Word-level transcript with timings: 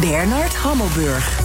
Bernard 0.00 0.54
Hammelburg. 0.54 1.40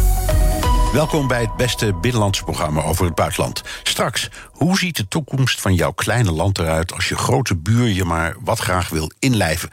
Welkom 0.93 1.27
bij 1.27 1.41
het 1.41 1.55
beste 1.55 1.93
binnenlandse 1.93 2.43
programma 2.43 2.83
over 2.83 3.05
het 3.05 3.15
buitenland. 3.15 3.61
Straks, 3.83 4.29
hoe 4.51 4.77
ziet 4.77 4.95
de 4.95 5.07
toekomst 5.07 5.61
van 5.61 5.75
jouw 5.75 5.91
kleine 5.91 6.31
land 6.31 6.59
eruit 6.59 6.93
als 6.93 7.09
je 7.09 7.15
grote 7.15 7.57
buur 7.57 7.87
je 7.87 8.05
maar 8.05 8.35
wat 8.43 8.59
graag 8.59 8.89
wil 8.89 9.11
inlijven? 9.19 9.69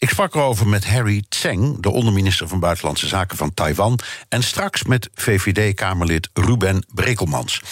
Ik 0.00 0.10
sprak 0.10 0.34
erover 0.34 0.68
met 0.68 0.86
Harry 0.86 1.24
Tseng, 1.28 1.82
de 1.82 1.90
onderminister 1.90 2.48
van 2.48 2.60
Buitenlandse 2.60 3.06
Zaken 3.06 3.36
van 3.36 3.54
Taiwan. 3.54 3.98
En 4.28 4.42
straks 4.42 4.82
met 4.82 5.08
VVD-Kamerlid 5.14 6.28
Ruben 6.34 6.86
Brekelmans. 6.94 7.62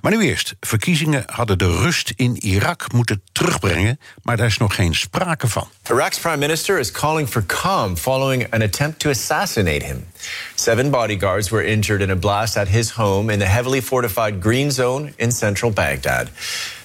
Maar 0.00 0.12
nu 0.12 0.20
eerst. 0.22 0.54
Verkiezingen 0.60 1.24
hadden 1.26 1.58
de 1.58 1.76
rust 1.76 2.12
in 2.16 2.36
Irak 2.36 2.92
moeten 2.92 3.22
terugbrengen. 3.32 4.00
Maar 4.22 4.36
daar 4.36 4.46
is 4.46 4.58
nog 4.58 4.74
geen 4.74 4.94
sprake 4.94 5.48
van. 5.48 5.68
Iraq's 5.90 6.18
prime 6.18 6.36
minister 6.36 6.78
is 6.78 6.90
calling 6.90 7.28
for 7.28 7.46
calm 7.46 7.96
following 7.96 8.52
an 8.52 8.62
attempt 8.62 8.98
to 8.98 9.10
assassinate 9.10 9.84
him. 9.84 10.06
Seven 10.56 10.90
bodyguards 10.90 11.50
were 11.50 11.62
injured 11.62 12.02
in 12.02 12.10
a 12.10 12.16
blast 12.16 12.56
at 12.56 12.68
his 12.68 12.90
home 12.90 13.32
in 13.32 13.38
the 13.38 13.46
heavily 13.46 13.80
fortified 13.80 14.40
Green 14.40 14.70
Zone 14.70 15.12
in 15.18 15.30
central 15.32 15.70
Baghdad. 15.72 16.30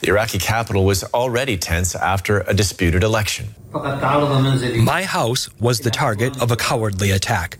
The 0.01 0.09
Iraqi 0.09 0.37
capital 0.37 0.85
was 0.85 1.03
already 1.13 1.57
tense 1.57 1.95
after 1.95 2.43
a 2.47 2.53
disputed 2.53 3.03
election. 3.03 3.55
My 4.83 5.03
house 5.03 5.49
was 5.59 5.79
the 5.79 5.89
target 5.89 6.41
of 6.41 6.51
a 6.51 6.55
cowardly 6.55 7.11
attack. 7.11 7.57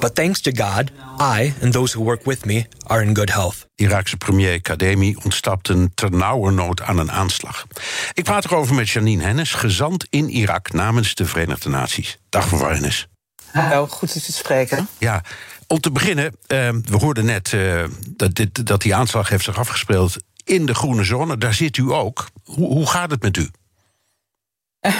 But 0.00 0.14
thanks 0.14 0.40
to 0.42 0.52
God, 0.52 0.90
I 1.18 1.52
and 1.60 1.72
those 1.72 1.92
who 1.92 2.02
work 2.02 2.26
with 2.26 2.46
me 2.46 2.66
are 2.86 3.02
in 3.02 3.14
good 3.14 3.30
health. 3.30 3.66
Iraakse 3.76 4.16
premier 4.16 4.60
Kademi 4.60 5.16
ontsnapte 5.22 5.90
ternauwernood 5.94 6.82
aan 6.82 6.98
een 6.98 7.10
aanslag. 7.10 7.66
Ik 8.12 8.24
praat 8.24 8.44
erover 8.44 8.74
met 8.74 8.90
Janine 8.90 9.22
Hennis, 9.22 9.54
gezant 9.54 10.06
in 10.10 10.28
Irak 10.28 10.72
namens 10.72 11.14
de 11.14 11.24
Verenigde 11.24 11.68
Naties. 11.68 12.18
Dag 12.28 12.50
mevrouw 12.50 12.70
Hennis. 12.70 13.08
Hallo, 13.52 13.86
goed 13.86 14.16
u 14.16 14.20
te 14.20 14.32
spreken. 14.32 14.88
Ja, 14.98 15.22
om 15.66 15.80
te 15.80 15.90
beginnen, 15.90 16.24
uh, 16.24 16.68
we 16.68 16.96
hoorden 16.98 17.24
net 17.24 17.52
uh, 17.52 17.84
dat, 18.08 18.34
dit, 18.34 18.66
dat 18.66 18.82
die 18.82 18.94
aanslag 18.94 19.28
heeft 19.28 19.44
zich 19.44 19.58
afgespeeld 19.58 20.16
in 20.44 20.66
de 20.66 20.74
groene 20.74 21.04
zone. 21.04 21.38
Daar 21.38 21.54
zit 21.54 21.76
u 21.76 21.92
ook. 21.92 22.26
Hoe, 22.44 22.68
hoe 22.68 22.86
gaat 22.86 23.10
het 23.10 23.22
met 23.22 23.36
u? 23.36 23.50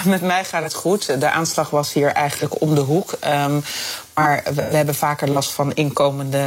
Met 0.05 0.21
mij 0.21 0.45
gaat 0.45 0.63
het 0.63 0.73
goed. 0.73 1.19
De 1.19 1.29
aanslag 1.29 1.69
was 1.69 1.93
hier 1.93 2.09
eigenlijk 2.09 2.61
om 2.61 2.75
de 2.75 2.81
hoek. 2.81 3.17
Um, 3.25 3.63
maar 4.19 4.43
we, 4.53 4.61
hebben 4.61 4.95
vaker 4.95 5.29
last 5.29 5.51
van 5.51 5.73
inkomende 5.73 6.43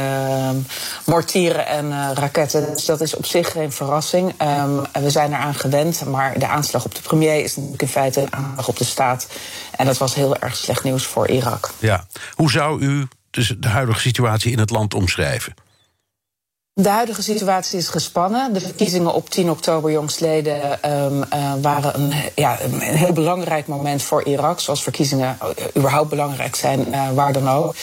um, 0.51 0.65
mortieren 1.05 1.67
en 1.67 1.85
uh, 1.85 2.09
raketten. 2.13 2.73
Dus 2.73 2.85
dat 2.85 3.01
is 3.01 3.15
op 3.15 3.25
zich 3.25 3.51
geen 3.51 3.71
verrassing. 3.71 4.33
Um, 4.41 4.81
we 5.03 5.09
zijn 5.09 5.33
eraan 5.33 5.55
gewend. 5.55 6.05
Maar 6.05 6.39
de 6.39 6.47
aanslag 6.47 6.85
op 6.85 6.95
de 6.95 7.01
premier 7.01 7.43
is 7.43 7.55
natuurlijk 7.55 7.81
in 7.81 7.87
feite 7.87 8.21
een 8.21 8.33
aanslag 8.33 8.67
op 8.67 8.77
de 8.77 8.83
staat. 8.83 9.27
En 9.75 9.85
dat 9.85 9.97
was 9.97 10.15
heel 10.15 10.37
erg 10.37 10.55
slecht 10.55 10.83
nieuws 10.83 11.05
voor 11.05 11.27
Irak. 11.27 11.69
Ja. 11.79 12.07
Hoe 12.33 12.51
zou 12.51 12.81
u 12.81 13.07
dus 13.29 13.55
de 13.57 13.67
huidige 13.67 13.99
situatie 13.99 14.51
in 14.51 14.59
het 14.59 14.69
land 14.69 14.93
omschrijven? 14.93 15.53
De 16.75 16.89
huidige 16.89 17.21
situatie 17.21 17.77
is 17.77 17.87
gespannen. 17.87 18.53
De 18.53 18.59
verkiezingen 18.59 19.13
op 19.13 19.29
10 19.29 19.49
oktober 19.49 19.91
jongstleden 19.91 20.91
um, 20.91 21.23
uh, 21.33 21.53
waren 21.61 21.99
een, 21.99 22.13
ja, 22.35 22.61
een 22.61 22.79
heel 22.79 23.13
belangrijk 23.13 23.67
moment 23.67 24.03
voor 24.03 24.23
Irak. 24.23 24.59
Zoals 24.59 24.83
verkiezingen 24.83 25.37
überhaupt 25.77 26.09
belangrijk 26.09 26.55
zijn, 26.55 26.87
uh, 26.87 27.11
waar 27.11 27.33
dan 27.33 27.49
ook. 27.49 27.75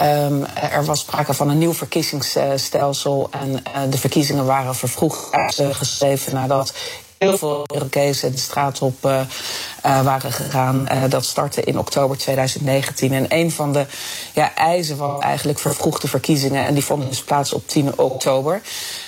Um, 0.00 0.44
er 0.44 0.84
was 0.84 1.00
sprake 1.00 1.34
van 1.34 1.50
een 1.50 1.58
nieuw 1.58 1.74
verkiezingsstelsel. 1.74 3.28
En 3.30 3.62
de 3.90 3.98
verkiezingen 3.98 4.46
waren 4.46 4.74
vervroegd 4.74 5.28
geschreven 5.72 6.34
nadat 6.34 6.74
heel 7.22 7.38
veel 7.38 7.64
Irakezen 7.74 8.32
de 8.32 8.38
straat 8.38 8.82
op 8.82 9.04
uh, 9.04 9.20
uh, 9.86 10.02
waren 10.02 10.32
gegaan. 10.32 10.88
Uh, 10.92 11.02
dat 11.08 11.24
startte 11.24 11.62
in 11.62 11.78
oktober 11.78 12.18
2019. 12.18 13.12
En 13.12 13.26
een 13.28 13.50
van 13.50 13.72
de 13.72 13.86
ja, 14.32 14.54
eisen 14.54 14.96
was 14.96 15.22
eigenlijk 15.22 15.58
vervroegde 15.58 16.08
verkiezingen. 16.08 16.66
En 16.66 16.74
die 16.74 16.84
vonden 16.84 17.08
dus 17.08 17.22
plaats 17.22 17.52
op 17.52 17.68
10 17.68 17.98
oktober. 17.98 18.60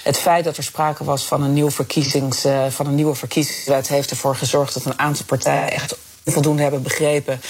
Het 0.02 0.18
feit 0.18 0.44
dat 0.44 0.56
er 0.56 0.62
sprake 0.62 1.04
was 1.04 1.24
van 1.24 1.42
een, 1.42 1.52
nieuw 1.52 1.70
verkiezings, 1.70 2.46
van 2.68 2.86
een 2.86 2.94
nieuwe 2.94 3.14
verkiezingswet 3.14 3.88
heeft 3.88 4.10
ervoor 4.10 4.36
gezorgd 4.36 4.74
dat 4.74 4.84
een 4.84 4.98
aantal 4.98 5.24
partijen 5.24 5.70
echt 5.70 5.96
voldoende 6.24 6.62
hebben 6.62 6.82
begrepen 6.82 7.40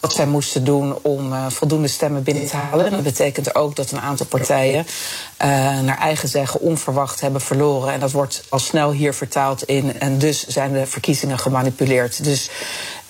wat 0.00 0.12
zij 0.12 0.26
moesten 0.26 0.64
doen 0.64 0.98
om 1.02 1.32
uh, 1.32 1.46
voldoende 1.48 1.88
stemmen 1.88 2.22
binnen 2.22 2.46
te 2.46 2.56
halen. 2.56 2.86
En 2.86 2.90
dat 2.90 3.02
betekent 3.02 3.54
ook 3.54 3.76
dat 3.76 3.90
een 3.90 4.00
aantal 4.00 4.26
partijen 4.26 4.86
uh, 4.86 5.46
naar 5.80 5.98
eigen 5.98 6.28
zeggen 6.28 6.60
onverwacht 6.60 7.20
hebben 7.20 7.40
verloren. 7.40 7.92
En 7.92 8.00
dat 8.00 8.12
wordt 8.12 8.44
al 8.48 8.58
snel 8.58 8.92
hier 8.92 9.14
vertaald 9.14 9.62
in. 9.62 10.00
En 10.00 10.18
dus 10.18 10.46
zijn 10.46 10.72
de 10.72 10.86
verkiezingen 10.86 11.38
gemanipuleerd. 11.38 12.24
Dus, 12.24 12.50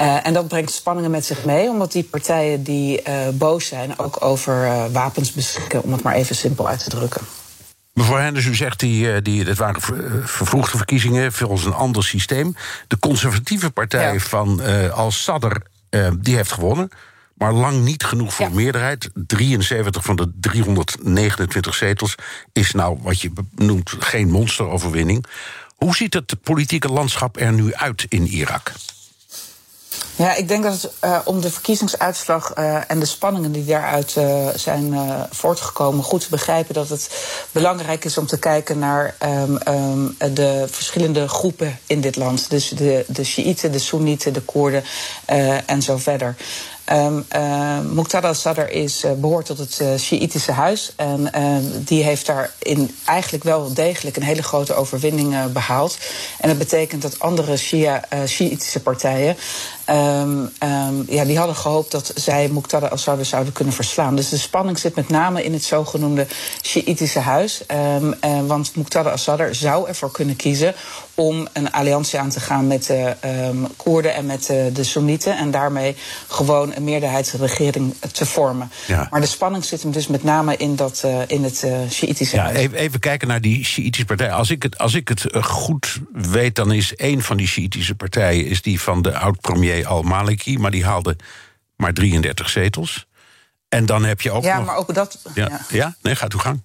uh, 0.01 0.27
en 0.27 0.33
dat 0.33 0.49
brengt 0.49 0.73
spanningen 0.73 1.11
met 1.11 1.25
zich 1.25 1.45
mee, 1.45 1.69
omdat 1.69 1.93
die 1.93 2.05
partijen 2.05 2.62
die 2.62 3.03
boos 3.33 3.67
zijn 3.67 3.99
ook 3.99 4.25
over 4.25 4.89
wapens 4.93 5.33
beschikken, 5.33 5.83
om 5.83 5.93
het 5.93 6.03
maar 6.03 6.15
even 6.15 6.37
simpel 6.37 6.69
uit 6.69 6.85
te 6.85 6.91
drukken. 6.91 7.21
Mevrouw 7.94 8.19
Henders, 8.19 8.47
u 8.47 8.55
zegt 8.55 8.81
die, 8.81 9.22
die, 9.22 9.44
dat 9.44 9.56
waren 9.56 9.81
vervroegde 10.27 10.77
verkiezingen, 10.77 11.32
volgens 11.32 11.65
een 11.65 11.72
ander 11.72 12.05
systeem. 12.05 12.56
De 12.88 12.99
conservatieve 12.99 13.71
partij 13.71 14.12
ja. 14.12 14.19
van 14.19 14.60
uh, 14.62 14.91
Al-Sadr 14.91 15.56
uh, 15.91 16.10
die 16.21 16.37
heeft 16.37 16.53
gewonnen. 16.53 16.88
Maar 17.34 17.53
lang 17.53 17.84
niet 17.84 18.05
genoeg 18.05 18.34
voor 18.34 18.49
ja. 18.49 18.55
meerderheid. 18.55 19.10
73 19.15 20.05
van 20.05 20.16
de 20.16 20.32
329 20.41 21.75
zetels 21.75 22.15
is 22.53 22.72
nou 22.72 22.99
wat 23.03 23.21
je 23.21 23.32
noemt 23.55 23.94
geen 23.99 24.31
monsteroverwinning. 24.31 25.26
Hoe 25.76 25.94
ziet 25.94 26.15
het 26.15 26.43
politieke 26.43 26.88
landschap 26.88 27.37
er 27.37 27.53
nu 27.53 27.75
uit 27.75 28.06
in 28.09 28.26
Irak? 28.26 28.72
Ja, 30.17 30.35
ik 30.35 30.49
denk 30.49 30.63
dat 30.63 30.83
het 30.83 30.93
uh, 31.05 31.19
om 31.25 31.41
de 31.41 31.51
verkiezingsuitslag 31.51 32.57
uh, 32.59 32.91
en 32.91 33.01
de 33.01 33.07
spanningen 33.07 33.53
die 33.53 33.65
daaruit 33.65 34.15
uh, 34.19 34.49
zijn 34.55 34.95
voortgekomen 35.31 36.05
goed 36.05 36.21
te 36.21 36.31
begrijpen 36.31 36.75
dat 36.75 36.89
het 36.89 37.11
belangrijk 37.53 38.05
is 38.05 38.19
om 38.19 38.27
te 38.27 38.39
kijken 38.39 38.79
naar 38.79 39.15
um, 39.23 39.59
um, 39.69 40.17
de 40.35 40.67
verschillende 40.71 41.29
groepen 41.29 41.79
in 41.87 42.01
dit 42.01 42.17
land. 42.17 42.51
Dus 42.51 42.69
de, 42.69 43.05
de 43.09 43.25
Shiiten, 43.25 43.73
de 43.73 43.79
Soenieten, 43.79 44.33
de 44.33 44.41
Koerden 44.41 44.85
en 45.67 45.83
zo 45.83 45.97
verder. 45.97 46.37
Um, 46.93 47.25
uh, 47.37 47.78
Muqtada 47.81 48.28
al-Sadr 48.28 48.61
is, 48.61 49.05
uh, 49.05 49.12
behoort 49.12 49.47
tot 49.47 49.59
het 49.59 49.78
uh, 49.83 49.95
Sjiitische 49.97 50.53
huis. 50.53 50.93
En 50.97 51.31
die 51.84 52.03
heeft 52.03 52.27
daar 52.27 52.53
in 52.59 52.97
eigenlijk 53.05 53.45
wel 53.45 53.72
degelijk 53.75 54.17
een 54.17 54.22
hele 54.22 54.43
grote 54.43 54.75
overwinning 54.75 55.53
behaald. 55.53 55.99
En 56.39 56.49
dat 56.49 56.59
betekent 56.59 57.03
dat 57.03 57.21
andere 57.21 57.56
Sjiitische 58.27 58.81
partijen. 58.83 59.37
Um, 59.91 60.53
um, 60.62 61.05
ja, 61.09 61.25
die 61.25 61.39
hadden 61.39 61.56
gehoopt 61.56 61.91
dat 61.91 62.12
zij 62.15 62.49
Muqtada 62.49 62.87
al-Sadr 62.87 63.25
zouden 63.25 63.53
kunnen 63.53 63.75
verslaan. 63.75 64.17
Dus 64.17 64.28
de 64.28 64.39
spanning 64.39 64.78
zit 64.78 64.94
met 64.94 65.09
name 65.09 65.43
in 65.43 65.53
het 65.53 65.65
zogenoemde 65.65 66.27
Sjiitische 66.62 67.19
huis. 67.19 67.62
Want 68.47 68.77
Muqtada 68.77 69.11
al-Sadr 69.11 69.49
zou 69.50 69.89
ervoor 69.89 70.11
kunnen 70.11 70.37
kiezen 70.37 70.75
om 71.15 71.49
een 71.53 71.73
alliantie 71.73 72.19
aan 72.19 72.31
te 72.31 72.41
gaan 72.41 72.67
met 72.67 72.87
de 72.87 73.17
um, 73.25 73.67
Koerden 73.77 74.15
en 74.15 74.27
met 74.27 74.47
de, 74.47 74.71
de 74.73 74.85
Soenieten. 74.85 75.37
En 75.37 75.51
daarmee 75.51 75.97
gewoon 76.29 76.73
een 76.75 76.85
meerderheidsregering 76.85 77.95
te 78.13 78.27
vormen. 78.27 78.71
Ja. 78.87 79.07
Maar 79.11 79.21
de 79.21 79.27
spanning 79.27 79.65
zit 79.65 79.83
hem 79.83 79.93
dus 79.93 80.06
met 80.06 80.25
name 80.25 80.56
in, 80.56 80.77
dat, 80.77 81.03
uh, 81.05 81.21
in 81.27 81.44
het 81.44 81.62
uh, 81.65 81.79
Sjiitische 81.91 82.37
ja. 82.37 82.50
Even, 82.50 82.79
even 82.79 83.00
kijken 83.00 83.29
naar 83.29 83.41
die 83.41 83.65
Sjiitische 83.65 84.05
partijen. 84.05 84.33
Als 84.33 84.50
ik 84.50 84.62
het, 84.62 84.79
als 84.79 84.94
ik 84.94 85.09
het 85.09 85.27
goed 85.41 86.00
weet, 86.12 86.55
dan 86.55 86.73
is 86.73 86.93
een 86.97 87.23
van 87.23 87.37
die 87.37 87.47
Sjiitische 87.47 87.94
partijen 87.94 88.47
is 88.47 88.62
die 88.62 88.81
van 88.81 89.03
de 89.03 89.19
oud-premier 89.19 89.87
al-Maliki, 89.87 90.59
maar 90.59 90.71
die 90.71 90.85
haalde 90.85 91.17
maar 91.77 91.93
33 91.93 92.49
zetels. 92.49 93.06
En 93.69 93.87
dan 93.87 94.05
heb 94.05 94.21
je 94.21 94.31
ook. 94.31 94.43
Ja, 94.44 94.56
nog... 94.56 94.67
maar 94.67 94.77
ook 94.77 94.94
dat. 94.94 95.19
Ja, 95.35 95.49
ja. 95.49 95.61
ja? 95.69 95.97
nee, 96.03 96.17
gaat 96.17 96.33
uw 96.33 96.38
gang. 96.38 96.62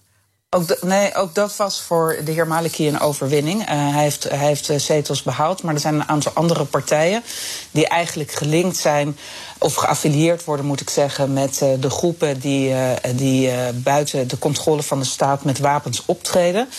Ook 0.56 0.82
nee, 0.82 1.16
ook 1.16 1.36
dat 1.36 1.56
was 1.56 1.82
voor 1.82 2.18
de 2.26 2.32
heer 2.32 2.48
Maliki 2.48 2.88
een 2.88 3.00
overwinning. 3.00 3.62
Uh, 3.62 3.68
hij, 3.68 4.04
heeft, 4.04 4.24
hij 4.24 4.38
heeft 4.38 4.72
zetels 4.78 5.24
behaald, 5.24 5.64
maar 5.64 5.74
er 5.74 5.80
zijn 5.80 5.94
een 5.94 6.08
aantal 6.08 6.32
andere 6.36 6.66
partijen 6.66 7.24
die 7.72 7.88
eigenlijk 7.88 8.32
gelinkt 8.32 8.78
zijn 8.78 9.18
of 9.58 9.76
geaffilieerd 9.76 10.44
worden, 10.44 10.66
moet 10.66 10.82
ik 10.82 10.90
zeggen, 10.90 11.34
met 11.34 11.62
uh, 11.64 11.70
de 11.80 11.90
groepen 11.90 12.40
die, 12.40 12.70
uh, 12.70 12.92
die 13.16 13.48
uh, 13.48 13.58
buiten 13.74 14.28
de 14.28 14.38
controle 14.38 14.84
van 14.84 15.00
de 15.00 15.06
staat 15.06 15.44
met 15.44 15.60
wapens 15.60 16.04
optreden. 16.06 16.70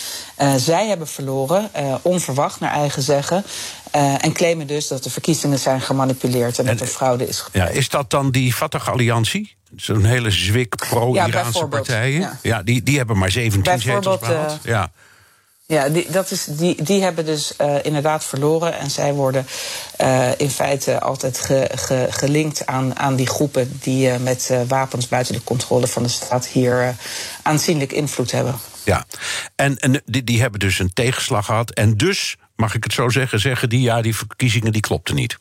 zij 0.57 0.87
hebben 0.87 1.07
verloren, 1.07 1.69
onverwacht 2.01 2.59
naar 2.59 2.71
eigen 2.71 3.01
zeggen. 3.01 3.43
en 3.91 4.33
claimen 4.33 4.67
dus 4.67 4.87
dat 4.87 5.03
de 5.03 5.09
verkiezingen 5.09 5.59
zijn 5.59 5.81
gemanipuleerd 5.81 6.59
en, 6.59 6.67
en 6.67 6.77
dat 6.77 6.87
er 6.87 6.93
fraude 6.93 7.27
is 7.27 7.39
gepleegd. 7.39 7.67
Ja, 7.67 7.73
is 7.73 7.89
dat 7.89 8.09
dan 8.09 8.31
die 8.31 8.53
Fatah-alliantie? 8.53 9.55
Zo'n 9.75 10.05
hele 10.05 10.31
zwik 10.31 10.75
pro-Iraanse 10.75 11.59
Ja, 11.59 11.65
partijen. 11.65 12.39
Ja. 12.41 12.63
die, 12.63 12.83
die 12.83 12.97
hebben 12.97 13.17
maar 13.17 13.31
17 13.31 13.79
zetels 13.79 14.19
behaald. 14.19 14.51
eh, 14.63 14.71
ja. 14.71 14.91
Ja, 15.65 15.89
die, 15.89 16.11
dat 16.11 16.31
is, 16.31 16.45
die, 16.49 16.83
die 16.83 17.03
hebben 17.03 17.25
dus 17.25 17.55
eh, 17.55 17.75
inderdaad 17.81 18.25
verloren. 18.25 18.77
En 18.79 18.89
zij 18.91 19.13
worden 19.13 19.45
eh, 19.97 20.29
in 20.37 20.49
feite 20.49 20.99
altijd 20.99 21.39
ge, 21.39 21.69
ge- 21.75 22.07
gelinkt 22.09 22.65
aan, 22.65 22.99
aan 22.99 23.15
die 23.15 23.27
groepen 23.27 23.77
die 23.81 24.09
met 24.19 24.53
wapens 24.67 25.07
buiten 25.07 25.33
de 25.33 25.43
controle 25.43 25.87
van 25.87 26.03
de 26.03 26.09
staat 26.09 26.45
hier 26.47 26.95
aanzienlijk 27.41 27.91
invloed 27.91 28.31
hebben. 28.31 28.55
ja. 28.83 29.05
En, 29.55 29.77
en 29.79 30.01
die, 30.05 30.23
die 30.23 30.41
hebben 30.41 30.59
dus 30.59 30.79
een 30.79 30.93
tegenslag 30.93 31.45
gehad. 31.45 31.69
En 31.71 31.97
dus, 31.97 32.35
mag 32.55 32.75
ik 32.75 32.83
het 32.83 32.93
zo 32.93 33.09
zeggen, 33.09 33.39
zeggen 33.39 33.69
die... 33.69 33.81
ja, 33.81 34.01
die 34.01 34.15
verkiezingen 34.15 34.71
die 34.71 34.81
klopten 34.81 35.15
niet. 35.15 35.37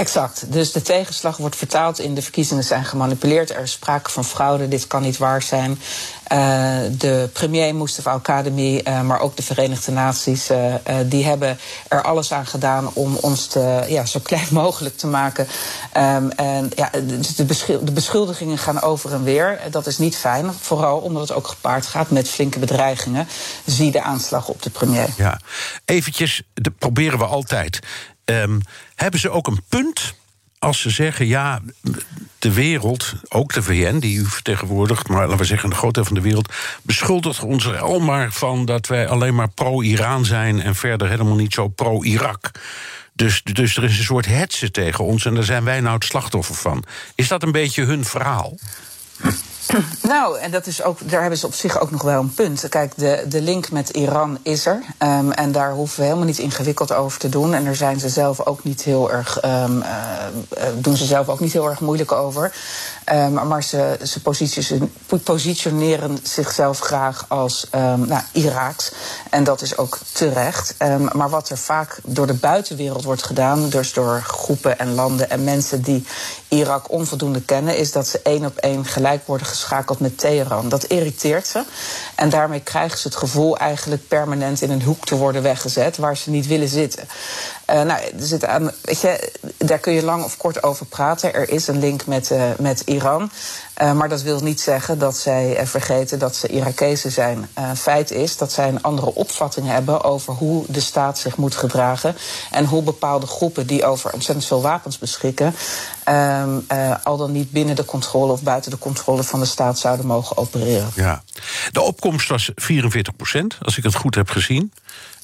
Exact. 0.00 0.52
Dus 0.52 0.72
de 0.72 0.82
tegenslag 0.82 1.36
wordt 1.36 1.56
vertaald 1.56 1.98
in 1.98 2.14
de 2.14 2.22
verkiezingen 2.22 2.64
zijn 2.64 2.84
gemanipuleerd. 2.84 3.50
Er 3.50 3.62
is 3.62 3.72
sprake 3.72 4.10
van 4.10 4.24
fraude, 4.24 4.68
dit 4.68 4.86
kan 4.86 5.02
niet 5.02 5.18
waar 5.18 5.42
zijn. 5.42 5.78
Eh, 6.24 6.78
de 6.98 7.28
premier 7.32 7.74
Mustafa 7.74 8.10
Al-Kademi, 8.10 8.78
eh, 8.78 9.02
maar 9.02 9.20
ook 9.20 9.36
de 9.36 9.42
Verenigde 9.42 9.92
Naties... 9.92 10.50
eh, 10.50 10.74
die 11.06 11.24
hebben 11.24 11.58
er 11.88 12.02
alles 12.02 12.32
aan 12.32 12.46
gedaan 12.46 12.90
om 12.92 13.16
ons 13.16 13.46
te, 13.46 13.84
ja, 13.88 14.04
zo 14.06 14.20
klein 14.22 14.46
mogelijk 14.62 14.96
te 14.96 15.06
maken. 15.06 15.46
Ehm, 15.92 16.28
en 16.30 16.70
ja, 16.76 16.90
dus 17.02 17.34
de, 17.34 17.46
de 17.84 17.92
beschuldigingen 17.92 18.58
gaan 18.58 18.82
over 18.82 19.12
en 19.12 19.24
weer. 19.24 19.60
Dat 19.70 19.86
is 19.86 19.98
niet 19.98 20.16
fijn, 20.16 20.52
vooral 20.60 20.98
omdat 20.98 21.22
het 21.22 21.32
ook 21.32 21.48
gepaard 21.48 21.86
gaat 21.86 22.10
met 22.10 22.28
flinke 22.28 22.58
bedreigingen. 22.58 23.28
Zie 23.64 23.90
de 23.90 24.02
aanslag 24.02 24.48
op 24.48 24.62
de 24.62 24.70
premier. 24.70 25.08
Ja. 25.16 25.40
Eventjes, 25.84 26.42
dat 26.54 26.78
proberen 26.78 27.18
we 27.18 27.24
altijd. 27.24 27.78
Ehm, 28.30 28.58
hebben 28.94 29.20
ze 29.20 29.30
ook 29.30 29.46
een 29.46 29.62
punt 29.68 30.14
als 30.58 30.80
ze 30.80 30.90
zeggen... 30.90 31.26
ja, 31.26 31.60
de 32.38 32.52
wereld, 32.52 33.14
ook 33.28 33.52
de 33.52 33.62
VN, 33.62 33.98
die 33.98 34.18
u 34.18 34.26
vertegenwoordigt... 34.26 35.08
maar 35.08 35.20
laten 35.20 35.38
we 35.38 35.44
zeggen 35.44 35.70
een 35.70 35.76
groot 35.76 35.94
deel 35.94 36.04
van 36.04 36.14
de 36.14 36.20
wereld... 36.20 36.52
beschuldigt 36.82 37.42
ons 37.42 37.64
er 37.64 37.78
al 37.78 38.00
maar 38.00 38.32
van 38.32 38.64
dat 38.64 38.86
wij 38.86 39.08
alleen 39.08 39.34
maar 39.34 39.50
pro-Iran 39.50 40.24
zijn... 40.24 40.62
en 40.62 40.74
verder 40.74 41.08
helemaal 41.08 41.34
niet 41.34 41.54
zo 41.54 41.68
pro-Irak. 41.68 42.50
Dus, 43.12 43.42
dus 43.42 43.76
er 43.76 43.84
is 43.84 43.98
een 43.98 44.04
soort 44.04 44.26
hetze 44.26 44.70
tegen 44.70 45.04
ons 45.04 45.24
en 45.24 45.34
daar 45.34 45.44
zijn 45.44 45.64
wij 45.64 45.80
nou 45.80 45.94
het 45.94 46.04
slachtoffer 46.04 46.54
van. 46.54 46.84
Is 47.14 47.28
dat 47.28 47.42
een 47.42 47.52
beetje 47.52 47.84
hun 47.84 48.04
verhaal? 48.04 48.58
Nou, 50.02 50.38
en 50.38 50.50
dat 50.50 50.66
is 50.66 50.82
ook, 50.82 51.10
daar 51.10 51.20
hebben 51.20 51.38
ze 51.38 51.46
op 51.46 51.54
zich 51.54 51.80
ook 51.80 51.90
nog 51.90 52.02
wel 52.02 52.20
een 52.20 52.34
punt. 52.34 52.68
Kijk, 52.68 52.92
de, 52.96 53.24
de 53.28 53.40
link 53.40 53.70
met 53.70 53.88
Iran 53.88 54.38
is 54.42 54.66
er. 54.66 54.82
ehm, 54.98 55.30
en 55.30 55.52
daar 55.52 55.72
hoeven 55.72 55.98
we 55.98 56.04
helemaal 56.04 56.26
niet 56.26 56.38
ingewikkeld 56.38 56.92
over 56.92 57.18
te 57.18 57.28
doen. 57.28 57.54
En 57.54 57.64
daar 57.64 57.74
zijn 57.74 58.00
ze 58.00 58.08
zelf 58.08 58.46
ook 58.46 58.64
niet 58.64 58.82
heel 58.82 59.12
erg, 59.12 59.40
ehm, 59.40 59.82
eh, 59.82 59.92
eh, 60.48 60.64
doen 60.74 60.96
ze 60.96 61.04
zelf 61.04 61.28
ook 61.28 61.40
niet 61.40 61.52
heel 61.52 61.68
erg 61.68 61.80
moeilijk 61.80 62.12
over. 62.12 62.52
Ehm, 63.04 63.32
maar 63.32 63.62
ze, 63.62 63.98
ze 64.02 64.22
position- 64.22 64.92
positioneren 65.24 66.18
zichzelf 66.22 66.78
graag 66.78 67.24
als 67.28 67.66
nou. 67.70 68.22
En 69.30 69.44
dat 69.44 69.62
is 69.62 69.76
ook 69.76 69.98
terecht. 70.12 70.74
Maar 71.12 71.30
wat 71.30 71.48
er 71.48 71.58
vaak 71.58 71.98
door 72.04 72.26
de 72.26 72.34
buitenwereld 72.34 73.04
wordt 73.04 73.22
gedaan, 73.22 73.68
dus 73.68 73.92
door 73.92 74.22
groepen 74.26 74.78
en 74.78 74.94
landen 74.94 75.30
en 75.30 75.44
mensen 75.44 75.82
die 75.82 76.06
Irak 76.48 76.90
onvoldoende 76.90 77.40
kennen, 77.40 77.76
is 77.76 77.92
dat 77.92 78.06
ze 78.06 78.20
één 78.22 78.44
op 78.44 78.56
één 78.56 78.84
gelijk 78.84 79.26
worden 79.26 79.46
geschakeld 79.60 80.00
met 80.00 80.18
Teheran. 80.18 80.68
Dat 80.68 80.84
irriteert 80.84 81.46
ze. 81.46 81.64
En 82.14 82.28
daarmee 82.28 82.60
krijgen 82.60 82.98
ze 82.98 83.08
het 83.08 83.16
gevoel 83.16 83.58
eigenlijk 83.58 84.08
permanent 84.08 84.62
in 84.62 84.70
een 84.70 84.82
hoek 84.82 85.04
te 85.04 85.16
worden 85.16 85.42
weggezet 85.42 85.96
waar 85.96 86.16
ze 86.16 86.30
niet 86.30 86.46
willen 86.46 86.68
zitten. 86.68 87.08
Eh, 87.70 87.82
nou, 87.82 88.00
er 88.02 88.26
zit 88.26 88.44
aan, 88.44 88.70
weet 88.82 89.00
je, 89.00 89.32
daar 89.56 89.78
kun 89.78 89.92
je 89.92 90.02
lang 90.02 90.24
of 90.24 90.36
kort 90.36 90.62
over 90.62 90.86
praten. 90.86 91.34
Er 91.34 91.50
is 91.50 91.66
een 91.66 91.78
link 91.78 92.06
met, 92.06 92.30
eh, 92.30 92.42
met 92.58 92.80
Iran. 92.80 93.30
Eh, 93.74 93.92
maar 93.92 94.08
dat 94.08 94.22
wil 94.22 94.40
niet 94.40 94.60
zeggen 94.60 94.98
dat 94.98 95.16
zij 95.16 95.66
vergeten 95.66 96.18
dat 96.18 96.36
ze 96.36 96.48
Irakezen 96.48 97.10
zijn. 97.10 97.48
Feit 97.76 98.10
is 98.10 98.36
dat 98.36 98.52
zij 98.52 98.68
een 98.68 98.82
andere 98.82 99.14
opvatting 99.14 99.66
hebben 99.66 100.04
over 100.04 100.34
hoe 100.34 100.64
de 100.68 100.80
staat 100.80 101.18
zich 101.18 101.36
moet 101.36 101.54
gedragen. 101.54 102.16
En 102.50 102.64
hoe 102.64 102.82
bepaalde 102.82 103.26
groepen 103.26 103.66
die 103.66 103.84
over 103.84 104.12
ontzettend 104.12 104.46
veel 104.46 104.62
wapens 104.62 104.98
beschikken. 104.98 105.54
ehm, 106.04 106.58
eh, 106.66 106.94
al 107.02 107.16
dan 107.16 107.32
niet 107.32 107.50
binnen 107.50 107.76
de 107.76 107.84
controle 107.84 108.32
of 108.32 108.42
buiten 108.42 108.70
de 108.70 108.78
controle 108.78 109.22
van 109.22 109.40
de 109.40 109.46
staat 109.46 109.78
zouden 109.78 110.06
mogen 110.06 110.36
opereren. 110.36 110.90
Ja. 110.94 111.22
De 111.72 111.80
opkomst 111.80 112.28
was 112.28 112.50
44 112.54 113.16
procent, 113.16 113.56
als 113.62 113.76
ik 113.76 113.84
het 113.84 113.94
goed 113.94 114.14
heb 114.14 114.28
gezien. 114.28 114.72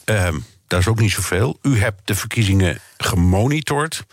Ehm, 0.04 0.38
dat 0.66 0.80
is 0.80 0.86
ook 0.88 1.00
niet 1.00 1.12
zoveel. 1.12 1.58
U 1.62 1.78
hebt 1.78 2.00
de 2.04 2.14
verkiezingen 2.14 2.80
gemonitord. 2.96 4.04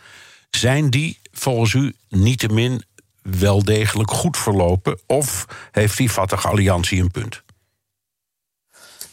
Zijn 0.49 0.89
die 0.89 1.19
volgens 1.31 1.73
u 1.73 1.95
niettemin 2.09 2.83
wel 3.21 3.63
degelijk 3.63 4.11
goed 4.11 4.37
verlopen? 4.37 4.99
Of 5.05 5.45
heeft 5.71 5.97
die 5.97 6.09
Fatah 6.09 6.45
Alliantie 6.45 7.01
een 7.01 7.11
punt? 7.11 7.43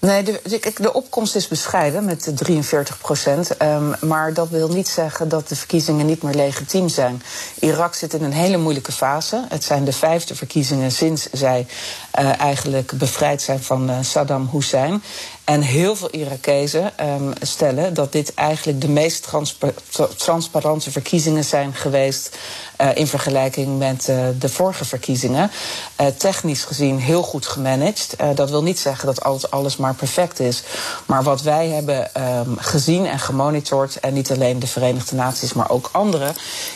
Nee, 0.00 0.22
de, 0.22 0.72
de, 0.76 0.92
opkomst 0.92 1.36
is 1.36 1.48
bescheiden 1.48 2.04
met 2.04 2.24
de 2.24 2.32
43 2.32 2.98
procent. 2.98 3.56
Ehm, 3.56 3.92
maar 4.00 4.34
dat 4.34 4.48
wil 4.48 4.68
niet 4.68 4.88
zeggen 4.88 5.28
dat 5.28 5.48
de 5.48 5.56
verkiezingen 5.56 6.06
niet 6.06 6.22
meer 6.22 6.34
legitiem 6.34 6.88
zijn. 6.88 7.22
Irak 7.58 7.94
zit 7.94 8.14
in 8.14 8.22
een 8.22 8.32
hele 8.32 8.56
moeilijke 8.56 8.92
fase. 8.92 9.44
Het 9.48 9.64
zijn 9.64 9.84
de 9.84 9.92
vijfde 9.92 10.34
verkiezingen 10.34 10.92
sinds 10.92 11.30
zij 11.32 11.66
eh, 12.10 12.40
eigenlijk 12.40 12.92
bevrijd 12.92 13.42
zijn 13.42 13.62
van 13.62 13.90
eh, 13.90 13.98
Saddam 14.00 14.48
Hussein. 14.52 15.02
En 15.50 15.60
heel 15.60 15.96
veel 15.96 16.10
Irakezen 16.10 16.98
ehm, 16.98 17.32
stellen 17.40 17.94
dat 17.94 18.12
dit 18.12 18.34
eigenlijk 18.34 18.80
de 18.80 18.88
meest 18.88 19.22
transpa 19.22 19.70
tra- 19.88 20.08
transparante 20.16 20.90
verkiezingen 20.90 21.44
zijn 21.44 21.74
geweest. 21.74 22.36
eh, 22.80 22.88
in 22.94 23.06
vergelijking 23.06 23.78
met 23.78 24.08
eh, 24.08 24.16
de 24.38 24.48
vorige 24.48 24.84
verkiezingen. 24.84 25.50
Eh, 25.96 26.06
technisch 26.06 26.64
gezien 26.64 26.98
heel 26.98 27.22
goed 27.22 27.46
gemanaged. 27.46 28.16
Dat 28.34 28.50
wil 28.50 28.62
niet 28.62 28.78
zeggen 28.78 29.06
dat 29.06 29.22
alles, 29.22 29.50
alles 29.50 29.76
maar 29.76 29.94
perfect 29.94 30.40
is. 30.40 30.62
Maar 31.06 31.22
wat 31.22 31.42
wij 31.42 31.68
hebben 31.68 32.14
ehm, 32.14 32.50
gezien 32.56 33.06
en 33.06 33.18
gemonitord, 33.18 34.00
en 34.00 34.12
niet 34.12 34.30
alleen 34.30 34.58
de 34.58 34.66
Verenigde 34.66 35.16
Naties, 35.16 35.52
maar 35.52 35.70
ook 35.70 35.88
anderen, 35.92 36.34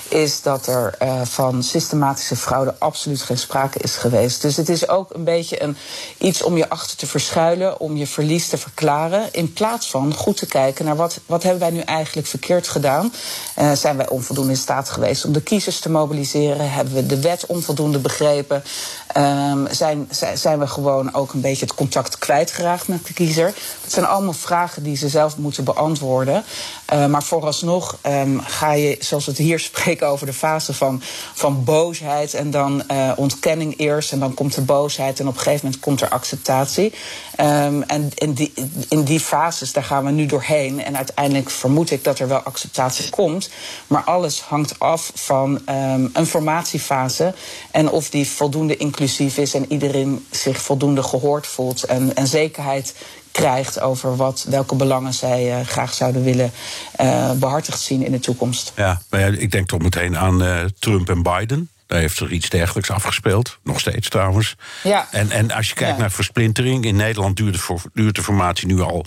is 0.09 0.43
dat 0.43 0.67
er 0.67 0.99
van 1.25 1.63
systematische 1.63 2.37
fraude 2.37 2.75
absoluut 2.79 3.23
geen 3.23 3.39
sprake 3.39 3.79
is 3.79 3.97
geweest. 3.97 4.43
Dus 4.43 4.57
het 4.57 4.69
is 4.69 4.89
ook 4.89 5.15
een 5.15 5.25
beetje 5.25 5.63
een, 5.63 5.77
iets 6.19 6.43
om 6.43 6.57
je 6.57 6.69
achter 6.69 6.97
te 6.97 7.07
verschuilen, 7.07 7.81
om 7.81 7.97
je 7.97 8.07
verlies 8.07 8.49
te 8.49 8.59
verklaren, 8.65 9.33
in 9.33 9.53
plaats 9.53 9.91
van 9.91 10.15
goed 10.15 10.37
te 10.37 10.47
kijken 10.47 10.85
naar 10.85 10.97
wat, 10.97 11.21
wat 11.27 11.43
hebben 11.43 11.61
wij 11.61 11.71
nu 11.71 11.81
eigenlijk 11.81 12.27
verkeerd 12.27 12.69
gedaan. 12.69 13.13
Eh, 13.55 13.73
zijn 13.73 13.97
wij 13.97 14.09
onvoldoende 14.09 14.51
in 14.51 14.57
staat 14.57 14.91
geweest 14.91 15.25
om 15.25 15.33
de 15.33 15.43
kiezers 15.43 15.79
te 15.81 15.91
mobiliseren? 15.91 16.71
Hebben 16.71 16.95
we 16.95 17.07
de 17.07 17.21
wet 17.21 17.47
onvoldoende 17.47 17.99
begrepen? 17.99 18.63
Ehm, 19.07 19.67
zijn, 19.71 20.09
zijn, 20.11 20.39
zijn 20.39 20.59
we 20.59 20.67
gewoon 20.67 21.15
ook 21.15 21.33
een 21.33 21.41
beetje 21.41 21.65
het 21.65 21.75
contact 21.75 22.19
kwijtgeraakt 22.19 22.89
met 22.89 23.07
de 23.07 23.13
kiezer? 23.13 23.55
Dat 23.83 23.93
zijn 23.93 24.07
allemaal 24.07 24.33
vragen 24.33 24.83
die 24.83 24.97
ze 24.97 25.09
zelf 25.09 25.37
moeten 25.37 25.65
beantwoorden. 25.65 26.45
Eh, 26.85 27.07
maar 27.07 27.23
vooralsnog 27.23 27.99
ehm, 28.01 28.39
ga 28.39 28.73
je, 28.73 28.97
zoals 29.01 29.25
we 29.25 29.31
het 29.31 29.41
hier 29.41 29.59
spreken, 29.71 30.09
over 30.09 30.27
de 30.27 30.33
fase 30.33 30.75
van, 30.75 31.03
van 31.35 31.65
boosheid 31.65 32.35
en 32.35 32.51
dan 32.51 32.89
eh, 32.89 33.13
ontkenning 33.17 33.79
eerst. 33.79 34.13
En 34.13 34.19
dan 34.19 34.35
komt 34.35 34.57
er 34.57 34.65
boosheid 34.65 35.21
en 35.21 35.29
op 35.29 35.35
een 35.35 35.41
gegeven 35.41 35.65
moment 35.65 35.83
komt 35.83 36.01
er 36.01 36.09
acceptatie. 36.09 36.93
Ehm, 37.37 37.83
en 37.83 38.11
in 38.15 38.33
die, 38.33 38.53
in 38.89 39.03
die 39.03 39.21
fases, 39.21 39.73
daar 39.73 39.85
gaan 39.85 40.05
we 40.05 40.11
nu 40.11 40.27
doorheen. 40.27 40.85
En 40.85 40.97
uiteindelijk 40.97 41.51
vermoed 41.51 41.91
ik 41.91 42.05
dat 42.05 42.19
er 42.19 42.29
wel 42.29 42.39
acceptatie 42.39 43.11
komt. 43.11 43.51
Maar 43.87 44.03
alles 44.05 44.41
hangt 44.41 44.79
af 44.79 45.11
van 45.15 45.61
ehm, 45.67 46.09
een 46.13 46.27
formatiefase. 46.27 47.35
En 47.71 47.91
of 47.91 48.11
die 48.11 48.29
voldoende 48.29 48.77
inclusief 48.77 49.39
is 49.39 49.55
en 49.55 49.73
iedereen 49.73 50.27
zich 50.31 50.63
voldoende 50.63 51.03
gehoord 51.03 51.47
voelt. 51.47 51.85
En, 51.85 52.17
en 52.17 52.27
zekerheid 52.27 52.95
krijgt 53.35 53.81
over 53.81 54.17
wat, 54.17 54.47
welke 54.49 54.75
belangen 54.75 55.15
zij 55.15 55.53
eh, 55.59 55.67
graag 55.67 55.95
zouden 55.95 56.23
willen 56.23 56.53
eh, 56.97 57.33
behartigd 57.33 57.81
zien 57.81 58.05
in 58.05 58.13
de 58.13 58.19
toekomst. 58.21 58.73
Ja, 58.77 59.01
maar 59.11 59.21
ja, 59.21 59.27
ik 59.27 59.51
denk 59.51 59.69
toch 59.69 59.81
meteen 59.81 60.17
aan 60.19 60.43
eh, 60.43 60.65
Trump 60.79 61.09
en 61.09 61.23
Biden. 61.23 61.69
Daar 61.87 61.99
heeft 62.01 62.21
er 62.21 62.33
iets 62.33 62.49
dergelijks 62.49 62.91
afgespeeld. 62.91 63.59
Nog 63.63 63.81
steeds 63.81 64.09
trouwens. 64.09 64.57
Ja. 64.83 65.09
En, 65.11 65.31
en 65.31 65.51
als 65.51 65.69
je 65.69 65.75
kijkt 65.75 65.95
Ja. 65.95 66.01
naar 66.01 66.11
versplintering. 66.11 66.85
In 66.85 66.97
Nederland 66.97 67.37
duurt, 67.37 67.55
het 67.55 67.63
voor, 67.65 67.81
duurt 67.93 68.15
de 68.15 68.23
formatie 68.23 68.67
nu 68.67 68.81
al 68.81 69.07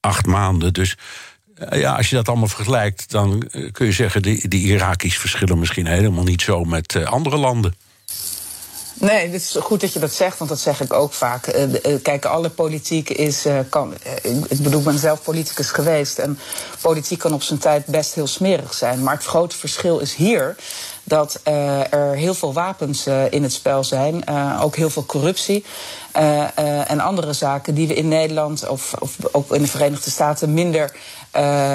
acht 0.00 0.26
maanden. 0.26 0.72
Dus 0.72 0.96
ja, 1.70 1.96
als 1.96 2.10
je 2.10 2.16
dat 2.16 2.28
allemaal 2.28 2.48
vergelijkt. 2.48 3.10
dan 3.10 3.50
kun 3.72 3.86
je 3.86 3.92
zeggen. 3.92 4.22
die, 4.22 4.48
die 4.48 4.66
Irakisch 4.66 5.18
verschillen 5.18 5.58
misschien 5.58 5.86
helemaal 5.86 6.24
niet 6.24 6.42
zo 6.42 6.64
met 6.64 7.04
andere 7.04 7.36
landen. 7.36 7.74
Nee, 9.00 9.26
het 9.26 9.34
is 9.34 9.56
goed 9.60 9.80
dat 9.80 9.92
je 9.92 9.98
dat 9.98 10.12
zegt, 10.12 10.38
want 10.38 10.50
dat 10.50 10.60
zeg 10.60 10.80
ik 10.80 10.92
ook 10.92 11.12
vaak. 11.12 11.46
Eh, 11.46 11.62
eh, 11.92 12.02
Kijk, 12.02 12.24
alle 12.24 12.50
politiek 12.50 13.10
is. 13.10 13.44
eh, 13.44 13.58
Kan, 13.68 13.94
ik 14.48 14.62
bedoel, 14.62 14.78
ik 14.78 14.84
ben 14.84 14.98
zelf 14.98 15.22
politicus 15.22 15.68
geweest. 15.70 16.18
En 16.18 16.38
politiek 16.80 17.18
kan 17.18 17.32
op 17.32 17.42
zijn 17.42 17.58
tijd 17.58 17.86
best 17.86 18.14
heel 18.14 18.26
smerig 18.26 18.74
zijn. 18.74 19.02
Maar 19.02 19.14
het 19.14 19.24
grote 19.24 19.56
verschil 19.56 19.98
is 19.98 20.14
hier 20.14 20.56
dat 21.02 21.40
er 21.42 22.14
heel 22.14 22.34
veel 22.34 22.52
wapens 22.52 23.06
in 23.30 23.42
het 23.42 23.52
spel 23.52 23.84
zijn. 23.84 24.28
ook 24.60 24.76
heel 24.76 24.90
veel 24.90 25.06
corruptie. 25.06 25.64
en 26.86 27.00
andere 27.00 27.32
zaken 27.32 27.74
die 27.74 27.88
we 27.88 27.94
in 27.94 28.08
Nederland 28.08 28.68
of, 28.68 28.94
of 28.98 29.16
ook 29.32 29.54
in 29.54 29.62
de 29.62 29.68
Verenigde 29.68 30.10
Staten 30.10 30.54
minder 30.54 30.92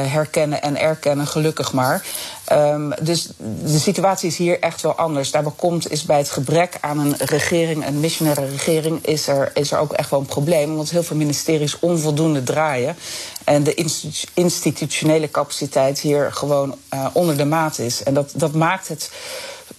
herkennen 0.07 0.61
en 0.61 0.79
erkennen, 0.79 1.27
gelukkig 1.27 1.73
maar. 1.73 2.05
Um, 2.51 2.93
dus 3.01 3.29
de 3.63 3.79
situatie 3.79 4.29
is 4.29 4.37
hier 4.37 4.59
echt 4.59 4.81
wel 4.81 4.95
anders. 4.95 5.31
Daarbij 5.31 5.51
komt 5.55 5.91
is 5.91 6.03
bij 6.03 6.17
het 6.17 6.29
gebrek 6.29 6.77
aan 6.81 6.99
een 6.99 7.15
regering, 7.17 7.87
een 7.87 7.99
missionaire 7.99 8.45
regering, 8.45 9.05
is 9.05 9.27
er, 9.27 9.51
is 9.53 9.71
er 9.71 9.79
ook 9.79 9.93
echt 9.93 10.09
wel 10.09 10.19
een 10.19 10.25
probleem. 10.25 10.75
Want 10.75 10.89
heel 10.89 11.03
veel 11.03 11.15
ministeries 11.15 11.79
onvoldoende 11.79 12.43
draaien. 12.43 12.95
En 13.43 13.63
de 13.63 13.89
institutionele 14.33 15.31
capaciteit 15.31 15.99
hier 15.99 16.33
gewoon 16.33 16.75
uh, 16.93 17.05
onder 17.13 17.37
de 17.37 17.45
maat 17.45 17.79
is. 17.79 18.03
En 18.03 18.13
dat, 18.13 18.31
dat 18.35 18.53
maakt 18.53 18.87
het. 18.87 19.11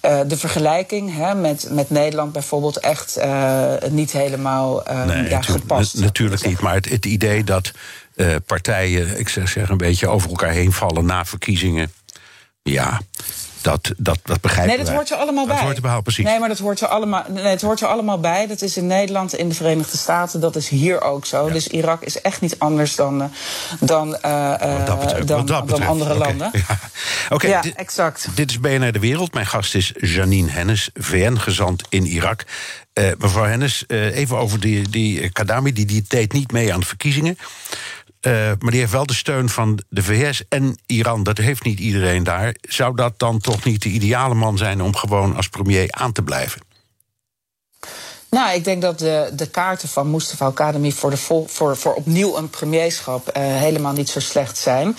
Uh, 0.02 0.20
de 0.26 0.36
vergelijking 0.36 1.16
hè, 1.16 1.34
met, 1.34 1.68
met 1.70 1.90
Nederland 1.90 2.32
bijvoorbeeld 2.32 2.78
echt 2.78 3.18
uh, 3.18 3.72
niet 3.90 4.12
helemaal 4.12 4.90
uh, 4.90 5.04
nee, 5.04 5.28
ja, 5.28 5.42
gepast. 5.42 5.98
Natuurlijk 5.98 6.46
niet, 6.46 6.60
maar 6.60 6.74
het, 6.74 6.88
het 6.88 7.06
idee 7.06 7.44
dat 7.44 7.70
partijen, 8.46 9.18
ik 9.18 9.28
zeg, 9.28 9.48
zeg 9.48 9.68
een 9.68 9.76
beetje 9.76 10.08
over 10.08 10.28
elkaar 10.28 10.52
heen 10.52 10.72
vallen 10.72 11.04
na 11.04 11.24
verkiezingen 11.24 11.92
ja, 12.62 13.00
dat, 13.60 13.92
dat, 13.96 14.18
dat 14.22 14.40
begrijp 14.40 14.68
ik. 14.68 14.76
Nee, 14.76 14.84
dat 14.84 14.94
hoort 14.94 15.10
er 15.10 15.16
allemaal 15.16 15.46
bij. 15.46 15.54
Dat 15.54 15.64
hoort 15.64 15.84
er 15.84 16.02
precies. 16.02 16.24
Nee, 16.24 16.38
maar 16.38 16.48
dat 16.48 16.58
hoort 16.58 16.80
er 16.80 16.88
allemaal, 16.88 17.24
nee, 17.28 17.44
het 17.44 17.62
hoort 17.62 17.80
er 17.80 17.86
allemaal 17.86 18.20
bij. 18.20 18.46
Dat 18.46 18.62
is 18.62 18.76
in 18.76 18.86
Nederland, 18.86 19.34
in 19.34 19.48
de 19.48 19.54
Verenigde 19.54 19.96
Staten, 19.96 20.40
dat 20.40 20.56
is 20.56 20.68
hier 20.68 21.00
ook 21.00 21.26
zo. 21.26 21.50
Dus 21.50 21.68
Irak 21.68 22.02
is 22.02 22.20
echt 22.20 22.40
niet 22.40 22.58
anders 22.58 22.94
dan, 22.94 23.22
uh, 23.22 23.28
dan, 23.80 24.18
uh, 24.24 24.98
betreft, 24.98 25.28
dan, 25.28 25.46
dan, 25.46 25.82
andere 25.82 26.14
okay. 26.14 26.28
landen. 26.28 26.50
Ja, 27.28 27.36
okay, 27.36 27.50
ja 27.50 27.62
exact. 27.74 28.28
Dit 28.34 28.50
is 28.50 28.60
BNR 28.60 28.92
De 28.92 28.98
Wereld. 28.98 29.34
Mijn 29.34 29.46
gast 29.46 29.74
is 29.74 29.92
Janine 30.00 30.50
Hennis, 30.50 30.90
VN-gezant 30.94 31.82
in 31.88 32.06
Irak. 32.06 32.44
Uh, 32.94 33.06
mevrouw 33.18 33.44
Hennis, 33.44 33.84
even 33.88 34.36
over 34.36 34.60
die, 34.60 34.88
die 34.88 35.30
Kadami, 35.30 35.72
die, 35.72 35.86
die 35.86 36.04
deed 36.08 36.32
niet 36.32 36.52
mee 36.52 36.72
aan 36.72 36.80
de 36.80 36.86
verkiezingen. 36.86 37.38
Uh, 38.26 38.32
maar 38.32 38.70
die 38.70 38.80
heeft 38.80 38.92
wel 38.92 39.06
de 39.06 39.14
steun 39.14 39.48
van 39.48 39.82
de 39.88 40.02
VS 40.02 40.42
en 40.48 40.78
Iran. 40.86 41.22
Dat 41.22 41.38
heeft 41.38 41.64
niet 41.64 41.80
iedereen 41.80 42.22
daar. 42.22 42.54
Zou 42.60 42.96
dat 42.96 43.18
dan 43.18 43.38
toch 43.38 43.64
niet 43.64 43.82
de 43.82 43.88
ideale 43.88 44.34
man 44.34 44.58
zijn 44.58 44.82
om 44.82 44.96
gewoon 44.96 45.36
als 45.36 45.48
premier 45.48 45.86
aan 45.90 46.12
te 46.12 46.22
blijven? 46.22 46.60
Nou, 48.32 48.54
ik 48.54 48.64
denk 48.64 48.82
dat 48.82 48.98
de, 48.98 49.30
de 49.36 49.48
kaarten 49.48 49.88
van 49.88 50.10
Mustafa 50.10 50.46
Academy 50.46 50.90
voor, 50.90 51.10
de 51.10 51.16
vol, 51.16 51.46
voor, 51.48 51.76
voor 51.76 51.94
opnieuw 51.94 52.36
een 52.36 52.50
premierschap 52.50 53.26
uh, 53.26 53.42
helemaal 53.42 53.92
niet 53.92 54.08
zo 54.08 54.20
slecht 54.20 54.58
zijn. 54.58 54.96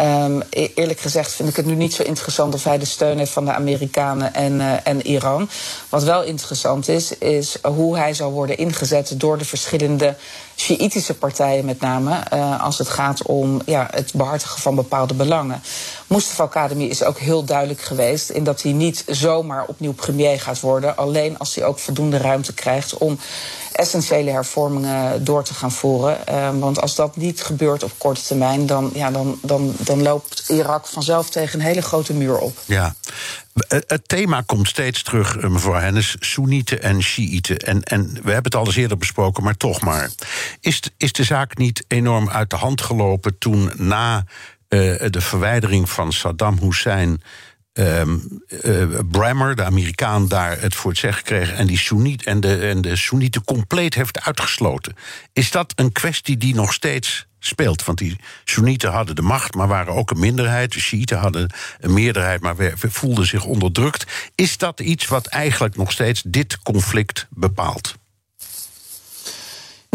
Um, 0.00 0.42
eerlijk 0.50 1.00
gezegd 1.00 1.32
vind 1.32 1.48
ik 1.48 1.56
het 1.56 1.66
nu 1.66 1.74
niet 1.74 1.94
zo 1.94 2.02
interessant 2.02 2.54
of 2.54 2.64
hij 2.64 2.78
de 2.78 2.84
steun 2.84 3.18
heeft 3.18 3.30
van 3.30 3.44
de 3.44 3.52
Amerikanen 3.52 4.34
en, 4.34 4.52
uh, 4.52 4.86
en 4.86 5.06
Iran. 5.06 5.48
Wat 5.88 6.02
wel 6.02 6.22
interessant 6.22 6.88
is, 6.88 7.18
is 7.18 7.56
hoe 7.62 7.96
hij 7.96 8.14
zal 8.14 8.30
worden 8.30 8.56
ingezet 8.56 9.20
door 9.20 9.38
de 9.38 9.44
verschillende 9.44 10.16
Sjiitische 10.56 11.14
partijen 11.14 11.64
met 11.64 11.80
name, 11.80 12.22
uh, 12.32 12.62
als 12.62 12.78
het 12.78 12.88
gaat 12.88 13.22
om 13.22 13.60
ja, 13.66 13.88
het 13.90 14.12
behartigen 14.14 14.60
van 14.60 14.74
bepaalde 14.74 15.14
belangen. 15.14 15.62
Mustafa 16.06 16.42
Academy 16.44 16.84
is 16.84 17.02
ook 17.02 17.18
heel 17.18 17.44
duidelijk 17.44 17.80
geweest 17.80 18.30
in 18.30 18.44
dat 18.44 18.62
hij 18.62 18.72
niet 18.72 19.04
zomaar 19.06 19.64
opnieuw 19.66 19.92
premier 19.92 20.40
gaat 20.40 20.60
worden, 20.60 20.96
alleen 20.96 21.38
als 21.38 21.54
hij 21.54 21.64
ook 21.64 21.78
voldoende 21.78 22.16
ruimte 22.16 22.54
krijgt 22.54 22.98
om 22.98 23.18
essentiële 23.76 24.30
hervormingen 24.30 25.24
door 25.24 25.44
te 25.44 25.54
gaan 25.54 25.72
voeren. 25.72 26.18
Uh, 26.28 26.58
want 26.58 26.80
als 26.80 26.94
dat 26.94 27.16
niet 27.16 27.42
gebeurt 27.42 27.82
op 27.82 27.92
korte 27.98 28.22
termijn, 28.22 28.66
dan, 28.66 28.90
ja, 28.94 29.10
dan, 29.10 29.38
dan, 29.42 29.74
dan 29.78 30.02
loopt 30.02 30.44
Irak 30.48 30.86
vanzelf 30.86 31.30
tegen 31.30 31.60
een 31.60 31.66
hele 31.66 31.82
grote 31.82 32.12
muur 32.12 32.38
op. 32.38 32.58
Ja. 32.64 32.94
Het 33.68 34.08
thema 34.08 34.42
komt 34.46 34.68
steeds 34.68 35.02
terug, 35.02 35.36
eh, 35.36 35.48
mevrouw 35.48 35.80
Hennis, 35.80 36.16
Soenieten 36.20 36.82
en 36.82 37.02
Shiiten. 37.02 37.58
En, 37.58 37.82
en 37.82 38.04
we 38.12 38.32
hebben 38.32 38.44
het 38.44 38.54
al 38.54 38.66
eens 38.66 38.76
eerder 38.76 38.98
besproken, 38.98 39.42
maar 39.42 39.56
toch 39.56 39.80
maar. 39.80 40.10
Is, 40.60 40.80
is 40.96 41.12
de 41.12 41.24
zaak 41.24 41.56
niet 41.56 41.84
enorm 41.88 42.28
uit 42.28 42.50
de 42.50 42.56
hand 42.56 42.80
gelopen 42.80 43.38
toen 43.38 43.72
na 43.74 44.24
uh, 44.68 45.04
de 45.10 45.20
verwijdering 45.20 45.90
van 45.90 46.12
Saddam 46.12 46.58
Hussein 46.58 47.22
um, 47.78 48.42
uh, 48.64 48.98
Brammer, 49.10 49.56
de 49.56 49.64
Amerikaan, 49.64 50.28
daar 50.28 50.60
het 50.60 50.74
voor 50.74 50.90
het 50.90 51.00
zeggen 51.00 51.24
kreeg 51.24 51.52
en 51.52 51.66
die 51.66 51.78
Soeniet 51.78 52.24
en 52.24 52.40
de, 52.40 52.56
en 52.56 52.80
de 52.80 52.96
Soenieten 52.96 53.44
compleet 53.44 53.94
heeft 53.94 54.20
uitgesloten. 54.20 54.94
Is 55.32 55.50
dat 55.50 55.72
een 55.76 55.92
kwestie 55.92 56.36
die 56.36 56.54
nog 56.54 56.72
steeds 56.72 57.26
speelt? 57.38 57.84
Want 57.84 57.98
die 57.98 58.16
Soenieten 58.44 58.90
hadden 58.90 59.14
de 59.14 59.22
macht, 59.22 59.54
maar 59.54 59.68
waren 59.68 59.94
ook 59.94 60.10
een 60.10 60.18
minderheid. 60.18 60.72
De 60.72 60.80
Shiiten 60.80 61.18
hadden 61.18 61.52
een 61.80 61.92
meerderheid, 61.92 62.40
maar 62.40 62.56
voelden 62.76 63.26
zich 63.26 63.44
onderdrukt. 63.44 64.06
Is 64.34 64.58
dat 64.58 64.80
iets 64.80 65.06
wat 65.06 65.26
eigenlijk 65.26 65.76
nog 65.76 65.92
steeds 65.92 66.22
dit 66.26 66.58
conflict 66.62 67.26
bepaalt? 67.30 67.96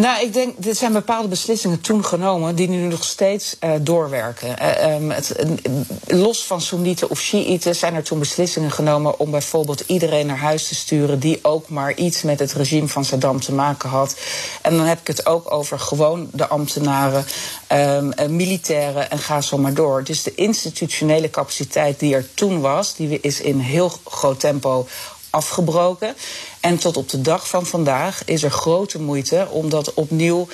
Nou, 0.01 0.21
ik 0.21 0.33
denk, 0.33 0.65
er 0.65 0.75
zijn 0.75 0.93
bepaalde 0.93 1.27
beslissingen 1.27 1.81
toen 1.81 2.05
genomen 2.05 2.55
die 2.55 2.69
nu 2.69 2.87
nog 2.87 3.03
steeds 3.03 3.55
uh, 3.59 3.71
doorwerken. 3.81 4.55
Uh, 4.61 4.95
um, 4.95 5.09
het, 5.11 5.33
uh, 5.39 6.19
los 6.19 6.45
van 6.45 6.61
Soenieten 6.61 7.09
of 7.09 7.19
Shiiten 7.19 7.75
zijn 7.75 7.95
er 7.95 8.03
toen 8.03 8.19
beslissingen 8.19 8.71
genomen 8.71 9.19
om 9.19 9.31
bijvoorbeeld 9.31 9.83
iedereen 9.87 10.25
naar 10.25 10.37
huis 10.37 10.67
te 10.67 10.75
sturen 10.75 11.19
die 11.19 11.39
ook 11.41 11.69
maar 11.69 11.93
iets 11.93 12.21
met 12.21 12.39
het 12.39 12.53
regime 12.53 12.87
van 12.87 13.05
Saddam 13.05 13.39
te 13.39 13.53
maken 13.53 13.89
had. 13.89 14.15
En 14.61 14.77
dan 14.77 14.85
heb 14.85 14.99
ik 14.99 15.07
het 15.07 15.25
ook 15.25 15.51
over 15.51 15.79
gewoon 15.79 16.29
de 16.33 16.47
ambtenaren, 16.47 17.25
um, 17.71 18.35
militairen 18.35 19.11
en 19.11 19.19
ga 19.19 19.41
zo 19.41 19.57
maar 19.57 19.73
door. 19.73 20.03
Dus 20.03 20.23
de 20.23 20.35
institutionele 20.35 21.29
capaciteit 21.29 21.99
die 21.99 22.15
er 22.15 22.33
toen 22.33 22.61
was, 22.61 22.95
die 22.95 23.19
is 23.21 23.41
in 23.41 23.59
heel 23.59 23.91
groot 24.05 24.39
tempo 24.39 24.87
afgebroken. 25.31 26.15
En 26.61 26.77
tot 26.77 26.97
op 26.97 27.09
de 27.09 27.21
dag 27.21 27.47
van 27.47 27.65
vandaag 27.65 28.25
is 28.25 28.43
er 28.43 28.51
grote 28.51 29.01
moeite 29.01 29.47
om 29.51 29.69
dat 29.69 29.93
opnieuw 29.93 30.47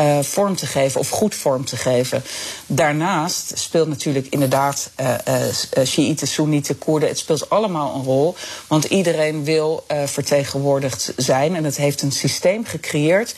uh, 0.00 0.18
vorm 0.22 0.56
te 0.56 0.66
geven 0.66 1.00
of 1.00 1.08
goed 1.08 1.34
vorm 1.34 1.64
te 1.64 1.76
geven. 1.76 2.24
Daarnaast 2.66 3.52
speelt 3.54 3.88
natuurlijk 3.88 4.26
inderdaad 4.30 4.90
uh, 5.00 5.14
uh, 6.08 6.78
Koerden. 6.78 7.08
Het 7.08 7.18
speelt 7.18 7.50
allemaal 7.50 7.94
een 7.94 8.02
rol. 8.02 8.36
Want 8.66 8.84
iedereen 8.84 9.44
wil 9.44 9.84
vertegenwoordigd 10.04 11.12
zijn. 11.16 11.56
En 11.56 11.64
het 11.64 11.76
heeft 11.76 12.02
een 12.02 12.12
systeem 12.12 12.64
gecreëerd 12.64 13.34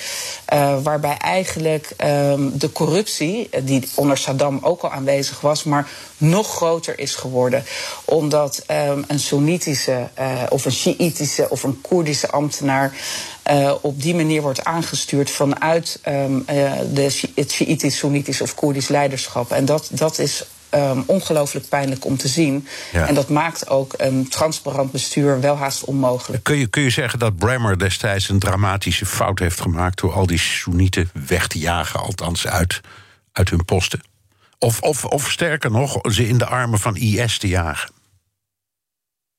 waarbij 0.83 1.17
eigenlijk 1.17 1.95
um, 2.05 2.59
de 2.59 2.73
corruptie, 2.73 3.49
die 3.63 3.89
onder 3.95 4.19
Saddam 4.19 4.59
ook 4.63 4.83
al 4.83 4.91
aanwezig 4.91 5.41
was, 5.41 5.65
maar 5.65 5.89
nog 6.17 6.55
groter 6.55 6.99
is 6.99 7.15
geworden. 7.15 7.65
Omdat 8.05 8.65
um, 8.71 9.05
een 9.07 9.21
Soenitische 9.21 10.09
of 10.49 10.65
een 10.65 10.73
Shiïtische 10.73 11.51
of 11.51 11.63
een 11.63 11.81
Koerdische 11.81 12.31
ambtenaar 12.31 12.97
uh, 13.51 13.75
op 13.81 14.03
die 14.03 14.15
manier 14.15 14.43
wordt 14.43 14.65
aangestuurd 14.65 15.31
vanuit 15.31 16.01
um, 16.09 16.37
uh, 16.37 16.73
de, 16.93 17.31
het 17.35 17.53
Shiïtisch, 17.53 18.41
of 18.41 18.55
Koerdisch 18.55 18.89
leiderschap. 18.89 19.51
En 19.51 19.65
dat, 19.65 19.89
dat 19.93 20.19
is 20.19 20.45
um, 20.75 21.03
ongelooflijk 21.07 21.69
pijnlijk 21.69 22.05
om 22.05 22.17
te 22.17 22.29
zien. 22.29 22.67
Ja. 22.93 23.07
En 23.07 23.15
dat 23.15 23.29
maakt 23.29 23.69
ook 23.69 23.95
een 23.97 24.29
transparant 24.29 24.93
bestuur 24.93 25.41
wel 25.41 25.57
haast 25.57 25.85
onmogelijk. 25.85 26.45
Kun 26.45 26.57
je, 26.57 26.67
kun 26.67 26.83
je 26.83 26.91
zeggen 26.91 27.19
dat 27.19 27.37
Bremer 27.37 27.79
destijds 27.79 28.29
een 28.29 28.39
dramatische 28.39 29.07
fout 29.07 29.39
heeft 29.39 29.61
gemaakt 29.61 30.01
door 30.01 30.13
al 30.13 30.27
die 30.27 30.39
Soenieten 30.39 31.11
weg 31.27 31.47
te 31.47 31.59
jagen, 31.59 32.01
althans 32.01 32.47
uit, 32.47 32.81
uit 33.33 33.51
hun 33.51 33.65
posten? 33.65 34.01
Of, 34.59 34.81
of, 34.81 35.05
of 35.05 35.31
sterker 35.31 35.71
nog, 35.71 35.99
ze 36.03 36.29
in 36.29 36.39
de 36.39 36.47
armen 36.47 36.79
van 36.79 36.97
IS 36.97 37.39
te 37.39 37.49
jagen? 37.49 37.91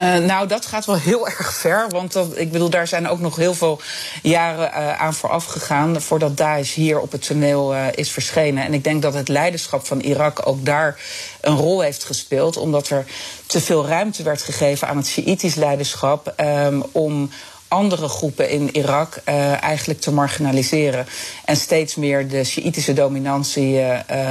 Uh, 0.03 0.17
nou, 0.17 0.47
dat 0.47 0.65
gaat 0.65 0.85
wel 0.85 0.97
heel 0.97 1.27
erg 1.27 1.53
ver. 1.53 1.89
Want 1.89 2.13
dat, 2.13 2.37
ik 2.37 2.51
bedoel, 2.51 2.69
daar 2.69 2.87
zijn 2.87 3.07
ook 3.07 3.19
nog 3.19 3.35
heel 3.35 3.53
veel 3.53 3.81
jaren 4.21 4.69
uh, 4.69 5.01
aan 5.01 5.13
vooraf 5.13 5.45
gegaan. 5.45 6.01
voordat 6.01 6.37
Daesh 6.37 6.73
hier 6.73 6.99
op 6.99 7.11
het 7.11 7.25
toneel 7.27 7.73
uh, 7.73 7.85
is 7.91 8.11
verschenen. 8.11 8.63
En 8.63 8.73
ik 8.73 8.83
denk 8.83 9.01
dat 9.01 9.13
het 9.13 9.27
leiderschap 9.27 9.87
van 9.87 9.99
Irak 9.99 10.47
ook 10.47 10.65
daar 10.65 10.99
een 11.41 11.55
rol 11.55 11.81
heeft 11.81 12.03
gespeeld. 12.03 12.57
Omdat 12.57 12.89
er 12.89 13.05
te 13.45 13.61
veel 13.61 13.87
ruimte 13.87 14.23
werd 14.23 14.41
gegeven 14.41 14.87
aan 14.87 14.97
het 14.97 15.07
Shiïtisch 15.07 15.55
leiderschap. 15.55 16.33
Um, 16.37 16.83
om 16.91 17.29
andere 17.67 18.07
groepen 18.07 18.49
in 18.49 18.75
Irak 18.75 19.21
eigenlijk 19.61 20.01
te 20.01 20.11
marginaliseren. 20.11 21.07
En 21.45 21.55
steeds 21.55 21.95
meer 21.95 22.27
de 22.27 22.43
Sjiitische 22.43 22.93
dominantie 22.93 23.79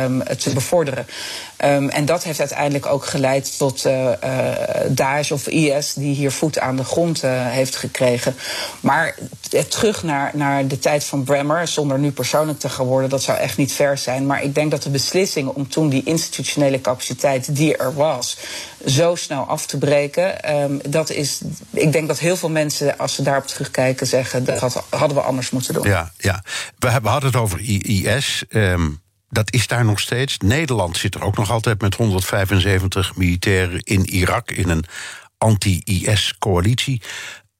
um, 0.02 0.22
te 0.38 0.50
bevorderen. 0.54 1.06
Um, 1.64 1.88
en 1.88 2.04
dat 2.04 2.24
heeft 2.24 2.38
uiteindelijk 2.38 2.86
ook 2.86 3.06
geleid 3.06 3.58
tot 3.58 3.86
uh, 3.86 4.10
Daesh 4.88 5.30
of 5.30 5.46
IS, 5.46 5.94
die 5.94 6.14
hier 6.14 6.32
voet 6.32 6.58
aan 6.58 6.76
de 6.76 6.84
grond 6.84 7.20
heeft 7.22 7.76
gekregen. 7.76 8.34
Maar 8.80 9.14
terug 9.68 10.02
naar, 10.02 10.30
naar 10.34 10.66
de 10.66 10.78
tijd 10.78 11.04
van 11.04 11.24
Bremer, 11.24 11.68
zonder 11.68 11.98
nu 11.98 12.10
persoonlijk 12.10 12.58
te 12.58 12.68
gaan 12.68 12.86
worden, 12.86 13.10
dat 13.10 13.22
zou 13.22 13.38
echt 13.38 13.56
niet 13.56 13.72
ver 13.72 13.98
zijn. 13.98 14.26
Maar 14.26 14.42
ik 14.42 14.54
denk 14.54 14.70
dat 14.70 14.82
de 14.82 14.90
beslissing 14.90 15.48
om 15.48 15.68
toen 15.68 15.88
die 15.88 16.02
institutionele 16.04 16.80
capaciteit 16.80 17.56
die 17.56 17.76
er 17.76 17.94
was, 17.94 18.36
zo 18.86 19.14
snel 19.14 19.42
af 19.44 19.66
te 19.66 19.78
breken, 19.78 20.54
um, 20.54 20.80
dat 20.88 21.10
is. 21.10 21.40
Ik 21.70 21.92
denk 21.92 22.08
dat 22.08 22.18
heel 22.18 22.36
veel 22.36 22.50
mensen, 22.50 22.98
als 22.98 23.14
ze 23.14 23.22
daarop 23.22 23.46
terugkijken, 23.46 24.06
zeggen 24.06 24.44
dat 24.44 24.84
hadden 24.88 25.16
we 25.16 25.22
anders 25.22 25.50
moeten 25.50 25.74
doen. 25.74 25.86
Ja, 25.86 26.12
ja. 26.18 26.42
We 26.78 26.88
hadden 26.88 27.30
het 27.30 27.40
over 27.40 27.60
IS. 27.60 28.44
Um 28.50 29.00
dat 29.28 29.52
is 29.52 29.66
daar 29.66 29.84
nog 29.84 30.00
steeds. 30.00 30.38
Nederland 30.38 30.96
zit 30.96 31.14
er 31.14 31.22
ook 31.22 31.36
nog 31.36 31.50
altijd 31.50 31.80
met 31.80 31.94
175 31.94 33.16
militairen 33.16 33.80
in 33.82 34.04
Irak 34.04 34.50
in 34.50 34.68
een 34.68 34.84
anti-IS-coalitie. 35.38 37.02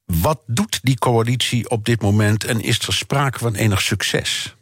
wat 0.05 0.41
doet 0.47 0.79
die 0.83 0.99
coalitie 0.99 1.71
op 1.71 1.85
dit 1.85 2.03
moment 2.03 2.45
en 2.45 2.61
is 2.61 2.79
er 2.79 2.93
sprake 2.93 3.39
van 3.39 3.55
enig 3.55 3.81
succes? 3.81 4.57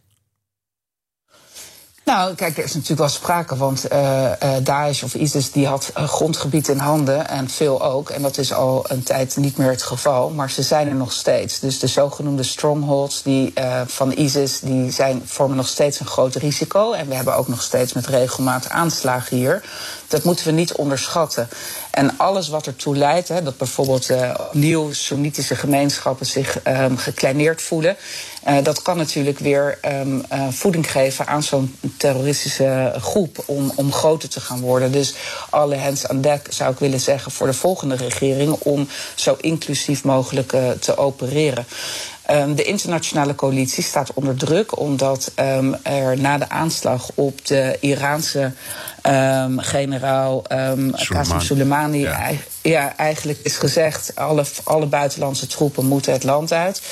Nou, 2.07 2.35
kijk, 2.35 2.57
er 2.59 2.65
is 2.65 2.73
natuurlijk 2.73 3.01
wel 3.01 3.09
sprake, 3.09 3.57
want 3.57 3.93
uh, 3.93 4.31
uh, 4.43 4.51
Daesh 4.63 5.03
of 5.03 5.15
ISIS 5.15 5.51
die 5.51 5.67
had 5.67 5.93
uh, 5.99 6.09
grondgebied 6.09 6.69
in 6.69 6.79
handen 6.79 7.29
en 7.29 7.49
veel 7.49 7.83
ook. 7.83 8.11
En 8.11 8.23
dat 8.23 8.39
is 8.39 8.53
al 8.53 8.85
een 8.89 9.03
tijd 9.03 9.37
niet 9.37 9.57
meer 9.57 9.71
het 9.71 9.83
geval, 9.83 10.31
maar 10.31 10.51
ze 10.51 10.63
zijn 10.63 10.89
er 10.89 10.95
nog 10.95 11.13
steeds. 11.13 11.59
Dus 11.59 11.79
de 11.79 11.87
zogenoemde 11.87 12.43
strongholds 12.43 13.23
die, 13.23 13.53
van 13.87 14.13
ISIS 14.13 14.61
die 14.61 14.91
zijn, 14.91 15.23
vormen 15.25 15.57
nog 15.57 15.69
steeds 15.69 16.01
een 16.01 16.07
groot 16.07 16.35
risico. 16.35 16.93
En 16.93 17.09
we 17.09 17.15
hebben 17.15 17.37
ook 17.37 17.49
nog 17.49 17.63
steeds 17.63 17.93
met 17.93 18.07
regelmaat 18.07 18.69
aanslagen 18.69 19.37
hier. 19.37 19.63
Dat 20.09 20.25
moeten 20.25 20.47
we 20.47 20.53
niet 20.53 20.73
onderschatten. 20.73 21.49
En 21.91 22.19
alles 22.19 22.49
wat 22.49 22.67
ertoe 22.67 22.97
leidt, 22.97 23.29
hè, 23.29 23.43
dat 23.43 23.57
bijvoorbeeld 23.57 24.11
nieuw 24.53 24.93
Soenitische 24.93 25.57
gemeenschappen 25.57 26.27
zich 26.27 26.59
um, 26.67 26.97
gekleineerd 26.97 27.63
voelen. 27.63 27.97
Uh, 28.49 28.57
dat 28.63 28.83
kan 28.83 28.97
natuurlijk 28.97 29.39
weer 29.39 29.79
um, 29.85 30.23
uh, 30.33 30.49
voeding 30.49 30.91
geven 30.91 31.27
aan 31.27 31.43
zo'n 31.43 31.77
terroristische 31.97 32.95
groep 33.01 33.43
om, 33.47 33.73
om 33.75 33.93
groter 33.93 34.29
te 34.29 34.41
gaan 34.41 34.61
worden. 34.61 34.93
Dus 34.93 35.15
alle 35.51 35.77
hands 35.77 36.09
aan 36.09 36.21
dek 36.21 36.47
zou 36.51 36.73
ik 36.73 36.79
willen 36.79 37.01
zeggen 37.01 37.33
voor 37.33 37.47
de 37.47 37.53
volgende 37.53 37.97
regering 37.97 38.53
om 38.53 38.89
zo 39.15 39.37
inclusief 39.41 40.05
mogelijk 40.05 40.53
uh, 40.53 40.71
te 40.71 40.97
opereren. 40.97 41.67
Um, 42.31 42.55
de 42.55 42.65
internationale 42.65 43.35
coalitie 43.35 43.83
staat 43.83 44.13
onder 44.15 44.37
druk 44.37 44.79
omdat 44.79 45.33
um, 45.37 45.77
er 45.83 46.21
na 46.21 46.39
de 46.39 46.49
aanslag 46.49 47.11
op 47.15 47.47
de 47.47 47.77
Iraanse 47.81 48.53
um, 49.09 49.59
generaal 49.61 50.43
um, 50.53 50.93
Qasem 51.09 51.41
Soleimani 51.41 52.01
ja. 52.01 52.31
ja. 52.63 52.97
eigenlijk 52.97 53.39
is 53.43 53.57
gezegd: 53.57 54.13
alle, 54.15 54.45
alle 54.65 54.87
buitenlandse 54.87 55.47
troepen 55.47 55.87
moeten 55.87 56.13
het 56.13 56.25
land 56.25 56.53
uit. 56.53 56.83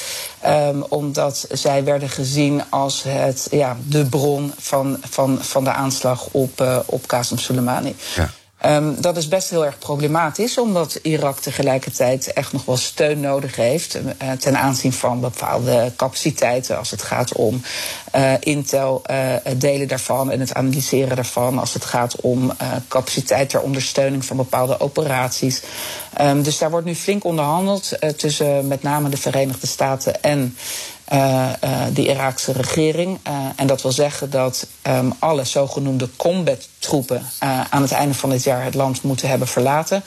Um, 0.47 0.83
omdat 0.83 1.47
zij 1.51 1.85
werden 1.85 2.09
gezien 2.09 2.63
als 2.69 3.03
het, 3.09 3.47
ja, 3.51 3.77
de 3.87 4.07
bron 4.07 4.53
van, 4.59 4.99
van, 5.11 5.39
van 5.41 5.65
de 5.65 5.73
aanslag 5.73 6.27
op, 6.31 6.61
uh, 6.61 6.79
op 6.87 7.07
Qasem 7.07 7.39
Soleimani. 7.39 7.97
Ja. 8.15 8.31
Um, 8.67 9.01
dat 9.01 9.17
is 9.17 9.29
best 9.29 9.51
heel 9.51 9.65
erg 9.65 9.79
problematisch, 9.79 10.59
omdat 10.59 10.99
Irak 11.03 11.39
tegelijkertijd 11.39 12.33
echt 12.33 12.53
nog 12.53 12.65
wel 12.65 12.77
steun 12.77 13.21
nodig 13.21 13.57
heeft 13.57 13.97
uh, 13.97 14.31
ten 14.39 14.59
aanzien 14.59 14.93
van 14.93 15.21
bepaalde 15.21 15.93
capaciteiten 15.97 16.79
als 16.79 16.91
het 16.91 17.03
gaat 17.03 17.33
om 17.33 17.63
uh, 18.17 18.33
intel, 18.41 19.03
uh, 19.11 19.35
delen 19.57 19.89
daarvan 19.89 20.31
en 20.31 20.41
het 20.41 20.55
analyseren 20.55 21.17
daarvan, 21.17 21.59
als 21.59 21.75
het 21.75 21.85
gaat 21.85 22.21
om 22.21 22.53
capaciteit 22.89 23.49
ter 23.51 23.61
ondersteuning 23.61 24.25
van 24.25 24.37
bepaalde 24.37 24.81
operaties. 24.81 25.63
Um, 26.21 26.43
dus 26.43 26.59
daar 26.59 26.71
wordt 26.71 26.87
nu 26.87 26.95
flink 26.95 27.25
onderhandeld 27.25 27.93
tussen 28.17 28.67
met 28.67 28.83
name 28.83 29.09
de 29.09 29.17
Verenigde 29.17 29.67
Staten 29.67 30.23
en 30.23 30.57
uh, 31.13 31.49
uh, 31.65 31.81
de 31.93 32.07
Iraakse 32.07 32.53
regering. 32.53 33.19
Uh, 33.29 33.47
en 33.57 33.67
dat 33.67 33.83
wil 33.83 33.93
zeggen 33.93 34.31
dat 34.31 34.67
um, 34.83 35.13
alle 35.19 35.45
zogenoemde 35.45 36.09
combat-troepen 36.17 37.23
aan 37.71 37.83
het 37.83 37.93
einde 37.93 38.15
van 38.15 38.31
dit 38.31 38.45
jaar 38.45 38.65
het 38.65 38.75
land 38.75 39.03
moeten 39.03 39.29
hebben 39.29 39.49
verlaten. 39.49 40.03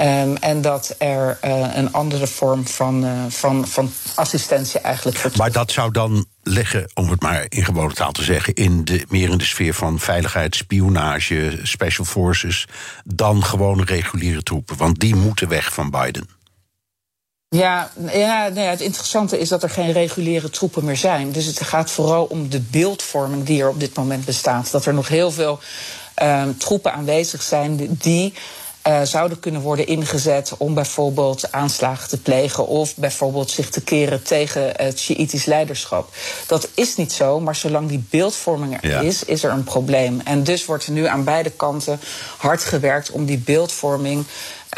Um, 0.00 0.36
en 0.36 0.60
dat 0.60 0.94
er 0.98 1.38
een 1.74 1.92
andere 1.92 2.26
vorm 2.26 2.66
van, 2.66 3.06
van, 3.28 3.66
van 3.66 3.92
assistentie 4.14 4.80
eigenlijk. 4.80 5.16
Voor 5.16 5.30
maar 5.36 5.52
dat 5.52 5.70
zou 5.70 5.90
dan 5.90 6.26
liggen, 6.42 6.90
om 6.94 7.08
het 7.08 7.22
maar 7.22 7.46
in 7.48 7.64
gewone 7.64 7.92
taal 7.94 8.12
te 8.12 8.22
zeggen, 8.22 8.54
in 8.54 8.84
de, 8.84 9.04
meer 9.08 9.30
in 9.30 9.38
de 9.38 9.44
sfeer 9.44 9.74
van 9.74 9.98
veiligheid, 9.98 10.54
spionage, 10.54 11.58
special 11.62 12.04
forces, 12.04 12.66
dan 13.04 13.44
gewone 13.44 13.84
reguliere 13.84 14.42
troepen. 14.42 14.76
Want 14.76 15.00
die 15.00 15.14
moeten 15.14 15.48
weg 15.48 15.72
van 15.72 15.90
Biden. 15.90 16.28
Ja, 17.54 17.90
ja, 18.12 18.50
het 18.52 18.80
interessante 18.80 19.38
is 19.38 19.48
dat 19.48 19.62
er 19.62 19.70
geen 19.70 19.92
reguliere 19.92 20.50
troepen 20.50 20.84
meer 20.84 20.96
zijn. 20.96 21.32
Dus 21.32 21.46
het 21.46 21.62
gaat 21.62 21.90
vooral 21.90 22.24
om 22.24 22.48
de 22.48 22.60
beeldvorming 22.60 23.44
die 23.44 23.62
er 23.62 23.68
op 23.68 23.80
dit 23.80 23.96
moment 23.96 24.24
bestaat. 24.24 24.70
Dat 24.70 24.86
er 24.86 24.94
nog 24.94 25.08
heel 25.08 25.30
veel 25.30 25.58
uh, 26.22 26.42
troepen 26.58 26.92
aanwezig 26.92 27.42
zijn 27.42 27.96
die. 27.98 28.34
Uh, 28.86 29.02
zouden 29.02 29.40
kunnen 29.40 29.60
worden 29.60 29.86
ingezet 29.86 30.52
om 30.56 30.74
bijvoorbeeld 30.74 31.52
aanslagen 31.52 32.08
te 32.08 32.20
plegen 32.20 32.66
of 32.66 32.96
bijvoorbeeld 32.96 33.50
zich 33.50 33.70
te 33.70 33.82
keren 33.82 34.22
tegen 34.22 34.72
het 34.76 35.00
Shiïtisch 35.00 35.44
leiderschap. 35.44 36.14
Dat 36.46 36.68
is 36.74 36.96
niet 36.96 37.12
zo, 37.12 37.40
maar 37.40 37.56
zolang 37.56 37.88
die 37.88 38.04
beeldvorming 38.10 38.82
er 38.82 38.90
ja. 38.90 39.00
is, 39.00 39.24
is 39.24 39.44
er 39.44 39.50
een 39.50 39.64
probleem. 39.64 40.20
En 40.24 40.44
dus 40.44 40.64
wordt 40.64 40.86
er 40.86 40.92
nu 40.92 41.06
aan 41.06 41.24
beide 41.24 41.50
kanten 41.50 42.00
hard 42.36 42.64
gewerkt 42.64 43.10
om 43.10 43.24
die 43.24 43.38
beeldvorming 43.38 44.24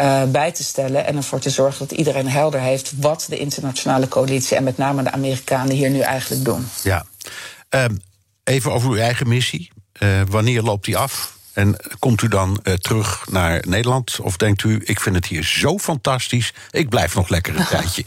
uh, 0.01 0.23
bij 0.25 0.53
te 0.53 0.65
stellen 0.65 1.07
en 1.07 1.17
ervoor 1.17 1.41
te 1.41 1.51
zorgen 1.51 1.89
dat 1.89 1.99
iedereen 1.99 2.29
helder 2.29 2.61
heeft 2.61 2.93
wat 2.97 3.27
de 3.29 3.39
internationale 3.39 4.09
coalitie 4.09 4.57
en 4.57 4.65
met 4.65 4.77
name 4.77 5.03
de 5.03 5.11
Amerikanen 5.11 5.77
hier 5.77 5.91
nu 5.91 6.01
eigenlijk 6.01 6.45
doen. 6.45 6.69
Ja, 6.83 7.05
um, 7.71 8.03
even 8.45 8.73
over 8.73 8.91
uw 8.91 8.97
eigen 8.97 9.29
missie. 9.29 9.71
Uh, 9.99 10.21
wanneer 10.29 10.63
loopt 10.63 10.85
die 10.85 10.97
af? 10.97 11.37
En 11.55 11.77
komt 11.99 12.23
u 12.23 12.29
dan 12.29 12.61
uh, 12.63 12.75
terug 12.75 13.25
naar 13.31 13.63
Nederland? 13.69 14.19
Of 14.21 14.37
denkt 14.37 14.63
u, 14.63 14.81
ik 14.85 15.01
vind 15.01 15.17
het 15.17 15.27
hier 15.27 15.45
zo 15.45 15.79
fantastisch, 15.79 16.55
ik 16.71 16.89
blijf 16.89 17.15
nog 17.15 17.29
lekker 17.29 17.57
een 17.57 17.67
tijdje? 17.77 18.05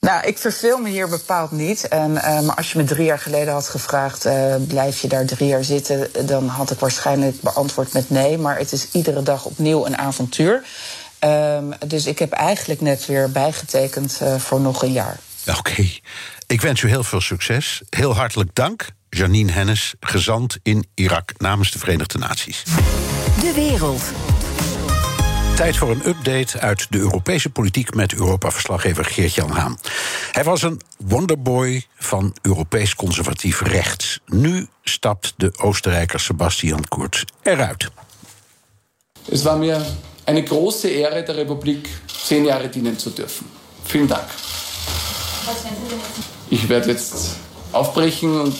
Nou, 0.00 0.26
ik 0.26 0.38
verveel 0.38 0.78
me 0.78 0.88
hier 0.88 1.08
bepaald 1.08 1.50
niet. 1.50 1.88
En, 1.88 2.10
uh, 2.10 2.40
maar 2.40 2.54
als 2.56 2.72
je 2.72 2.78
me 2.78 2.84
drie 2.84 3.04
jaar 3.04 3.18
geleden 3.18 3.52
had 3.52 3.68
gevraagd, 3.68 4.26
uh, 4.26 4.54
blijf 4.68 5.00
je 5.00 5.08
daar 5.08 5.24
drie 5.24 5.48
jaar 5.48 5.64
zitten, 5.64 6.26
dan 6.26 6.48
had 6.48 6.70
ik 6.70 6.78
waarschijnlijk 6.78 7.40
beantwoord 7.40 7.92
met 7.92 8.10
nee. 8.10 8.38
Maar 8.38 8.58
het 8.58 8.72
is 8.72 8.88
iedere 8.92 9.22
dag 9.22 9.44
opnieuw 9.44 9.86
een 9.86 9.98
avontuur. 9.98 10.62
Um, 11.24 11.72
dus 11.86 12.06
ik 12.06 12.18
heb 12.18 12.32
eigenlijk 12.32 12.80
net 12.80 13.06
weer 13.06 13.30
bijgetekend 13.30 14.18
uh, 14.22 14.36
voor 14.36 14.60
nog 14.60 14.82
een 14.82 14.92
jaar. 14.92 15.18
Oké. 15.46 15.58
Okay. 15.58 16.00
Ik 16.46 16.60
wens 16.60 16.82
u 16.82 16.88
heel 16.88 17.04
veel 17.04 17.20
succes. 17.20 17.82
Heel 17.90 18.14
hartelijk 18.14 18.54
dank. 18.54 18.86
Janine 19.10 19.52
Hennis, 19.52 19.94
gezant 20.00 20.56
in 20.62 20.86
Irak 20.94 21.32
namens 21.38 21.70
de 21.70 21.78
Verenigde 21.78 22.18
Naties. 22.18 22.62
De 23.40 23.52
wereld. 23.54 24.02
Tijd 25.56 25.76
voor 25.76 25.90
een 25.90 26.08
update 26.08 26.60
uit 26.60 26.86
de 26.90 26.98
Europese 26.98 27.50
politiek 27.50 27.94
met 27.94 28.14
Europa-verslaggever 28.14 29.04
Geert-Jan 29.04 29.50
Haan. 29.50 29.78
Hij 30.32 30.44
was 30.44 30.62
een 30.62 30.80
wonderboy 30.98 31.84
van 31.96 32.36
Europees 32.42 32.94
conservatief 32.94 33.60
rechts. 33.60 34.20
Nu 34.26 34.66
stapt 34.82 35.34
de 35.36 35.52
Oostenrijker 35.56 36.20
Sebastian 36.20 36.84
Kurz 36.88 37.24
eruit. 37.42 37.90
Het 39.28 39.42
was 39.42 39.58
mir 39.58 39.86
eine 40.24 40.42
große 40.42 40.88
Ehre, 40.88 41.22
der 41.22 41.34
Republik 41.34 41.88
zehn 42.06 42.44
Jahre 42.44 42.68
dienen 42.68 42.98
zu 42.98 43.10
dürfen. 43.10 43.46
Vielen 43.82 44.08
Dank. 44.08 44.28
Ich 46.48 46.68
werde 46.68 46.88
jetzt 46.88 47.36
aufbrechen 47.70 48.40
und 48.40 48.56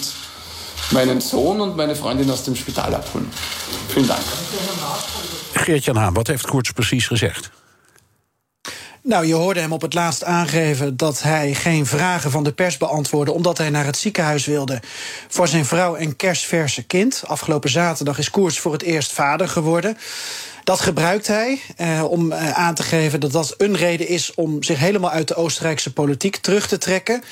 meinen 0.90 1.20
Sohn 1.20 1.60
und 1.60 1.76
meine 1.76 1.94
Freundin 1.94 2.30
aus 2.30 2.42
dem 2.44 2.56
Spital 2.56 2.94
abholen. 2.94 3.30
Vielen 3.88 4.08
Dank. 4.08 4.22
Geert-Jan 5.52 5.96
Haan, 5.96 6.14
wat 6.14 6.26
heeft 6.26 6.46
Koorts 6.46 6.72
precies 6.72 7.06
gezegd? 7.06 7.50
Nou, 9.02 9.26
je 9.26 9.34
hoorde 9.34 9.60
hem 9.60 9.72
op 9.72 9.82
het 9.82 9.94
laatst 9.94 10.24
aangeven 10.24 10.96
dat 10.96 11.22
hij 11.22 11.54
geen 11.54 11.86
vragen 11.86 12.30
van 12.30 12.44
de 12.44 12.52
pers 12.52 12.76
beantwoordde, 12.76 13.32
omdat 13.32 13.58
hij 13.58 13.70
naar 13.70 13.84
het 13.84 13.96
ziekenhuis 13.96 14.46
wilde 14.46 14.80
voor 15.28 15.48
zijn 15.48 15.64
vrouw 15.64 15.94
en 15.94 16.16
kerstverse 16.16 16.82
kind. 16.82 17.22
Afgelopen 17.26 17.70
zaterdag 17.70 18.18
is 18.18 18.30
Koers 18.30 18.58
voor 18.58 18.72
het 18.72 18.82
eerst 18.82 19.12
vader 19.12 19.48
geworden. 19.48 19.96
Dat 20.64 20.80
gebruikt 20.80 21.26
hij 21.26 21.60
eh, 21.76 22.04
om 22.08 22.32
eh, 22.32 22.50
aan 22.50 22.74
te 22.74 22.82
geven 22.82 23.20
dat 23.20 23.32
dat 23.32 23.54
een 23.56 23.76
reden 23.76 24.08
is 24.08 24.34
om 24.34 24.62
zich 24.62 24.78
helemaal 24.78 25.10
uit 25.10 25.28
de 25.28 25.34
Oostenrijkse 25.34 25.92
politiek 25.92 26.36
terug 26.36 26.66
te 26.66 26.78
trekken. 26.78 27.22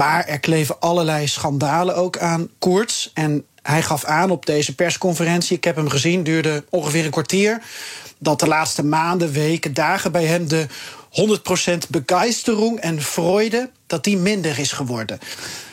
Maar 0.00 0.24
er 0.26 0.40
kleven 0.40 0.80
allerlei 0.80 1.28
schandalen 1.28 1.96
ook 1.96 2.18
aan 2.18 2.48
Koerts. 2.58 3.10
En 3.14 3.44
hij 3.62 3.82
gaf 3.82 4.04
aan 4.04 4.30
op 4.30 4.46
deze 4.46 4.74
persconferentie, 4.74 5.56
ik 5.56 5.64
heb 5.64 5.76
hem 5.76 5.88
gezien, 5.88 6.22
duurde 6.22 6.64
ongeveer 6.70 7.04
een 7.04 7.10
kwartier, 7.10 7.62
dat 8.18 8.40
de 8.40 8.46
laatste 8.46 8.84
maanden, 8.84 9.32
weken, 9.32 9.74
dagen 9.74 10.12
bij 10.12 10.24
hem 10.24 10.48
de 10.48 10.66
100% 11.10 11.88
begeistering 11.88 12.78
en 12.78 13.02
freude, 13.02 13.70
dat 13.86 14.04
die 14.04 14.16
minder 14.16 14.58
is 14.58 14.72
geworden. 14.72 15.18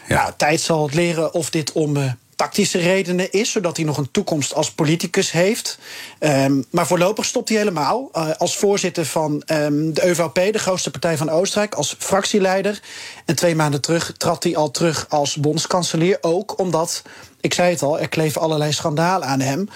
Ja. 0.07 0.21
Nou, 0.21 0.33
tijd 0.37 0.61
zal 0.61 0.83
het 0.85 0.93
leren 0.93 1.33
of 1.33 1.49
dit 1.49 1.71
om 1.71 1.97
uh, 1.97 2.11
tactische 2.37 2.77
redenen 2.77 3.31
is, 3.31 3.51
zodat 3.51 3.77
hij 3.77 3.85
nog 3.85 3.97
een 3.97 4.11
toekomst 4.11 4.53
als 4.53 4.71
politicus 4.71 5.31
heeft. 5.31 5.77
Um, 6.19 6.65
maar 6.69 6.87
voorlopig 6.87 7.25
stopt 7.25 7.49
hij 7.49 7.57
helemaal. 7.57 8.09
Uh, 8.13 8.29
als 8.37 8.57
voorzitter 8.57 9.05
van 9.05 9.43
um, 9.51 9.93
de 9.93 10.03
EVP, 10.03 10.53
de 10.53 10.59
grootste 10.59 10.91
partij 10.91 11.17
van 11.17 11.29
Oostenrijk, 11.29 11.75
als 11.75 11.95
fractieleider. 11.99 12.81
En 13.25 13.35
twee 13.35 13.55
maanden 13.55 13.81
terug 13.81 14.13
trad 14.17 14.43
hij 14.43 14.55
al 14.55 14.71
terug 14.71 15.05
als 15.09 15.35
bondskanselier. 15.35 16.17
Ook 16.21 16.59
omdat 16.59 17.01
ik 17.41 17.53
zei 17.53 17.71
het 17.71 17.81
al, 17.81 17.99
er 17.99 18.09
kleven 18.09 18.41
allerlei 18.41 18.73
schandalen 18.73 19.27
aan 19.27 19.39
hem. 19.39 19.69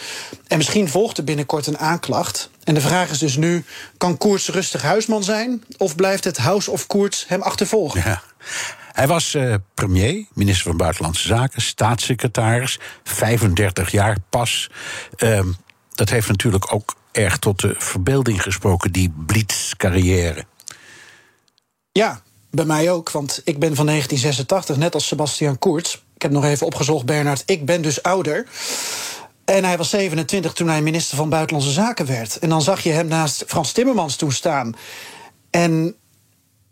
En 0.47 0.58
misschien 0.58 0.89
volgt 0.89 1.17
er 1.17 1.24
binnenkort 1.24 1.67
een 1.67 1.78
aanklacht. 1.78 2.50
En 2.63 2.74
de 2.74 2.82
vraag 2.82 3.10
is 3.10 3.19
dus 3.19 3.36
nu: 3.36 3.65
kan 3.97 4.17
Koerts 4.17 4.50
rustig 4.50 4.82
huisman 4.82 5.24
zijn? 5.24 5.63
Of 5.78 5.95
blijft 5.95 6.24
het 6.24 6.38
House 6.38 6.71
of 6.71 6.88
Koerts 6.88 7.26
hem 7.28 7.41
achtervolgen? 7.41 8.02
Ja. 8.06 8.21
Hij 8.91 9.08
was 9.08 9.34
uh, 9.34 9.56
premier, 9.73 10.25
minister 10.34 10.67
van 10.67 10.77
Buitenlandse 10.77 11.27
Zaken, 11.27 11.62
staatssecretaris, 11.62 12.80
35 13.04 13.91
jaar 13.91 14.17
pas. 14.30 14.69
Uh, 15.17 15.39
dat 15.89 16.10
heeft 16.10 16.27
natuurlijk 16.27 16.73
ook 16.73 16.95
erg 17.12 17.38
tot 17.38 17.62
de 17.62 17.75
verbeelding 17.77 18.41
gesproken, 18.41 18.91
die 18.91 19.13
blitzcarrière. 19.25 20.45
Ja, 21.91 22.21
bij 22.49 22.65
mij 22.65 22.91
ook, 22.91 23.12
want 23.12 23.41
ik 23.43 23.60
ben 23.60 23.75
van 23.75 23.86
1986, 23.86 24.77
net 24.77 24.93
als 24.93 25.08
Sebastian 25.08 25.60
Kurz. 25.60 25.93
Ik 26.15 26.21
heb 26.21 26.32
nog 26.32 26.43
even 26.43 26.65
opgezocht, 26.65 27.06
Bernard. 27.06 27.43
Ik 27.45 27.65
ben 27.65 27.82
dus 27.82 28.04
ouder. 28.04 28.47
En 29.45 29.63
hij 29.63 29.77
was 29.77 29.89
27 29.89 30.54
toen 30.54 30.67
hij 30.67 30.82
minister 30.82 31.17
van 31.17 31.30
Buitenlandse 31.30 31.71
Zaken 31.71 32.06
werd. 32.06 32.39
En 32.39 32.49
dan 32.49 32.62
zag 32.62 32.84
je 32.84 32.91
hem 32.91 33.08
naast 33.08 33.43
Frans 33.47 33.71
Timmermans 33.71 34.15
toen 34.15 34.32
staan. 34.32 34.75
En 35.49 35.95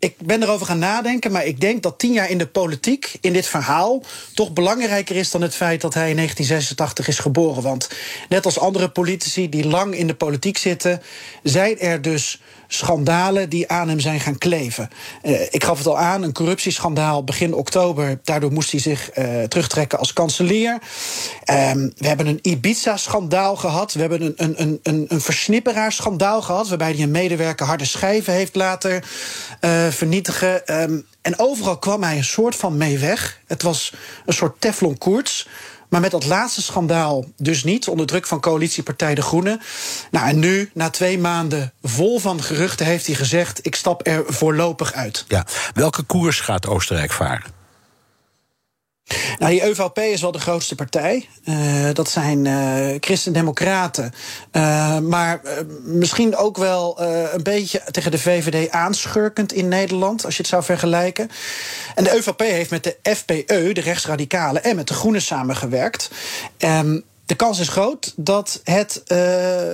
ik 0.00 0.14
ben 0.18 0.42
erover 0.42 0.66
gaan 0.66 0.78
nadenken, 0.78 1.32
maar 1.32 1.46
ik 1.46 1.60
denk 1.60 1.82
dat 1.82 1.98
tien 1.98 2.12
jaar 2.12 2.30
in 2.30 2.38
de 2.38 2.46
politiek, 2.46 3.12
in 3.20 3.32
dit 3.32 3.46
verhaal, 3.46 4.02
toch 4.34 4.52
belangrijker 4.52 5.16
is 5.16 5.30
dan 5.30 5.42
het 5.42 5.54
feit 5.54 5.80
dat 5.80 5.94
hij 5.94 6.10
in 6.10 6.16
1986 6.16 7.08
is 7.08 7.18
geboren. 7.18 7.62
Want 7.62 7.88
net 8.28 8.44
als 8.44 8.58
andere 8.58 8.88
politici 8.88 9.48
die 9.48 9.66
lang 9.66 9.94
in 9.94 10.06
de 10.06 10.14
politiek 10.14 10.58
zitten, 10.58 11.02
zijn 11.42 11.78
er 11.78 12.02
dus 12.02 12.40
schandalen 12.72 13.48
die 13.48 13.68
aan 13.68 13.88
hem 13.88 14.00
zijn 14.00 14.20
gaan 14.20 14.38
kleven. 14.38 14.90
Uh, 15.22 15.40
ik 15.50 15.64
gaf 15.64 15.78
het 15.78 15.86
al 15.86 15.98
aan, 15.98 16.22
een 16.22 16.32
corruptieschandaal 16.32 17.24
begin 17.24 17.54
oktober. 17.54 18.20
Daardoor 18.24 18.52
moest 18.52 18.70
hij 18.70 18.80
zich 18.80 19.18
uh, 19.18 19.42
terugtrekken 19.42 19.98
als 19.98 20.12
kanselier. 20.12 20.72
Um, 20.72 21.92
we 21.96 22.06
hebben 22.06 22.26
een 22.26 22.38
Ibiza-schandaal 22.42 23.56
gehad. 23.56 23.92
We 23.92 24.00
hebben 24.00 24.22
een, 24.22 24.54
een, 24.60 24.80
een, 24.82 25.04
een 25.08 25.20
versnipperaar-schandaal 25.20 26.42
gehad... 26.42 26.68
waarbij 26.68 26.92
hij 26.92 27.02
een 27.02 27.10
medewerker 27.10 27.66
harde 27.66 27.84
schijven 27.84 28.32
heeft 28.32 28.54
laten 28.54 29.02
uh, 29.60 29.86
vernietigen. 29.88 30.82
Um, 30.82 31.06
en 31.22 31.38
overal 31.38 31.78
kwam 31.78 32.02
hij 32.02 32.16
een 32.16 32.24
soort 32.24 32.56
van 32.56 32.76
mee 32.76 32.98
weg. 32.98 33.40
Het 33.46 33.62
was 33.62 33.92
een 34.26 34.34
soort 34.34 34.60
teflon 34.60 34.98
koorts. 34.98 35.48
Maar 35.90 36.00
met 36.00 36.10
dat 36.10 36.26
laatste 36.26 36.62
schandaal 36.62 37.24
dus 37.36 37.64
niet, 37.64 37.88
onder 37.88 38.06
druk 38.06 38.26
van 38.26 38.40
coalitiepartij 38.40 39.14
De 39.14 39.22
Groenen. 39.22 39.60
Nou, 40.10 40.28
en 40.28 40.38
nu, 40.38 40.70
na 40.74 40.90
twee 40.90 41.18
maanden 41.18 41.72
vol 41.82 42.18
van 42.18 42.42
geruchten, 42.42 42.86
heeft 42.86 43.06
hij 43.06 43.14
gezegd: 43.14 43.66
ik 43.66 43.74
stap 43.74 44.06
er 44.06 44.24
voorlopig 44.26 44.92
uit. 44.92 45.24
Ja, 45.28 45.46
welke 45.74 46.02
koers 46.02 46.40
gaat 46.40 46.66
Oostenrijk 46.66 47.12
varen? 47.12 47.59
Nou, 49.38 49.52
die 49.52 49.62
EVP 49.62 49.98
is 49.98 50.20
wel 50.20 50.32
de 50.32 50.38
grootste 50.38 50.74
partij. 50.74 51.28
Uh, 51.44 51.88
dat 51.92 52.10
zijn 52.10 52.44
uh, 52.44 52.96
christendemocraten. 53.00 54.12
Uh, 54.52 54.98
maar 54.98 55.40
misschien 55.82 56.36
ook 56.36 56.56
wel 56.56 57.00
een 57.00 57.42
beetje 57.42 57.82
tegen 57.90 58.10
de 58.10 58.18
VVD 58.18 58.70
aanschurkend 58.70 59.52
in 59.52 59.68
Nederland, 59.68 60.24
als 60.24 60.34
je 60.36 60.40
het 60.40 60.50
zou 60.50 60.62
vergelijken. 60.62 61.30
En 61.94 62.04
de 62.04 62.16
EVP 62.16 62.40
heeft 62.40 62.70
met 62.70 62.84
de 62.84 62.96
FPE, 63.14 63.70
de 63.72 63.80
rechtsradicalen, 63.80 64.64
en 64.64 64.76
met 64.76 64.88
de 64.88 64.94
Groenen 64.94 65.22
samengewerkt. 65.22 66.10
Um, 66.58 67.04
de 67.26 67.36
kans 67.36 67.58
is 67.58 67.68
groot 67.68 68.12
dat 68.16 68.60
het 68.64 69.02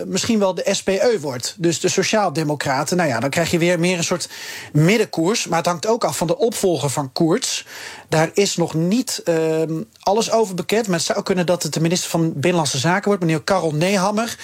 misschien 0.06 0.38
wel 0.38 0.54
de 0.54 0.68
SPE 0.70 1.18
wordt. 1.20 1.54
Dus 1.58 1.80
de 1.80 1.88
Sociaaldemocraten. 1.88 2.96
Nou 2.96 3.08
ja, 3.08 3.20
dan 3.20 3.30
krijg 3.30 3.50
je 3.50 3.58
weer 3.58 3.80
meer 3.80 3.98
een 3.98 4.04
soort 4.04 4.28
middenkoers. 4.72 5.46
Maar 5.46 5.58
het 5.58 5.66
hangt 5.66 5.86
ook 5.86 6.04
af 6.04 6.16
van 6.16 6.26
de 6.26 6.38
opvolger 6.38 6.90
van 6.90 7.12
Koerts. 7.12 7.64
Daar 8.08 8.30
is 8.34 8.56
nog 8.56 8.74
niet 8.74 9.22
uh, 9.24 9.62
alles 10.00 10.30
over 10.30 10.54
bekend. 10.54 10.86
Maar 10.86 10.96
het 10.96 11.06
zou 11.06 11.22
kunnen 11.22 11.46
dat 11.46 11.62
het 11.62 11.72
de 11.72 11.80
minister 11.80 12.10
van 12.10 12.32
Binnenlandse 12.32 12.78
Zaken 12.78 13.08
wordt, 13.08 13.22
meneer 13.22 13.42
Karel 13.42 13.74
Nehammer. 13.74 14.38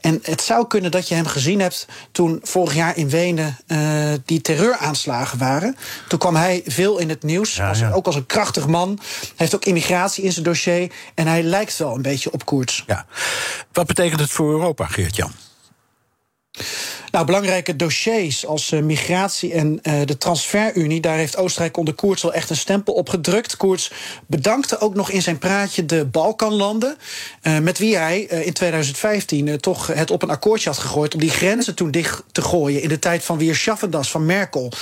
En 0.00 0.18
het 0.22 0.40
zou 0.40 0.66
kunnen 0.66 0.90
dat 0.90 1.08
je 1.08 1.14
hem 1.14 1.26
gezien 1.26 1.60
hebt 1.60 1.86
toen 2.12 2.40
vorig 2.42 2.74
jaar 2.74 2.96
in 2.96 3.08
Wenen 3.08 3.58
uh, 3.66 4.12
die 4.24 4.40
terreuraanslagen 4.40 5.38
waren. 5.38 5.76
Toen 6.08 6.18
kwam 6.18 6.36
hij 6.36 6.62
veel 6.66 6.98
in 6.98 7.08
het 7.08 7.22
nieuws. 7.22 7.56
Ja, 7.56 7.68
als, 7.68 7.78
ja. 7.78 7.90
Ook 7.90 8.06
als 8.06 8.14
een 8.14 8.26
krachtig 8.26 8.66
man. 8.66 8.98
Hij 8.98 9.30
heeft 9.36 9.54
ook 9.54 9.64
immigratie 9.64 10.24
in 10.24 10.32
zijn 10.32 10.44
dossier. 10.44 10.92
En 11.14 11.26
hij 11.26 11.42
lijkt 11.42 11.76
wel 11.76 11.94
een 11.94 12.02
beetje 12.02 12.32
op 12.32 12.44
Koerts. 12.44 12.84
Ja. 12.86 13.06
Wat 13.72 13.86
betekent 13.86 14.20
het 14.20 14.30
voor 14.30 14.50
Europa, 14.50 14.86
Geert-Jan? 14.86 15.32
Nou, 17.16 17.28
belangrijke 17.28 17.76
dossiers 17.76 18.46
als 18.46 18.70
uh, 18.70 18.82
migratie 18.82 19.52
en 19.52 19.80
uh, 19.82 19.94
de 20.04 20.18
transferunie... 20.18 21.00
daar 21.00 21.16
heeft 21.16 21.36
Oostenrijk 21.36 21.76
onder 21.76 21.94
Koerts 21.94 22.22
wel 22.22 22.32
echt 22.32 22.50
een 22.50 22.56
stempel 22.56 22.94
op 22.94 23.08
gedrukt. 23.08 23.56
Koerts 23.56 23.90
bedankte 24.26 24.80
ook 24.80 24.94
nog 24.94 25.10
in 25.10 25.22
zijn 25.22 25.38
praatje 25.38 25.86
de 25.86 26.04
Balkanlanden... 26.04 26.96
Uh, 27.42 27.58
met 27.58 27.78
wie 27.78 27.96
hij 27.96 28.20
in 28.20 28.52
2015 28.52 29.60
toch 29.60 29.86
het 29.86 30.10
op 30.10 30.22
een 30.22 30.30
akkoordje 30.30 30.68
had 30.68 30.78
gegooid... 30.78 31.14
om 31.14 31.20
die 31.20 31.30
grenzen 31.30 31.74
toen 31.74 31.90
dicht 31.90 32.22
te 32.32 32.42
gooien 32.42 32.82
in 32.82 32.88
de 32.88 32.98
tijd 32.98 33.24
van 33.24 33.38
weer 33.38 33.54
Schaffendas 33.54 34.10
van 34.10 34.26
Merkel. 34.26 34.72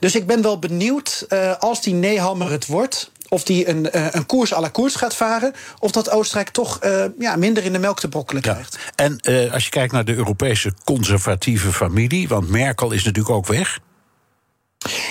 Dus 0.00 0.14
ik 0.14 0.26
ben 0.26 0.42
wel 0.42 0.58
benieuwd, 0.58 1.26
als 1.58 1.82
die 1.82 1.94
Nehammer 1.94 2.50
het 2.50 2.66
wordt 2.66 3.10
of 3.28 3.44
die 3.44 3.68
een, 3.68 3.88
uh, 3.94 4.06
een 4.10 4.26
koers 4.26 4.54
à 4.54 4.60
la 4.60 4.68
koers 4.68 4.94
gaat 4.94 5.14
varen... 5.14 5.52
of 5.78 5.90
dat 5.90 6.10
Oostenrijk 6.10 6.48
toch 6.48 6.84
uh, 6.84 7.04
ja, 7.18 7.36
minder 7.36 7.64
in 7.64 7.72
de 7.72 7.78
melk 7.78 8.00
te 8.00 8.08
brokkelen 8.08 8.42
krijgt. 8.42 8.78
Ja. 8.80 9.04
En 9.04 9.20
uh, 9.22 9.52
als 9.52 9.64
je 9.64 9.70
kijkt 9.70 9.92
naar 9.92 10.04
de 10.04 10.14
Europese 10.14 10.72
conservatieve 10.84 11.72
familie... 11.72 12.28
want 12.28 12.48
Merkel 12.48 12.90
is 12.92 13.04
natuurlijk 13.04 13.34
ook 13.34 13.46
weg... 13.46 13.78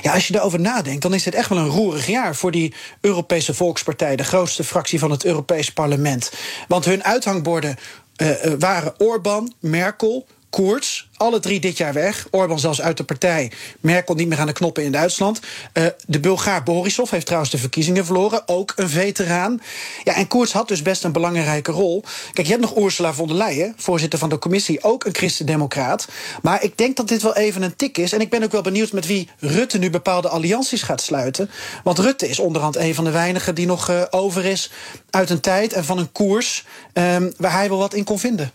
Ja, 0.02 0.14
als 0.14 0.28
je 0.28 0.34
daarover 0.34 0.60
nadenkt, 0.60 1.02
dan 1.02 1.14
is 1.14 1.24
dit 1.24 1.36
echt 1.36 1.50
wel 1.50 1.58
een 1.58 1.68
roerig 1.68 2.08
jaar 2.08 2.36
voor 2.36 2.52
die 2.52 2.74
Europese 3.02 3.54
Volkspartij, 3.54 4.16
de 4.16 4.24
grootste 4.24 4.64
fractie 4.64 5.00
van 5.00 5.12
het 5.12 5.26
Europees 5.26 5.72
Parlement. 5.72 6.32
Want 6.68 6.86
hun 6.86 7.04
uithangborden 7.04 7.76
uh, 8.18 8.30
waren 8.60 8.94
Orbán, 8.98 9.54
Merkel, 9.60 10.28
Koerts, 10.50 11.10
alle 11.18 11.40
drie 11.40 11.60
dit 11.60 11.78
jaar 11.78 11.94
weg. 11.94 12.28
Orbán 12.32 12.60
zelfs 12.60 12.82
uit 12.82 12.98
de 12.98 13.04
partij. 13.04 13.52
Merkel 13.80 14.16
niet 14.16 14.28
meer 14.28 14.40
aan 14.40 14.48
de 14.48 14.54
knoppen 14.54 14.84
in 14.84 14.92
Duitsland. 14.92 15.40
Uh, 15.74 15.86
de 16.06 16.20
Bulgaar 16.20 16.64
Borisov 16.64 17.12
heeft 17.12 17.26
trouwens 17.26 17.52
de 17.52 17.58
verkiezingen 17.58 18.06
verloren. 18.06 18.48
Ook 18.48 18.74
een 18.76 18.90
veteraan. 18.90 19.62
Ja, 20.04 20.16
en 20.16 20.28
Koerts 20.28 20.52
had 20.52 20.68
dus 20.68 20.82
best 20.82 21.04
een 21.04 21.12
belangrijke 21.12 21.72
rol. 21.72 22.04
Kijk, 22.34 22.48
je 22.48 22.54
hebt 22.54 22.66
nog 22.66 22.78
Ursula 22.78 23.14
von 23.14 23.28
der 23.28 23.38
Leyen, 23.38 23.74
voorzitter 23.78 24.20
van 24.20 24.30
de 24.30 24.40
commissie. 24.40 24.84
Ook 24.84 25.06
een 25.06 25.16
christendemocraat. 25.16 26.08
Maar 26.42 26.64
ik 26.64 26.78
denk 26.78 26.98
dat 26.98 27.08
dit 27.08 27.22
wel 27.22 27.36
even 27.36 27.62
een 27.62 27.76
tik 27.76 27.98
is. 27.98 28.14
En 28.14 28.22
ik 28.22 28.30
ben 28.30 28.44
ook 28.44 28.52
wel 28.52 28.62
benieuwd 28.62 28.92
met 28.92 29.06
wie 29.06 29.30
Rutte 29.40 29.78
nu 29.78 29.90
bepaalde 29.90 30.30
allianties 30.30 30.82
gaat 30.82 31.02
sluiten. 31.02 31.50
Want 31.84 32.00
Rutte 32.00 32.30
is 32.30 32.40
onderhand 32.40 32.76
een 32.76 32.96
van 32.96 33.04
de 33.04 33.12
weinigen 33.12 33.56
die 33.56 33.66
nog 33.66 33.90
uh, 33.90 34.02
over 34.10 34.46
is... 34.46 34.72
uit 35.10 35.30
een 35.30 35.40
tijd 35.40 35.74
en 35.74 35.86
van 35.86 35.98
een 35.98 36.12
koers 36.12 36.66
um, 36.94 37.34
waar 37.38 37.52
hij 37.52 37.70
wel 37.70 37.78
wat 37.78 37.94
in 37.94 38.04
kon 38.04 38.20
vinden. 38.20 38.52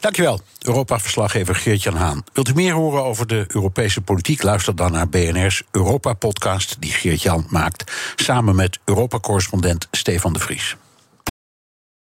Dankjewel, 0.00 0.40
Europa-verslaggever 0.60 1.54
Geert-Jan 1.54 1.96
Haan. 1.96 2.24
Wilt 2.32 2.48
u 2.48 2.54
meer 2.54 2.72
horen 2.72 3.04
over 3.04 3.26
de 3.26 3.44
Europese 3.48 4.00
politiek? 4.00 4.42
Luister 4.42 4.76
dan 4.76 4.92
naar 4.92 5.08
BNR's 5.08 5.62
Europa-podcast 5.70 6.76
die 6.78 6.92
Geert-Jan 6.92 7.46
maakt... 7.48 7.92
samen 8.16 8.56
met 8.56 8.78
Europa-correspondent 8.84 9.88
Stefan 9.90 10.32
de 10.32 10.38
Vries. 10.38 10.76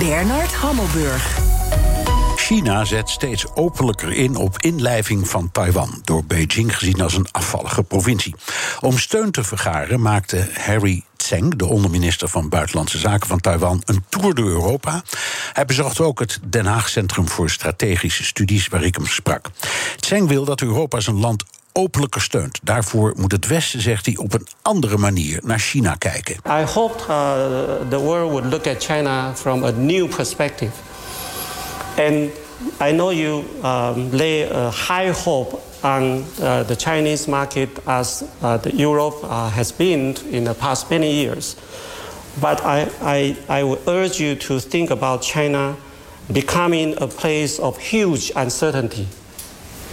Bernard 0.00 0.54
Hammelburg. 0.54 1.38
China 2.36 2.84
zet 2.84 3.08
steeds 3.08 3.46
openlijker 3.54 4.12
in 4.12 4.36
op 4.36 4.58
inlijving 4.58 5.28
van 5.28 5.50
Taiwan, 5.52 6.00
door 6.04 6.24
Beijing 6.24 6.78
gezien 6.78 7.00
als 7.00 7.14
een 7.14 7.28
afvallige 7.30 7.82
provincie. 7.82 8.34
Om 8.80 8.98
steun 8.98 9.30
te 9.30 9.44
vergaren 9.44 10.00
maakte 10.00 10.48
Harry 10.52 11.04
Tseng, 11.16 11.54
de 11.54 11.66
onderminister 11.66 12.28
van 12.28 12.48
Buitenlandse 12.48 12.98
Zaken 12.98 13.28
van 13.28 13.40
Taiwan, 13.40 13.82
een 13.84 14.04
tour 14.08 14.34
door 14.34 14.48
Europa. 14.48 15.02
Hij 15.52 15.64
bezocht 15.64 16.00
ook 16.00 16.18
het 16.18 16.38
Den 16.44 16.66
Haag 16.66 16.88
Centrum 16.88 17.28
voor 17.28 17.50
Strategische 17.50 18.24
Studies, 18.24 18.68
waar 18.68 18.82
ik 18.82 18.94
hem 18.94 19.06
sprak. 19.06 19.50
Tseng 19.96 20.28
wil 20.28 20.44
dat 20.44 20.60
Europa 20.60 21.00
zijn 21.00 21.20
land 21.20 21.44
openlijker 21.72 22.20
steunt. 22.20 22.58
Daarvoor 22.62 23.12
moet 23.16 23.32
het 23.32 23.46
Westen, 23.46 23.80
zegt 23.80 24.06
hij, 24.06 24.16
op 24.16 24.32
een 24.32 24.46
andere 24.62 24.96
manier 24.96 25.40
naar 25.44 25.58
China 25.58 25.94
kijken. 25.94 26.34
I 26.46 26.64
hoped 26.64 27.00
uh, 27.00 27.08
the 27.88 27.98
world 27.98 28.30
would 28.30 28.44
look 28.44 28.66
at 28.66 28.84
China 28.84 29.34
from 29.34 29.64
a 29.64 29.70
new 29.70 30.08
perspective. 30.08 30.72
And 31.96 32.30
I 32.80 32.92
know 32.92 33.12
you 33.12 33.44
um, 33.64 34.08
lay 34.10 34.50
a 34.50 34.70
high 34.70 35.12
hope 35.24 35.58
on 35.82 36.24
uh, 36.40 36.60
the 36.60 36.76
Chinese 36.76 37.30
market 37.30 37.68
as 37.84 38.22
uh, 38.42 38.56
the 38.58 38.70
Europe 38.76 39.16
uh, 39.24 39.48
has 39.50 39.72
been 39.72 40.16
in 40.30 40.44
the 40.44 40.54
past 40.54 40.90
many 40.90 41.10
years. 41.12 41.56
But 42.40 42.60
I, 42.64 42.88
I, 43.02 43.36
I 43.48 43.62
would 43.62 43.80
urge 43.86 44.20
you 44.20 44.34
to 44.36 44.60
think 44.60 44.90
about 44.90 45.22
China 45.22 45.74
becoming 46.32 46.94
a 47.02 47.06
place 47.06 47.58
of 47.58 47.78
huge 47.78 48.30
uncertainty 48.36 49.06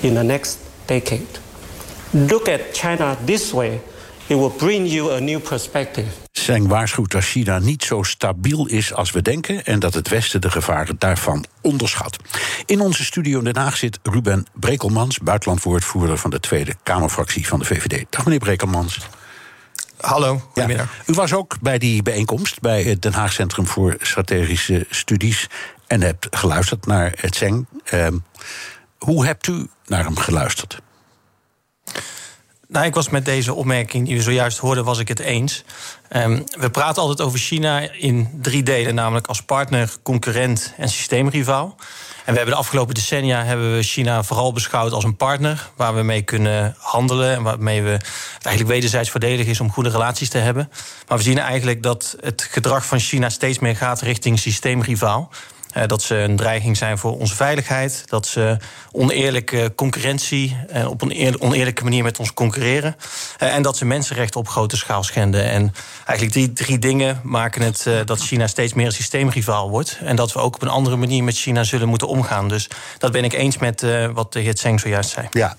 in 0.01 0.13
the 0.13 0.23
next 0.23 0.59
decade. 0.87 1.39
Look 2.25 2.47
at 2.47 2.59
China 2.71 3.15
this 3.25 3.51
way, 3.51 3.79
it 4.27 4.37
will 4.37 4.51
bring 4.57 4.87
you 4.87 5.11
a 5.11 5.19
new 5.19 5.39
perspective. 5.39 6.07
Zeng 6.31 6.67
waarschuwt 6.67 7.11
dat 7.11 7.23
China 7.23 7.59
niet 7.59 7.83
zo 7.83 8.03
stabiel 8.03 8.67
is 8.67 8.93
als 8.93 9.11
we 9.11 9.21
denken 9.21 9.65
en 9.65 9.79
dat 9.79 9.93
het 9.93 10.07
Westen 10.07 10.41
de 10.41 10.51
gevaren 10.51 10.95
daarvan 10.99 11.45
onderschat. 11.61 12.17
In 12.65 12.81
onze 12.81 13.03
studio 13.03 13.37
in 13.37 13.43
Den 13.43 13.57
Haag 13.57 13.77
zit 13.77 13.99
Ruben 14.03 14.45
Brekelmans, 14.53 15.19
buitenlandwoordvoerder 15.19 16.17
van 16.17 16.29
de 16.29 16.39
Tweede 16.39 16.75
Kamerfractie 16.83 17.47
van 17.47 17.59
de 17.59 17.65
VVD. 17.65 18.05
Dag 18.09 18.23
meneer 18.23 18.39
Brekelmans. 18.39 18.99
Hallo, 19.97 20.41
goedemiddag. 20.51 20.89
u 21.05 21.13
was 21.13 21.33
ook 21.33 21.57
bij 21.61 21.77
die 21.77 22.03
bijeenkomst 22.03 22.59
bij 22.59 22.83
het 22.83 23.01
Den 23.01 23.13
Haag 23.13 23.33
Centrum 23.33 23.67
voor 23.67 23.95
Strategische 24.01 24.85
Studies 24.89 25.47
en 25.87 26.01
hebt 26.01 26.27
geluisterd 26.29 26.85
naar 26.85 27.13
het 27.15 27.35
Zeng. 27.35 27.67
Ehm, 27.83 28.17
hoe 28.97 29.25
hebt 29.25 29.47
u 29.47 29.67
naar 29.85 30.03
hem 30.03 30.17
geluisterd? 30.17 30.81
Nou, 32.67 32.85
ik 32.85 32.93
was 32.93 33.09
met 33.09 33.25
deze 33.25 33.53
opmerking 33.53 34.05
die 34.05 34.15
we 34.15 34.21
zojuist 34.21 34.57
hoorden, 34.57 34.83
was 34.83 34.99
ik 34.99 35.07
het 35.07 35.19
eens. 35.19 35.63
Um, 36.11 36.43
we 36.59 36.69
praten 36.69 37.01
altijd 37.01 37.21
over 37.21 37.39
China 37.39 37.79
in 37.91 38.29
drie 38.41 38.63
delen, 38.63 38.95
namelijk 38.95 39.27
als 39.27 39.41
partner, 39.43 39.95
concurrent 40.03 40.73
en 40.77 40.89
systeemrivaal. 40.89 41.75
En 42.25 42.33
we 42.33 42.39
hebben 42.39 42.55
de 42.55 42.61
afgelopen 42.61 42.93
decennia 42.93 43.43
hebben 43.43 43.75
we 43.75 43.83
China 43.83 44.23
vooral 44.23 44.53
beschouwd 44.53 44.91
als 44.91 45.03
een 45.03 45.15
partner 45.15 45.69
waar 45.75 45.95
we 45.95 46.01
mee 46.01 46.21
kunnen 46.21 46.75
handelen 46.77 47.35
en 47.35 47.43
waarmee 47.43 47.81
we 47.81 47.89
het 47.89 48.45
eigenlijk 48.45 48.67
wederzijds 48.67 49.09
voordelig 49.09 49.45
is 49.45 49.59
om 49.59 49.71
goede 49.71 49.89
relaties 49.89 50.29
te 50.29 50.37
hebben. 50.37 50.71
Maar 51.07 51.17
we 51.17 51.23
zien 51.23 51.39
eigenlijk 51.39 51.83
dat 51.83 52.15
het 52.19 52.47
gedrag 52.51 52.85
van 52.85 52.99
China 52.99 53.29
steeds 53.29 53.59
meer 53.59 53.75
gaat 53.75 54.01
richting 54.01 54.39
systeemrivaal. 54.39 55.31
Eh, 55.71 55.85
dat 55.85 56.01
ze 56.01 56.15
een 56.15 56.35
dreiging 56.35 56.77
zijn 56.77 56.97
voor 56.97 57.17
onze 57.17 57.35
veiligheid. 57.35 58.03
Dat 58.05 58.27
ze 58.27 58.57
oneerlijke 58.91 59.73
concurrentie 59.75 60.57
uh, 60.75 60.89
op 60.89 61.01
een 61.01 61.41
oneerlijke 61.41 61.83
manier 61.83 62.03
met 62.03 62.19
ons 62.19 62.33
concurreren. 62.33 62.95
Uh, 63.43 63.55
en 63.55 63.61
dat 63.61 63.77
ze 63.77 63.85
mensenrechten 63.85 64.39
op 64.39 64.47
grote 64.47 64.77
schaal 64.77 65.03
schenden. 65.03 65.49
En 65.49 65.73
eigenlijk 66.05 66.33
die 66.33 66.53
drie 66.53 66.79
dingen 66.79 67.21
maken 67.23 67.61
het 67.61 67.89
dat 68.05 68.19
China 68.19 68.47
steeds 68.47 68.73
meer 68.73 68.85
een 68.85 68.91
systeemrivaal 68.91 69.69
wordt. 69.69 69.99
En 70.03 70.15
dat 70.15 70.33
we 70.33 70.39
ook 70.39 70.55
op 70.55 70.61
een 70.61 70.67
andere 70.67 70.95
manier 70.95 71.23
met 71.23 71.37
China 71.37 71.63
zullen 71.63 71.87
moeten 71.87 72.07
omgaan. 72.07 72.47
Dus 72.47 72.69
dat 72.97 73.11
ben 73.11 73.23
ik 73.23 73.33
eens 73.33 73.57
met 73.57 73.85
wat 74.13 74.33
de 74.33 74.39
heer 74.39 74.55
Tseng 74.55 74.79
zojuist 74.79 75.09
zei. 75.09 75.27
Ja, 75.31 75.55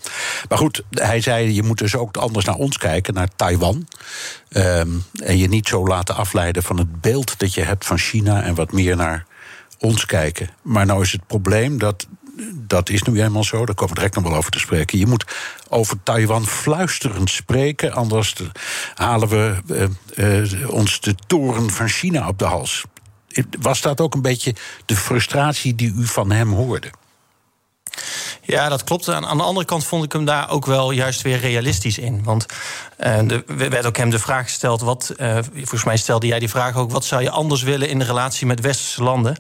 maar 0.49 0.59
goed, 0.59 0.83
hij 0.91 1.21
zei 1.21 1.55
je 1.55 1.63
moet 1.63 1.79
dus 1.79 1.97
ook 1.97 2.17
anders 2.17 2.45
naar 2.45 2.55
ons 2.55 2.79
kijken, 2.79 3.15
naar 3.15 3.29
Taiwan. 3.37 3.89
Um, 4.51 5.05
en 5.23 5.39
je 5.39 5.49
niet 5.49 5.69
zo 5.69 5.87
laten 5.87 6.17
afleiden 6.17 6.63
van 6.63 6.79
het 6.79 7.01
beeld 7.01 7.39
dat 7.39 7.55
je 7.55 7.63
hebt 7.63 7.87
van 7.87 7.99
China 7.99 8.43
en 8.43 8.55
wat 8.55 8.73
meer 8.73 8.97
naar 8.97 9.27
ons 9.79 10.07
kijken. 10.07 10.51
Maar 10.63 10.87
nou 10.87 11.03
is 11.03 11.13
het 11.13 11.27
probleem 11.27 11.79
dat. 11.79 12.07
Dat 12.55 12.89
is 12.89 13.03
nu 13.03 13.23
eenmaal 13.23 13.45
zo, 13.45 13.67
daar 13.67 13.75
komen 13.75 13.95
we 13.95 14.01
direct 14.01 14.15
nog 14.15 14.25
wel 14.25 14.37
over 14.37 14.51
te 14.51 14.59
spreken. 14.59 14.99
Je 14.99 15.07
moet 15.07 15.25
over 15.69 16.03
Taiwan 16.03 16.47
fluisterend 16.47 17.31
spreken, 17.31 17.93
anders 17.93 18.35
halen 18.95 19.29
we 19.29 19.57
uh, 20.17 20.43
uh, 20.43 20.71
ons 20.71 21.01
de 21.01 21.15
toren 21.27 21.71
van 21.71 21.89
China 21.89 22.29
op 22.29 22.39
de 22.39 22.45
hals. 22.45 22.85
Was 23.61 23.81
dat 23.81 24.01
ook 24.01 24.15
een 24.15 24.23
beetje 24.23 24.55
de 24.87 24.97
frustratie 24.97 25.75
die 25.75 25.93
u 25.93 26.07
van 26.07 26.31
hem 26.31 26.53
hoorde? 26.53 26.91
Ja, 28.43 28.69
dat 28.69 28.85
klopt. 28.85 29.09
Aan, 29.09 29.37
de 29.37 29.43
andere 29.43 29.67
kant 29.67 29.85
vond 29.85 30.05
ik 30.05 30.13
hem 30.13 30.25
daar 30.25 30.51
ook 30.51 30.67
wel 30.67 30.91
juist 30.91 31.23
weer 31.23 31.39
realistisch 31.39 31.99
in. 31.99 32.25
Want 32.25 32.47
uh, 32.99 33.31
er 33.31 33.43
werd 33.47 33.87
ook 33.87 33.97
hem 33.97 34.11
de 34.11 34.19
vraag 34.19 34.45
gesteld: 34.45 34.81
wat, 34.81 35.15
uh, 35.17 35.39
volgens 35.53 35.85
mij 35.85 35.97
stelde 35.97 36.27
jij 36.27 36.39
die 36.39 36.49
vraag 36.49 36.77
ook, 36.77 36.91
wat 36.91 37.05
zou 37.05 37.23
je 37.23 37.31
anders 37.31 37.63
willen 37.63 37.89
in 37.89 37.99
de 37.99 38.05
relatie 38.05 38.47
met 38.47 38.61
westerse 38.61 39.03
landen? 39.03 39.37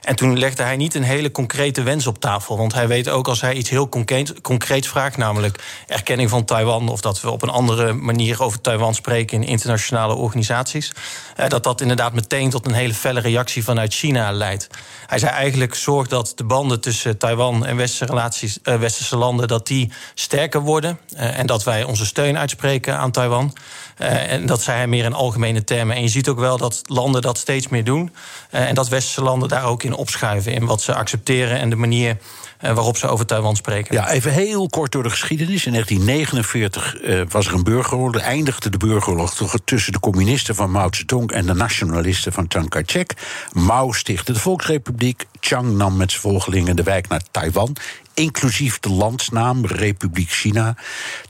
En 0.00 0.16
toen 0.16 0.38
legde 0.38 0.62
hij 0.62 0.76
niet 0.76 0.94
een 0.94 1.02
hele 1.02 1.30
concrete 1.30 1.82
wens 1.82 2.06
op 2.06 2.20
tafel. 2.20 2.56
Want 2.56 2.74
hij 2.74 2.88
weet 2.88 3.08
ook 3.08 3.28
als 3.28 3.40
hij 3.40 3.54
iets 3.54 3.70
heel 3.70 3.88
concreet, 3.88 4.40
concreets 4.40 4.88
vraagt, 4.88 5.16
namelijk 5.16 5.62
erkenning 5.86 6.30
van 6.30 6.44
Taiwan, 6.44 6.88
of 6.88 7.00
dat 7.00 7.20
we 7.20 7.30
op 7.30 7.42
een 7.42 7.48
andere 7.48 7.92
manier 7.92 8.42
over 8.42 8.60
Taiwan 8.60 8.94
spreken 8.94 9.42
in 9.42 9.48
internationale 9.48 10.14
organisaties, 10.14 10.92
uh, 11.40 11.48
dat 11.48 11.64
dat 11.64 11.80
inderdaad 11.80 12.12
meteen 12.12 12.50
tot 12.50 12.66
een 12.66 12.72
hele 12.72 12.94
felle 12.94 13.20
reactie 13.20 13.64
vanuit 13.64 13.94
China 13.94 14.32
leidt. 14.32 14.68
Hij 15.06 15.18
zei 15.18 15.32
eigenlijk: 15.32 15.74
zorg 15.74 16.08
dat 16.08 16.32
de 16.36 16.44
banden 16.44 16.80
tussen 16.80 17.18
Taiwan 17.18 17.66
en 17.66 17.76
westerse 17.76 18.12
relaties, 18.12 18.58
westerse 18.62 19.16
landen, 19.16 19.48
dat 19.48 19.66
die 19.66 19.92
sterker 20.14 20.60
worden. 20.60 20.98
En 21.16 21.46
dat 21.46 21.64
wij 21.64 21.84
onze 21.84 22.06
steun 22.06 22.38
uitspreken 22.38 22.98
aan 23.00 23.10
Taiwan. 23.10 23.56
Uh, 23.98 24.32
en 24.32 24.46
dat 24.46 24.64
hij 24.64 24.86
meer 24.86 25.04
in 25.04 25.12
algemene 25.12 25.64
termen. 25.64 25.96
En 25.96 26.02
je 26.02 26.08
ziet 26.08 26.28
ook 26.28 26.38
wel 26.38 26.56
dat 26.56 26.82
landen 26.82 27.22
dat 27.22 27.38
steeds 27.38 27.68
meer 27.68 27.84
doen. 27.84 28.14
Uh, 28.50 28.68
en 28.68 28.74
dat 28.74 28.88
westerse 28.88 29.22
landen 29.22 29.48
daar 29.48 29.64
ook 29.64 29.82
in 29.82 29.94
opschuiven. 29.94 30.52
In 30.52 30.66
wat 30.66 30.82
ze 30.82 30.94
accepteren 30.94 31.58
en 31.58 31.70
de 31.70 31.76
manier 31.76 32.16
waarop 32.60 32.96
ze 32.96 33.08
over 33.08 33.26
Taiwan 33.26 33.56
spreken. 33.56 33.94
Ja, 33.94 34.10
even 34.10 34.32
heel 34.32 34.68
kort 34.68 34.92
door 34.92 35.02
de 35.02 35.10
geschiedenis. 35.10 35.66
In 35.66 35.72
1949 35.72 37.02
uh, 37.02 37.22
was 37.28 37.46
er 37.46 37.54
een 37.54 37.64
burgeroorlog. 37.64 38.22
Eindigde 38.22 38.70
de 38.70 38.76
burgeroorlog 38.76 39.34
tussen 39.64 39.92
de 39.92 40.00
communisten 40.00 40.54
van 40.54 40.70
Mao 40.70 40.88
Zedong 40.90 41.30
en 41.32 41.46
de 41.46 41.54
nationalisten 41.54 42.32
van 42.32 42.44
Chiang 42.48 42.68
Kai-shek. 42.68 43.14
Mao 43.52 43.92
stichtte 43.92 44.32
de 44.32 44.38
Volksrepubliek. 44.38 45.26
Chiang 45.40 45.76
nam 45.76 45.96
met 45.96 46.10
zijn 46.10 46.22
volgelingen 46.22 46.76
de 46.76 46.82
wijk 46.82 47.08
naar 47.08 47.22
Taiwan 47.30 47.76
inclusief 48.20 48.80
de 48.80 48.90
landsnaam 48.90 49.66
Republiek 49.66 50.30
China. 50.30 50.76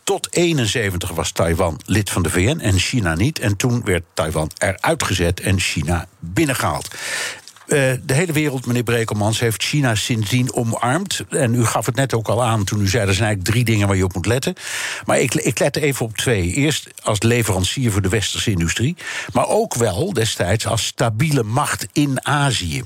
Tot 0.05 0.35
71 0.35 1.11
was 1.11 1.31
Taiwan 1.31 1.81
lid 1.85 2.11
van 2.11 2.23
de 2.23 2.31
VN 2.31 2.59
en 2.59 2.79
China 2.79 3.14
niet. 3.14 3.38
En 3.38 3.57
toen 3.57 3.85
werd 3.85 4.03
Taiwan 4.14 4.51
eruit 4.59 5.03
gezet 5.03 5.40
en 5.40 5.61
China 5.61 6.07
binnengehaald. 6.19 6.95
Uh, 7.70 7.92
de 8.02 8.14
hele 8.14 8.33
wereld, 8.33 8.66
meneer 8.66 8.83
Brekelmans, 8.83 9.40
heeft 9.40 9.62
China 9.62 9.94
sindsdien 9.94 10.54
omarmd. 10.54 11.24
En 11.28 11.54
u 11.54 11.64
gaf 11.64 11.87
het 11.87 11.94
net 11.94 12.14
ook 12.14 12.28
al 12.28 12.44
aan 12.44 12.64
toen 12.64 12.80
u 12.80 12.88
zei... 12.88 13.06
er 13.06 13.14
zijn 13.14 13.26
eigenlijk 13.26 13.54
drie 13.54 13.64
dingen 13.64 13.87
waar 13.87 13.96
je 13.96 14.04
op 14.04 14.14
moet 14.14 14.26
letten. 14.26 14.54
Maar 15.04 15.20
ik, 15.20 15.35
ik 15.35 15.59
let 15.59 15.76
even 15.76 16.06
op 16.06 16.16
twee. 16.16 16.52
Eerst 16.52 16.88
als 17.02 17.22
leverancier 17.22 17.92
voor 17.92 18.02
de 18.02 18.09
westerse 18.09 18.50
industrie... 18.50 18.96
maar 19.33 19.48
ook 19.48 19.74
wel 19.74 20.12
destijds 20.12 20.66
als 20.66 20.87
stabiele 20.87 21.42
macht 21.42 21.87
in 21.92 22.26
Azië. 22.26 22.83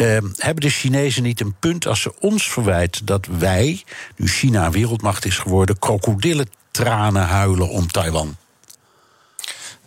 Uh, 0.00 0.18
hebben 0.36 0.62
de 0.62 0.70
Chinezen 0.70 1.22
niet 1.22 1.40
een 1.40 1.54
punt 1.60 1.86
als 1.86 2.00
ze 2.00 2.20
ons 2.20 2.48
verwijten... 2.48 3.04
dat 3.04 3.26
wij, 3.38 3.82
nu 4.16 4.26
China 4.26 4.70
wereldmacht 4.70 5.24
is 5.24 5.38
geworden... 5.38 5.78
krokodillentranen 5.78 7.26
huilen 7.26 7.68
om 7.68 7.90
Taiwan? 7.90 8.36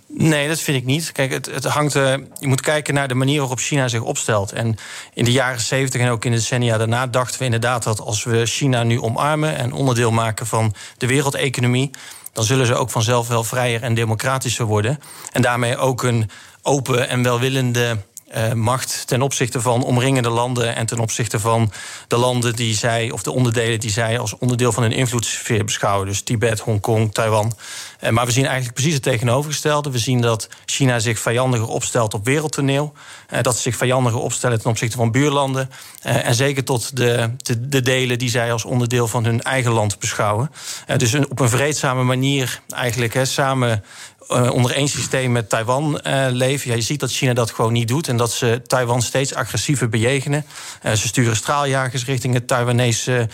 Nee, 0.07 0.47
dat 0.47 0.59
vind 0.59 0.77
ik 0.77 0.85
niet. 0.85 1.11
Kijk, 1.11 1.31
het, 1.31 1.45
het 1.45 1.63
hangt. 1.63 1.95
Uh, 1.95 2.13
je 2.39 2.47
moet 2.47 2.61
kijken 2.61 2.93
naar 2.93 3.07
de 3.07 3.13
manier 3.13 3.39
waarop 3.39 3.59
China 3.59 3.87
zich 3.87 4.01
opstelt. 4.01 4.51
En 4.51 4.75
in 5.13 5.25
de 5.25 5.31
jaren 5.31 5.59
70 5.59 6.01
en 6.01 6.09
ook 6.09 6.25
in 6.25 6.31
de 6.31 6.37
decennia 6.37 6.77
daarna 6.77 7.07
dachten 7.07 7.39
we 7.39 7.45
inderdaad 7.45 7.83
dat 7.83 7.99
als 7.99 8.23
we 8.23 8.45
China 8.45 8.83
nu 8.83 9.01
omarmen 9.01 9.55
en 9.57 9.73
onderdeel 9.73 10.11
maken 10.11 10.47
van 10.47 10.73
de 10.97 11.07
wereldeconomie, 11.07 11.91
dan 12.33 12.43
zullen 12.43 12.65
ze 12.65 12.75
ook 12.75 12.89
vanzelf 12.89 13.27
wel 13.27 13.43
vrijer 13.43 13.83
en 13.83 13.93
democratischer 13.93 14.65
worden. 14.65 14.99
En 15.31 15.41
daarmee 15.41 15.77
ook 15.77 16.03
een 16.03 16.29
open 16.61 17.09
en 17.09 17.23
welwillende 17.23 17.97
uh, 18.35 18.53
macht 18.53 19.07
ten 19.07 19.21
opzichte 19.21 19.61
van 19.61 19.83
omringende 19.83 20.29
landen 20.29 20.75
en 20.75 20.85
ten 20.85 20.99
opzichte 20.99 21.39
van 21.39 21.71
de 22.07 22.17
landen 22.17 22.55
die 22.55 22.75
zij, 22.75 23.11
of 23.11 23.23
de 23.23 23.31
onderdelen 23.31 23.79
die 23.79 23.89
zij 23.89 24.19
als 24.19 24.37
onderdeel 24.37 24.71
van 24.71 24.83
hun 24.83 24.91
invloedssfeer 24.91 25.65
beschouwen. 25.65 26.07
Dus 26.07 26.21
Tibet, 26.21 26.59
Hongkong, 26.59 27.13
Taiwan. 27.13 27.53
Uh, 28.01 28.09
maar 28.09 28.25
we 28.25 28.31
zien 28.31 28.45
eigenlijk 28.45 28.73
precies 28.73 28.93
het 28.93 29.03
tegenovergestelde. 29.03 29.91
We 29.91 29.97
zien 29.97 30.21
dat 30.21 30.49
China 30.65 30.99
zich 30.99 31.19
vijandiger 31.19 31.67
opstelt 31.67 32.13
op 32.13 32.25
wereldtoneel. 32.25 32.93
Uh, 33.33 33.41
dat 33.41 33.55
ze 33.55 33.61
zich 33.61 33.75
vijandiger 33.75 34.19
opstellen 34.19 34.61
ten 34.61 34.69
opzichte 34.69 34.97
van 34.97 35.11
buurlanden. 35.11 35.69
en 36.01 36.35
zeker 36.35 36.63
tot 36.63 36.95
de, 36.95 37.29
de, 37.37 37.67
de, 37.67 37.81
delen 37.81 38.19
die 38.19 38.29
zij 38.29 38.51
als 38.51 38.65
onderdeel 38.65 39.07
van 39.07 39.25
hun 39.25 39.41
eigen 39.41 39.71
land 39.71 39.99
beschouwen. 39.99 40.51
dus 40.97 41.13
een, 41.13 41.29
op 41.29 41.39
een 41.39 41.49
vreedzame 41.49 42.03
manier 42.03 42.61
eigenlijk 42.69 43.13
hè, 43.13 43.25
samen 43.25 43.83
uh, 44.29 44.51
onder 44.51 44.71
één 44.71 44.87
systeem 44.87 45.31
met 45.31 45.49
Taiwan 45.49 45.99
uh, 46.07 46.25
leven. 46.29 46.69
Ja, 46.69 46.75
je 46.75 46.81
ziet 46.81 46.99
dat 46.99 47.11
China 47.11 47.33
dat 47.33 47.51
gewoon 47.51 47.73
niet 47.73 47.87
doet 47.87 48.07
en 48.07 48.17
dat 48.17 48.31
ze 48.31 48.61
Taiwan 48.67 49.01
steeds 49.01 49.33
agressiever 49.33 49.89
bejegenen. 49.89 50.45
Uh, 50.83 50.91
ze 50.91 51.07
sturen 51.07 51.35
straaljagers 51.35 52.05
richting 52.05 52.33
het 52.33 52.47
Taiwanese 52.47 53.29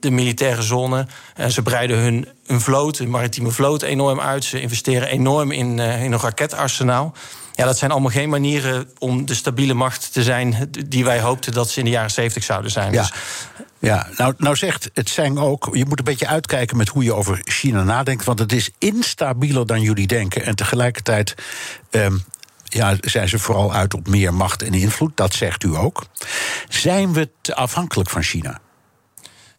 de 0.00 0.10
militaire 0.10 0.62
zone. 0.62 1.06
ze 1.48 1.62
breiden 1.62 1.98
hun, 1.98 2.28
hun 2.46 2.60
vloot, 2.60 2.98
hun 2.98 3.10
maritieme 3.10 3.50
vloot 3.50 3.82
enorm 3.82 4.20
uit. 4.20 4.44
Ze 4.44 4.60
investeren 4.60 5.08
enorm 5.08 5.50
in, 5.50 5.78
in 5.78 6.12
een 6.12 6.20
raketarsenaal. 6.20 7.14
Ja, 7.60 7.66
dat 7.66 7.78
zijn 7.78 7.90
allemaal 7.90 8.10
geen 8.10 8.28
manieren 8.28 8.90
om 8.98 9.26
de 9.26 9.34
stabiele 9.34 9.74
macht 9.74 10.12
te 10.12 10.22
zijn 10.22 10.70
die 10.88 11.04
wij 11.04 11.20
hoopten 11.20 11.52
dat 11.52 11.70
ze 11.70 11.78
in 11.78 11.84
de 11.84 11.90
jaren 11.90 12.10
70 12.10 12.42
zouden 12.44 12.70
zijn. 12.70 12.92
Ja. 12.92 13.00
Dus, 13.00 13.12
ja, 13.78 14.06
nou, 14.16 14.34
nou 14.36 14.56
zegt 14.56 14.90
het 14.94 15.08
Zeng 15.08 15.38
ook, 15.38 15.68
je 15.72 15.84
moet 15.84 15.98
een 15.98 16.04
beetje 16.04 16.26
uitkijken 16.26 16.76
met 16.76 16.88
hoe 16.88 17.04
je 17.04 17.14
over 17.14 17.40
China 17.44 17.82
nadenkt, 17.82 18.24
want 18.24 18.38
het 18.38 18.52
is 18.52 18.70
instabieler 18.78 19.66
dan 19.66 19.80
jullie 19.80 20.06
denken. 20.06 20.44
En 20.44 20.54
tegelijkertijd 20.54 21.34
um, 21.90 22.24
ja, 22.64 22.96
zijn 23.00 23.28
ze 23.28 23.38
vooral 23.38 23.72
uit 23.72 23.94
op 23.94 24.08
meer 24.08 24.34
macht 24.34 24.62
en 24.62 24.74
invloed, 24.74 25.16
dat 25.16 25.34
zegt 25.34 25.62
u 25.62 25.76
ook. 25.76 26.06
Zijn 26.68 27.12
we 27.12 27.30
te 27.40 27.54
afhankelijk 27.54 28.10
van 28.10 28.22
China? 28.22 28.60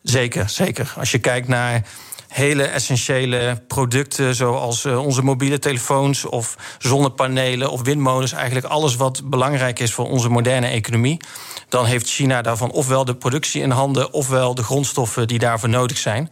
Zeker, 0.03 0.49
zeker. 0.49 0.93
Als 0.97 1.11
je 1.11 1.19
kijkt 1.19 1.47
naar 1.47 1.83
hele 2.31 2.63
essentiële 2.63 3.61
producten, 3.67 4.35
zoals 4.35 4.85
eh, 4.85 5.05
onze 5.05 5.21
mobiele 5.21 5.59
telefoons 5.59 6.25
of 6.25 6.57
zonnepanelen 6.79 7.71
of 7.71 7.81
windmolens, 7.81 8.31
eigenlijk 8.31 8.65
alles 8.65 8.95
wat 8.95 9.21
belangrijk 9.25 9.79
is 9.79 9.93
voor 9.93 10.09
onze 10.09 10.29
moderne 10.29 10.67
economie, 10.67 11.21
dan 11.69 11.85
heeft 11.85 12.09
China 12.09 12.41
daarvan 12.41 12.71
ofwel 12.71 13.05
de 13.05 13.15
productie 13.15 13.61
in 13.61 13.71
handen, 13.71 14.13
ofwel 14.13 14.55
de 14.55 14.63
grondstoffen 14.63 15.27
die 15.27 15.39
daarvoor 15.39 15.69
nodig 15.69 15.97
zijn. 15.97 16.31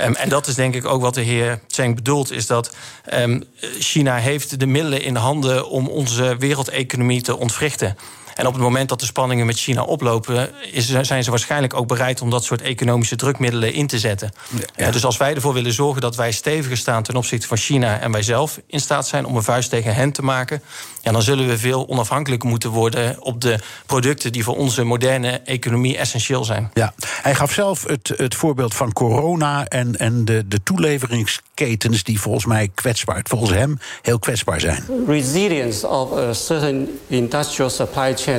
Um, 0.00 0.14
en 0.14 0.28
dat 0.28 0.46
is 0.46 0.54
denk 0.54 0.74
ik 0.74 0.86
ook 0.86 1.00
wat 1.00 1.14
de 1.14 1.20
heer 1.20 1.60
Cheng 1.68 1.94
bedoelt, 1.94 2.32
is 2.32 2.46
dat 2.46 2.76
um, 3.14 3.44
China 3.78 4.16
heeft 4.16 4.60
de 4.60 4.66
middelen 4.66 5.02
in 5.02 5.16
handen 5.16 5.68
om 5.68 5.88
onze 5.88 6.36
wereldeconomie 6.36 7.22
te 7.22 7.36
ontwrichten. 7.36 7.96
En 8.40 8.46
op 8.46 8.52
het 8.52 8.62
moment 8.62 8.88
dat 8.88 9.00
de 9.00 9.06
spanningen 9.06 9.46
met 9.46 9.58
China 9.58 9.82
oplopen, 9.82 10.50
is, 10.72 10.88
zijn 11.00 11.24
ze 11.24 11.30
waarschijnlijk 11.30 11.74
ook 11.74 11.86
bereid 11.86 12.22
om 12.22 12.30
dat 12.30 12.44
soort 12.44 12.62
economische 12.62 13.16
drukmiddelen 13.16 13.72
in 13.72 13.86
te 13.86 13.98
zetten. 13.98 14.32
Ja. 14.76 14.90
dus 14.90 15.04
als 15.04 15.16
wij 15.16 15.34
ervoor 15.34 15.52
willen 15.52 15.72
zorgen 15.72 16.00
dat 16.00 16.16
wij 16.16 16.32
steviger 16.32 16.76
staan 16.76 17.02
ten 17.02 17.16
opzichte 17.16 17.46
van 17.46 17.56
China 17.56 17.98
en 17.98 18.12
wij 18.12 18.22
zelf 18.22 18.60
in 18.66 18.80
staat 18.80 19.08
zijn 19.08 19.24
om 19.24 19.36
een 19.36 19.42
vuist 19.42 19.70
tegen 19.70 19.94
hen 19.94 20.12
te 20.12 20.22
maken, 20.22 20.62
ja, 21.02 21.12
dan 21.12 21.22
zullen 21.22 21.48
we 21.48 21.58
veel 21.58 21.88
onafhankelijker 21.88 22.48
moeten 22.48 22.70
worden 22.70 23.22
op 23.22 23.40
de 23.40 23.58
producten 23.86 24.32
die 24.32 24.44
voor 24.44 24.56
onze 24.56 24.84
moderne 24.84 25.40
economie 25.44 25.96
essentieel 25.96 26.44
zijn. 26.44 26.70
Ja, 26.74 26.94
hij 27.22 27.34
gaf 27.34 27.52
zelf 27.52 27.84
het, 27.86 28.12
het 28.16 28.34
voorbeeld 28.34 28.74
van 28.74 28.92
corona 28.92 29.66
en, 29.66 29.96
en 29.96 30.24
de, 30.24 30.48
de 30.48 30.62
toeleveringsketens 30.62 32.02
die 32.02 32.20
volgens 32.20 32.44
mij 32.44 32.70
kwetsbaar, 32.74 33.24
volgens 33.28 33.50
hem 33.50 33.78
heel 34.02 34.18
kwetsbaar 34.18 34.60
zijn. 34.60 34.84
Resilience 35.06 35.88
of 35.88 36.12
a 36.12 36.32
certain 36.32 36.88
industrial 37.06 37.70
supply 37.70 38.16
chain 38.16 38.29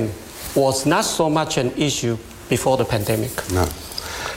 was 0.56 0.86
not 0.86 1.06
so 1.06 1.30
much 1.30 1.58
an 1.58 1.72
issue 1.78 2.18
before 2.50 2.78
the 2.78 2.86
pandemic. 2.86 3.32
No. 3.52 3.68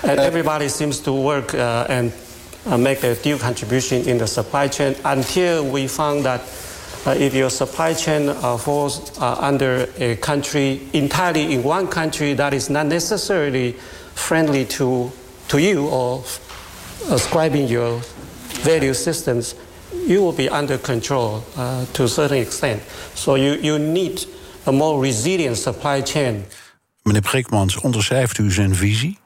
And 0.02 0.20
everybody 0.20 0.68
seems 0.68 1.00
to 1.00 1.12
work 1.12 1.54
uh, 1.54 1.86
and 1.88 2.12
uh, 2.66 2.78
make 2.78 3.00
their 3.00 3.14
due 3.14 3.38
contribution 3.38 4.06
in 4.08 4.18
the 4.18 4.26
supply 4.26 4.68
chain 4.68 4.94
until 5.04 5.64
we 5.64 5.86
found 5.86 6.24
that 6.24 6.40
uh, 7.06 7.10
if 7.10 7.34
your 7.34 7.50
supply 7.50 7.92
chain 7.92 8.28
uh, 8.28 8.56
falls 8.56 9.18
uh, 9.18 9.36
under 9.40 9.88
a 9.98 10.16
country 10.16 10.80
entirely 10.92 11.52
in 11.52 11.62
one 11.62 11.86
country 11.86 12.32
that 12.34 12.54
is 12.54 12.70
not 12.70 12.86
necessarily 12.86 13.72
friendly 14.14 14.64
to, 14.64 15.10
to 15.48 15.58
you 15.58 15.88
or 15.88 16.24
ascribing 17.10 17.68
your 17.68 18.00
value 18.62 18.94
systems, 18.94 19.54
you 20.06 20.22
will 20.22 20.32
be 20.32 20.48
under 20.48 20.78
control 20.78 21.44
uh, 21.56 21.84
to 21.92 22.04
a 22.04 22.08
certain 22.08 22.38
extent. 22.38 22.82
So 23.14 23.34
you, 23.34 23.54
you 23.54 23.78
need 23.78 24.24
a 24.66 24.70
more 24.70 25.07
resilient 25.07 25.57
supply 25.57 26.03
chain. 26.05 26.44
Meneer 27.03 27.20
Breekmans, 27.20 27.77
onderschrijft 27.77 28.38
u 28.38 28.53
zijn 28.53 28.74
visie? 28.74 29.18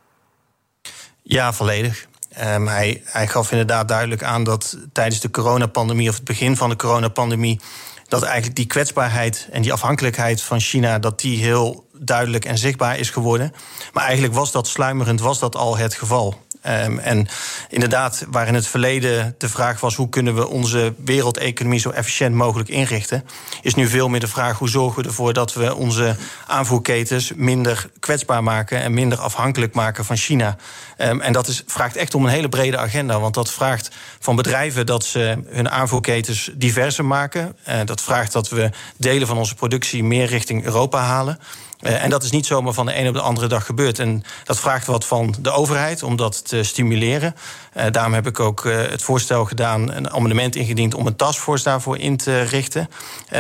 Ja, 1.23 1.53
volledig. 1.53 2.07
Um, 2.43 2.69
hij, 2.69 3.03
hij 3.05 3.27
gaf 3.27 3.51
inderdaad 3.51 3.89
duidelijk 3.89 4.23
aan 4.23 4.45
dat 4.45 4.79
tijdens 4.93 5.21
de 5.21 5.31
coronapandemie 5.31 6.09
of 6.09 6.15
het 6.15 6.25
begin 6.25 6.57
van 6.57 6.69
de 6.69 6.77
coronapandemie 6.77 7.61
dat 8.09 8.23
eigenlijk 8.23 8.57
die 8.57 8.67
kwetsbaarheid 8.67 9.49
en 9.51 9.63
die 9.63 9.73
afhankelijkheid 9.73 10.43
van 10.43 10.61
China 10.61 10.99
dat 10.99 11.21
die 11.21 11.43
heel 11.43 11.89
duidelijk 11.93 12.45
en 12.45 12.59
zichtbaar 12.59 12.99
is 12.99 13.11
geworden. 13.11 13.53
Maar 13.93 14.05
eigenlijk 14.05 14.35
was 14.35 14.53
dat 14.53 14.67
sluimerend, 14.67 15.21
was 15.21 15.39
dat 15.39 15.57
al 15.57 15.77
het 15.77 15.95
geval. 15.95 16.47
Um, 16.67 16.99
en 16.99 17.29
inderdaad, 17.69 18.25
waar 18.29 18.47
in 18.47 18.55
het 18.55 18.67
verleden 18.67 19.35
de 19.39 19.49
vraag 19.49 19.81
was: 19.81 19.97
hoe 19.97 20.09
kunnen 20.09 20.35
we 20.35 20.49
onze 20.49 20.95
wereldeconomie 21.05 21.81
zo 21.81 21.91
efficiënt 21.91 22.35
mogelijk 22.35 22.69
inrichten, 22.69 23.25
is 23.63 23.75
nu 23.75 23.87
veel 23.87 24.09
meer 24.09 24.21
de 24.21 24.29
vraag: 24.29 24.59
hoe 24.59 24.69
zorgen 24.69 25.03
we 25.03 25.09
ervoor 25.09 25.33
dat 25.33 25.55
we 25.55 25.75
onze 25.75 26.17
aanvoerketens 26.47 27.33
minder 27.35 27.91
kwetsbaar 28.01 28.43
maken 28.43 28.81
en 28.81 28.95
minder 28.95 29.19
afhankelijk 29.19 29.75
maken 29.75 30.05
van 30.05 30.17
China? 30.17 30.57
Um, 30.99 31.21
en 31.21 31.33
dat 31.33 31.49
is, 31.49 31.63
vraagt 31.67 31.97
echt 31.97 32.15
om 32.15 32.25
een 32.25 32.31
hele 32.31 32.49
brede 32.49 32.79
agenda, 32.79 33.21
want 33.21 33.35
dat 33.35 33.51
vraagt 33.51 33.91
van 34.19 34.37
bedrijven 34.37 34.87
dat 34.87 35.05
ze 35.05 35.43
hun 35.47 35.71
aanvoerketens 35.71 36.51
diverser 36.55 37.05
maken. 37.05 37.57
Uh, 37.69 37.75
dat 37.85 38.03
vraagt 38.03 38.33
dat 38.33 38.49
we 38.49 38.71
delen 38.97 39.27
van 39.27 39.37
onze 39.39 39.55
productie 39.55 40.05
meer 40.05 40.27
richting 40.27 40.65
Europa 40.65 41.01
halen. 41.01 41.39
Uh, 41.81 42.03
en 42.03 42.11
dat 42.11 42.23
is 42.23 42.31
niet 42.31 42.47
zomaar 42.47 42.73
van 42.73 42.87
de 42.87 42.93
ene 42.93 43.09
op 43.09 43.15
de 43.15 43.21
andere 43.21 43.47
dag 43.47 43.67
gebeurd. 43.67 43.99
En 43.99 44.23
dat 44.45 44.61
vraagt 44.61 44.87
wat 44.87 45.05
van 45.05 45.35
de 45.41 45.51
overheid 45.51 46.03
om 46.03 46.17
dat 46.17 46.49
te 46.49 46.63
stimuleren. 46.63 47.35
Uh, 47.77 47.85
daarom 47.91 48.15
heb 48.15 48.27
ik 48.27 48.41
ook 48.41 48.65
uh, 48.65 48.77
het 48.77 49.03
voorstel 49.03 49.45
gedaan, 49.45 49.93
een 49.93 50.11
amendement 50.11 50.57
ingediend 50.57 50.95
om 50.95 51.07
een 51.07 51.17
taskforce 51.17 51.65
daarvoor 51.65 51.99
in 51.99 52.17
te 52.17 52.41
richten. 52.41 52.89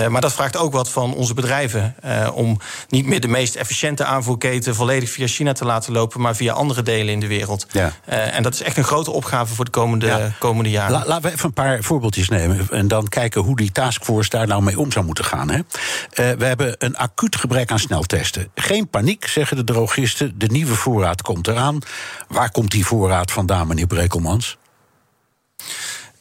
maar 0.09 0.21
dat 0.21 0.33
vraagt 0.33 0.57
ook 0.57 0.73
wat 0.73 0.91
van 0.91 1.15
onze 1.15 1.35
bedrijven. 1.35 1.95
om 2.35 2.61
niet 2.89 3.07
meer 3.07 3.21
de 3.21 3.29
meest 3.29 3.55
efficiënte 3.55 4.05
aanvoerketen 4.05 4.75
volledig 4.75 5.11
via 5.11 5.27
China 5.27 5.53
te 5.53 5.65
laten 5.65 5.93
lopen, 5.93 6.21
maar 6.21 6.37
via 6.37 6.53
andere 6.53 6.83
delen 6.83 7.13
in 7.13 7.21
de 7.21 7.27
wereld. 7.27 7.67
Ja. 7.71 7.93
en 8.07 8.43
dat 8.43 8.55
is 8.55 8.63
echt 8.63 8.77
een 8.77 8.85
grote 8.85 9.11
opgave 9.11 9.55
voor 9.55 9.65
de 9.65 9.71
komende, 9.71 10.07
ja. 10.07 10.33
komende 10.39 10.71
jaren. 10.71 10.93
La, 10.93 11.05
laten 11.07 11.23
we 11.23 11.33
even 11.33 11.45
een 11.45 11.53
paar 11.53 11.83
voorbeeldjes 11.83 12.29
nemen 12.29 12.67
en 12.71 12.89
dan 12.89 13.09
kijken 13.09 13.41
hoe 13.41 13.57
die 13.57 13.73
taskforce 13.73 14.31
daar 14.31 14.47
nou 14.47 14.63
mee 14.63 14.79
om 14.79 14.93
zou 14.93 15.05
moeten 15.05 15.25
gaan. 15.25 15.51
Hè. 15.51 15.61
we 16.37 16.45
hebben 16.45 16.75
een 16.79 16.97
acuut 16.97 17.37
gebrek 17.37 17.71
aan 17.71 17.79
sneltesten. 17.79 18.28
Geen 18.55 18.89
paniek, 18.89 19.27
zeggen 19.27 19.57
de 19.57 19.65
drogisten. 19.65 20.39
De 20.39 20.47
nieuwe 20.47 20.75
voorraad 20.75 21.23
komt 21.23 21.49
eraan. 21.49 21.79
Waar 22.29 22.51
komt 22.51 22.71
die 22.71 22.87
voorraad 22.87 23.31
vandaan, 23.31 23.67
meneer 23.67 23.87
Brekelmans? 23.87 24.59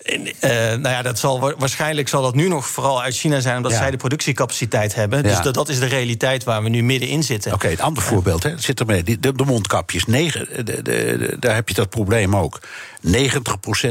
Uh, 0.08 0.20
nou 0.50 0.90
ja, 0.90 1.02
dat 1.02 1.20
zal, 1.20 1.54
waarschijnlijk 1.58 2.08
zal 2.08 2.22
dat 2.22 2.36
nu 2.36 2.48
nog 2.48 2.68
vooral 2.68 3.02
uit 3.02 3.16
China 3.16 3.40
zijn, 3.40 3.58
omdat 3.58 3.72
zij 3.72 3.92
de 3.92 3.98
productiecapaciteit 3.98 4.96
hebben. 4.96 5.24
Dus 5.24 5.42
dat, 5.42 5.54
dat, 5.54 5.70
is 5.70 5.80
de 5.80 5.86
realiteit 5.86 6.44
waar 6.44 6.64
we 6.64 6.70
nu 6.70 6.84
middenin 6.84 7.24
zitten. 7.24 7.54
Oké, 7.54 7.68
het 7.68 7.82
andere 7.82 8.06
voorbeeld 8.06 8.44
hè, 8.44 8.58
zit 8.58 8.80
ermee. 8.80 9.04
De, 9.04 9.20
de, 9.20 9.34
de 9.34 9.44
mondkapjes, 9.44 10.06
negen, 10.06 10.66
de, 10.66 10.82
de, 10.82 11.36
daar 11.40 11.56
heb 11.56 11.68
je 11.68 11.74
dat 11.74 11.90
probleem 11.90 12.36
ook. 12.36 12.60
90% 13.06 13.10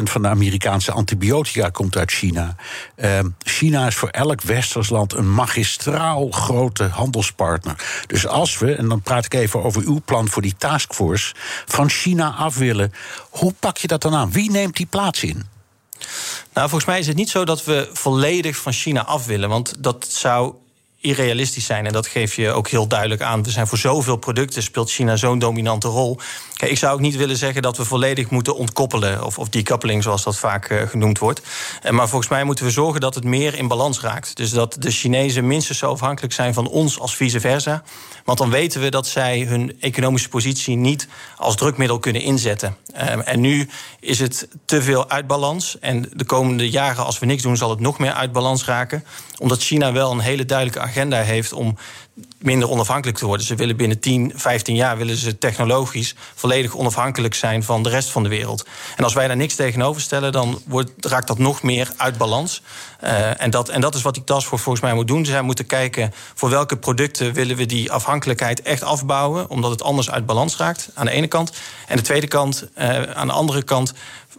van 0.02 0.22
de 0.22 0.28
Amerikaanse 0.28 0.92
antibiotica 0.92 1.68
komt 1.68 1.96
uit 1.96 2.10
China. 2.10 2.56
Uh, 2.96 3.18
China 3.38 3.86
is 3.86 3.94
voor 3.94 4.08
elk 4.08 4.42
westers 4.42 4.88
land 4.88 5.12
een 5.12 5.34
magistraal 5.34 6.30
grote 6.30 6.84
handelspartner. 6.84 7.74
Dus 8.06 8.26
als 8.26 8.58
we, 8.58 8.74
en 8.74 8.88
dan 8.88 9.00
praat 9.00 9.24
ik 9.24 9.34
even 9.34 9.62
over 9.62 9.82
uw 9.82 10.00
plan 10.04 10.28
voor 10.28 10.42
die 10.42 10.54
taskforce, 10.58 11.34
van 11.66 11.90
China 11.90 12.30
af 12.30 12.56
willen, 12.56 12.92
hoe 13.30 13.54
pak 13.60 13.76
je 13.76 13.86
dat 13.86 14.02
dan 14.02 14.14
aan? 14.14 14.32
Wie 14.32 14.50
neemt 14.50 14.76
die 14.76 14.86
plaats 14.86 15.22
in? 15.22 15.54
Nou, 16.52 16.68
volgens 16.68 16.90
mij 16.90 16.98
is 16.98 17.06
het 17.06 17.16
niet 17.16 17.30
zo 17.30 17.44
dat 17.44 17.64
we 17.64 17.88
volledig 17.92 18.56
van 18.56 18.72
China 18.72 19.04
af 19.04 19.26
willen. 19.26 19.48
Want 19.48 19.72
dat 19.78 20.06
zou 20.08 20.54
irrealistisch 21.00 21.64
zijn. 21.64 21.86
En 21.86 21.92
dat 21.92 22.06
geef 22.06 22.34
je 22.34 22.50
ook 22.50 22.68
heel 22.68 22.86
duidelijk 22.86 23.22
aan. 23.22 23.42
We 23.42 23.50
zijn 23.50 23.66
voor 23.66 23.78
zoveel 23.78 24.16
producten 24.16 24.62
speelt 24.62 24.90
China 24.90 25.16
zo'n 25.16 25.38
dominante 25.38 25.88
rol. 25.88 26.18
Ik 26.56 26.78
zou 26.78 26.94
ook 26.94 27.00
niet 27.00 27.16
willen 27.16 27.36
zeggen 27.36 27.62
dat 27.62 27.76
we 27.76 27.84
volledig 27.84 28.30
moeten 28.30 28.56
ontkoppelen. 28.56 29.24
Of, 29.24 29.38
of 29.38 29.48
decoupling, 29.48 30.02
zoals 30.02 30.24
dat 30.24 30.36
vaak 30.36 30.70
uh, 30.70 30.82
genoemd 30.82 31.18
wordt. 31.18 31.40
Uh, 31.84 31.90
maar 31.90 32.08
volgens 32.08 32.30
mij 32.30 32.44
moeten 32.44 32.64
we 32.64 32.70
zorgen 32.70 33.00
dat 33.00 33.14
het 33.14 33.24
meer 33.24 33.54
in 33.54 33.68
balans 33.68 34.00
raakt. 34.00 34.36
Dus 34.36 34.50
dat 34.50 34.76
de 34.78 34.90
Chinezen 34.90 35.46
minstens 35.46 35.78
zo 35.78 35.90
afhankelijk 35.90 36.32
zijn 36.32 36.54
van 36.54 36.68
ons 36.68 37.00
als 37.00 37.16
vice 37.16 37.40
versa. 37.40 37.82
Want 38.24 38.38
dan 38.38 38.50
weten 38.50 38.80
we 38.80 38.88
dat 38.88 39.06
zij 39.06 39.40
hun 39.40 39.76
economische 39.80 40.28
positie 40.28 40.76
niet 40.76 41.08
als 41.36 41.56
drukmiddel 41.56 41.98
kunnen 41.98 42.22
inzetten. 42.22 42.76
Uh, 42.94 43.28
en 43.28 43.40
nu 43.40 43.68
is 44.00 44.18
het 44.18 44.48
te 44.64 44.82
veel 44.82 45.10
uit 45.10 45.26
balans. 45.26 45.78
En 45.78 46.10
de 46.12 46.24
komende 46.24 46.70
jaren, 46.70 47.04
als 47.04 47.18
we 47.18 47.26
niks 47.26 47.42
doen, 47.42 47.56
zal 47.56 47.70
het 47.70 47.80
nog 47.80 47.98
meer 47.98 48.12
uit 48.12 48.32
balans 48.32 48.64
raken. 48.64 49.04
Omdat 49.38 49.62
China 49.62 49.92
wel 49.92 50.10
een 50.10 50.18
hele 50.18 50.44
duidelijke 50.44 50.80
agenda 50.80 51.22
heeft 51.22 51.52
om 51.52 51.76
minder 52.38 52.70
onafhankelijk 52.70 53.18
te 53.18 53.26
worden. 53.26 53.46
Ze 53.46 53.54
willen 53.54 53.76
binnen 53.76 54.00
10, 54.00 54.32
15 54.34 54.74
jaar 54.74 54.96
willen 54.96 55.16
ze 55.16 55.38
technologisch 55.38 56.14
volledig 56.34 56.76
onafhankelijk 56.76 57.34
zijn 57.34 57.62
van 57.62 57.82
de 57.82 57.88
rest 57.88 58.08
van 58.08 58.22
de 58.22 58.28
wereld. 58.28 58.66
En 58.96 59.04
als 59.04 59.14
wij 59.14 59.26
daar 59.26 59.36
niks 59.36 59.54
tegenover 59.54 60.00
stellen, 60.02 60.32
dan 60.32 60.62
wordt, 60.66 60.90
raakt 61.00 61.26
dat 61.26 61.38
nog 61.38 61.62
meer 61.62 61.92
uit 61.96 62.18
balans. 62.18 62.62
Uh, 63.04 63.42
en, 63.42 63.50
dat, 63.50 63.68
en 63.68 63.80
dat 63.80 63.94
is 63.94 64.02
wat 64.02 64.14
die 64.14 64.24
taskforce 64.24 64.64
volgens 64.64 64.84
mij 64.84 64.94
moet 64.94 65.08
doen. 65.08 65.24
Zij 65.24 65.42
moeten 65.42 65.66
kijken 65.66 66.14
voor 66.34 66.50
welke 66.50 66.76
producten 66.76 67.32
willen 67.32 67.56
we 67.56 67.66
die 67.66 67.92
afhankelijkheid 67.92 68.62
echt 68.62 68.82
afbouwen, 68.82 69.50
omdat 69.50 69.70
het 69.70 69.82
anders 69.82 70.10
uit 70.10 70.26
balans 70.26 70.56
raakt, 70.56 70.90
aan 70.94 71.06
de 71.06 71.12
ene 71.12 71.26
kant. 71.26 71.52
En 71.86 71.96
de 71.96 72.02
tweede 72.02 72.28
kant, 72.28 72.68
uh, 72.78 73.02
aan 73.02 73.26
de 73.26 73.32
andere 73.32 73.62
kant, 73.62 73.92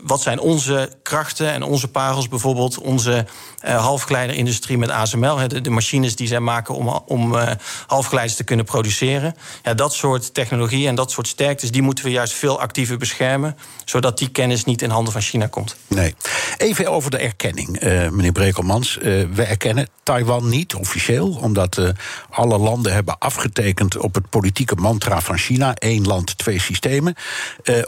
wat 0.04 0.22
zijn 0.22 0.40
onze 0.40 0.90
krachten 1.04 1.52
en 1.52 1.64
onze 1.64 1.88
parels, 1.88 2.28
bijvoorbeeld 2.28 2.78
onze 2.78 3.26
uh, 3.66 3.84
halfgeleiderindustrie 3.84 4.78
met 4.78 4.90
ASML, 4.90 5.48
de, 5.48 5.70
machines 5.70 6.16
die 6.16 6.28
zij 6.28 6.40
maken 6.40 6.76
om, 6.76 6.88
om 6.88 7.34
uh, 7.34 7.52
halfgeleiders 7.88 8.38
te 8.38 8.44
kunnen 8.44 8.66
produceren. 8.66 9.36
Ja, 9.64 9.74
dat 9.74 9.94
soort 9.94 10.34
technologie 10.34 10.88
en 10.88 10.96
dat 10.96 11.12
soort 11.12 11.28
sterktes, 11.28 11.72
die 11.72 11.82
moeten 11.82 12.06
we 12.06 12.12
juist 12.12 12.34
veel 12.34 12.60
actiever 12.60 12.98
beschermen, 12.98 13.58
zodat 13.86 14.18
die 14.18 14.30
kennis 14.30 14.64
niet 14.64 14.82
in 14.82 14.90
handen 14.90 15.14
van 15.14 15.22
China 15.22 15.48
komt. 15.48 15.76
Nee. 15.88 16.16
Even 16.58 16.88
over 16.88 17.12
de 17.12 17.18
erkenning, 17.18 17.84
uh, 17.84 18.10
meneer 18.10 18.32
Brekelmans. 18.32 18.98
we 19.34 19.44
erkennen 19.44 19.88
Taiwan 20.04 20.50
niet 20.50 20.76
officieel, 20.76 21.38
omdat 21.42 21.82
alle 22.30 22.58
landen 22.58 22.94
hebben 22.94 23.18
afgetekend 23.18 23.98
op 23.98 24.16
het 24.16 24.30
politieke 24.30 24.76
mantra 24.76 25.22
van 25.22 25.38
China: 25.38 25.76
één 25.76 26.06
land, 26.06 26.38
twee 26.38 26.60
systemen. 26.60 27.16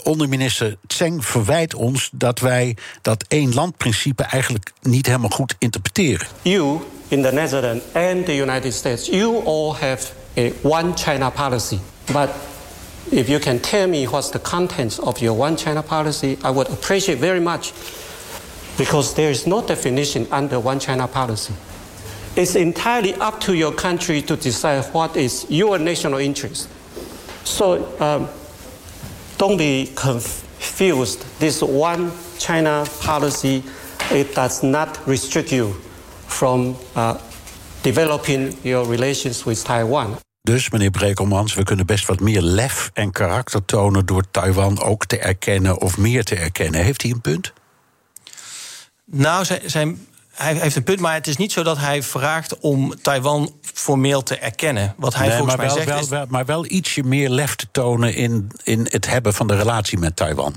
onderminister 0.02 0.76
Tseng 0.86 1.26
verwijt 1.26 1.74
ons 1.74 1.99
dat 2.12 2.38
wij 2.38 2.76
dat 3.02 3.24
één 3.28 3.54
landprincipe 3.54 4.22
eigenlijk 4.22 4.72
niet 4.82 5.06
helemaal 5.06 5.28
goed 5.28 5.54
interpreteren. 5.58 6.26
You 6.42 6.80
in 7.08 7.22
the 7.22 7.32
Netherlands 7.32 7.84
and 7.92 8.26
the 8.26 8.36
United 8.36 8.74
States, 8.74 9.06
you 9.06 9.44
all 9.44 9.74
have 9.74 10.12
a 10.36 10.52
one 10.62 10.92
China 10.94 11.30
policy, 11.30 11.78
but 12.12 12.28
if 13.10 13.28
you 13.28 13.38
can 13.38 13.60
tell 13.60 13.88
me 13.88 14.06
what's 14.06 14.30
the 14.30 14.38
contents 14.38 14.98
of 14.98 15.20
your 15.20 15.38
one 15.40 15.56
China 15.56 15.82
policy, 15.82 16.36
I 16.44 16.50
would 16.50 16.68
appreciate 16.68 17.18
very 17.18 17.40
much 17.40 17.72
because 18.76 19.14
there 19.14 19.30
is 19.30 19.46
no 19.46 19.60
definition 19.60 20.26
under 20.30 20.60
one 20.60 20.78
China 20.78 21.06
policy. 21.08 21.52
It's 22.36 22.54
entirely 22.54 23.14
up 23.14 23.40
to 23.40 23.54
your 23.54 23.72
country 23.72 24.22
to 24.22 24.36
decide 24.36 24.84
what 24.92 25.16
is 25.16 25.46
your 25.48 25.78
national 25.78 26.20
interest. 26.20 26.68
So 27.44 27.84
um, 27.98 28.28
don't 29.38 29.56
be 29.56 29.90
confused. 30.60 31.24
This 31.38 31.62
one 31.62 32.10
China 32.38 32.84
policy, 33.00 33.62
it 34.10 34.34
does 34.34 34.62
not 34.62 34.98
restrict 35.06 35.50
you 35.50 35.74
from 36.26 36.76
uh, 36.94 37.14
developing 37.82 38.56
your 38.62 38.88
relations 38.88 39.44
with 39.44 39.64
Taiwan. 39.64 40.18
Dus, 40.42 40.70
meneer 40.70 40.90
Brekelmans, 40.90 41.54
we 41.54 41.62
kunnen 41.62 41.86
best 41.86 42.06
wat 42.06 42.20
meer 42.20 42.42
lef 42.42 42.90
en 42.94 43.12
karakter 43.12 43.64
tonen 43.64 44.06
door 44.06 44.24
Taiwan 44.30 44.82
ook 44.82 45.06
te 45.06 45.18
erkennen 45.18 45.80
of 45.80 45.98
meer 45.98 46.24
te 46.24 46.34
erkennen. 46.34 46.84
Heeft 46.84 47.02
hij 47.02 47.10
een 47.10 47.20
punt? 47.20 47.52
Nou, 49.04 49.44
zijn, 49.64 50.06
hij 50.32 50.54
heeft 50.54 50.76
een 50.76 50.82
punt, 50.82 51.00
maar 51.00 51.14
het 51.14 51.26
is 51.26 51.36
niet 51.36 51.52
zo 51.52 51.62
dat 51.62 51.78
hij 51.78 52.02
vraagt 52.02 52.58
om 52.58 53.02
Taiwan 53.02 53.52
formeel 53.62 54.22
te 54.22 54.36
erkennen. 54.36 54.94
Wat 54.96 55.14
hij 55.14 55.36
volgens 55.36 55.56
mij 55.56 55.66
wel, 55.66 55.74
zegt. 55.74 55.88
Wel, 55.88 55.98
is... 55.98 56.08
wel, 56.08 56.26
maar 56.28 56.44
wel 56.44 56.66
ietsje 56.66 57.02
meer 57.02 57.28
lef 57.28 57.54
te 57.56 57.66
tonen 57.72 58.14
in, 58.14 58.50
in 58.62 58.86
het 58.90 59.06
hebben 59.06 59.34
van 59.34 59.46
de 59.46 59.56
relatie 59.56 59.98
met 59.98 60.16
Taiwan. 60.16 60.56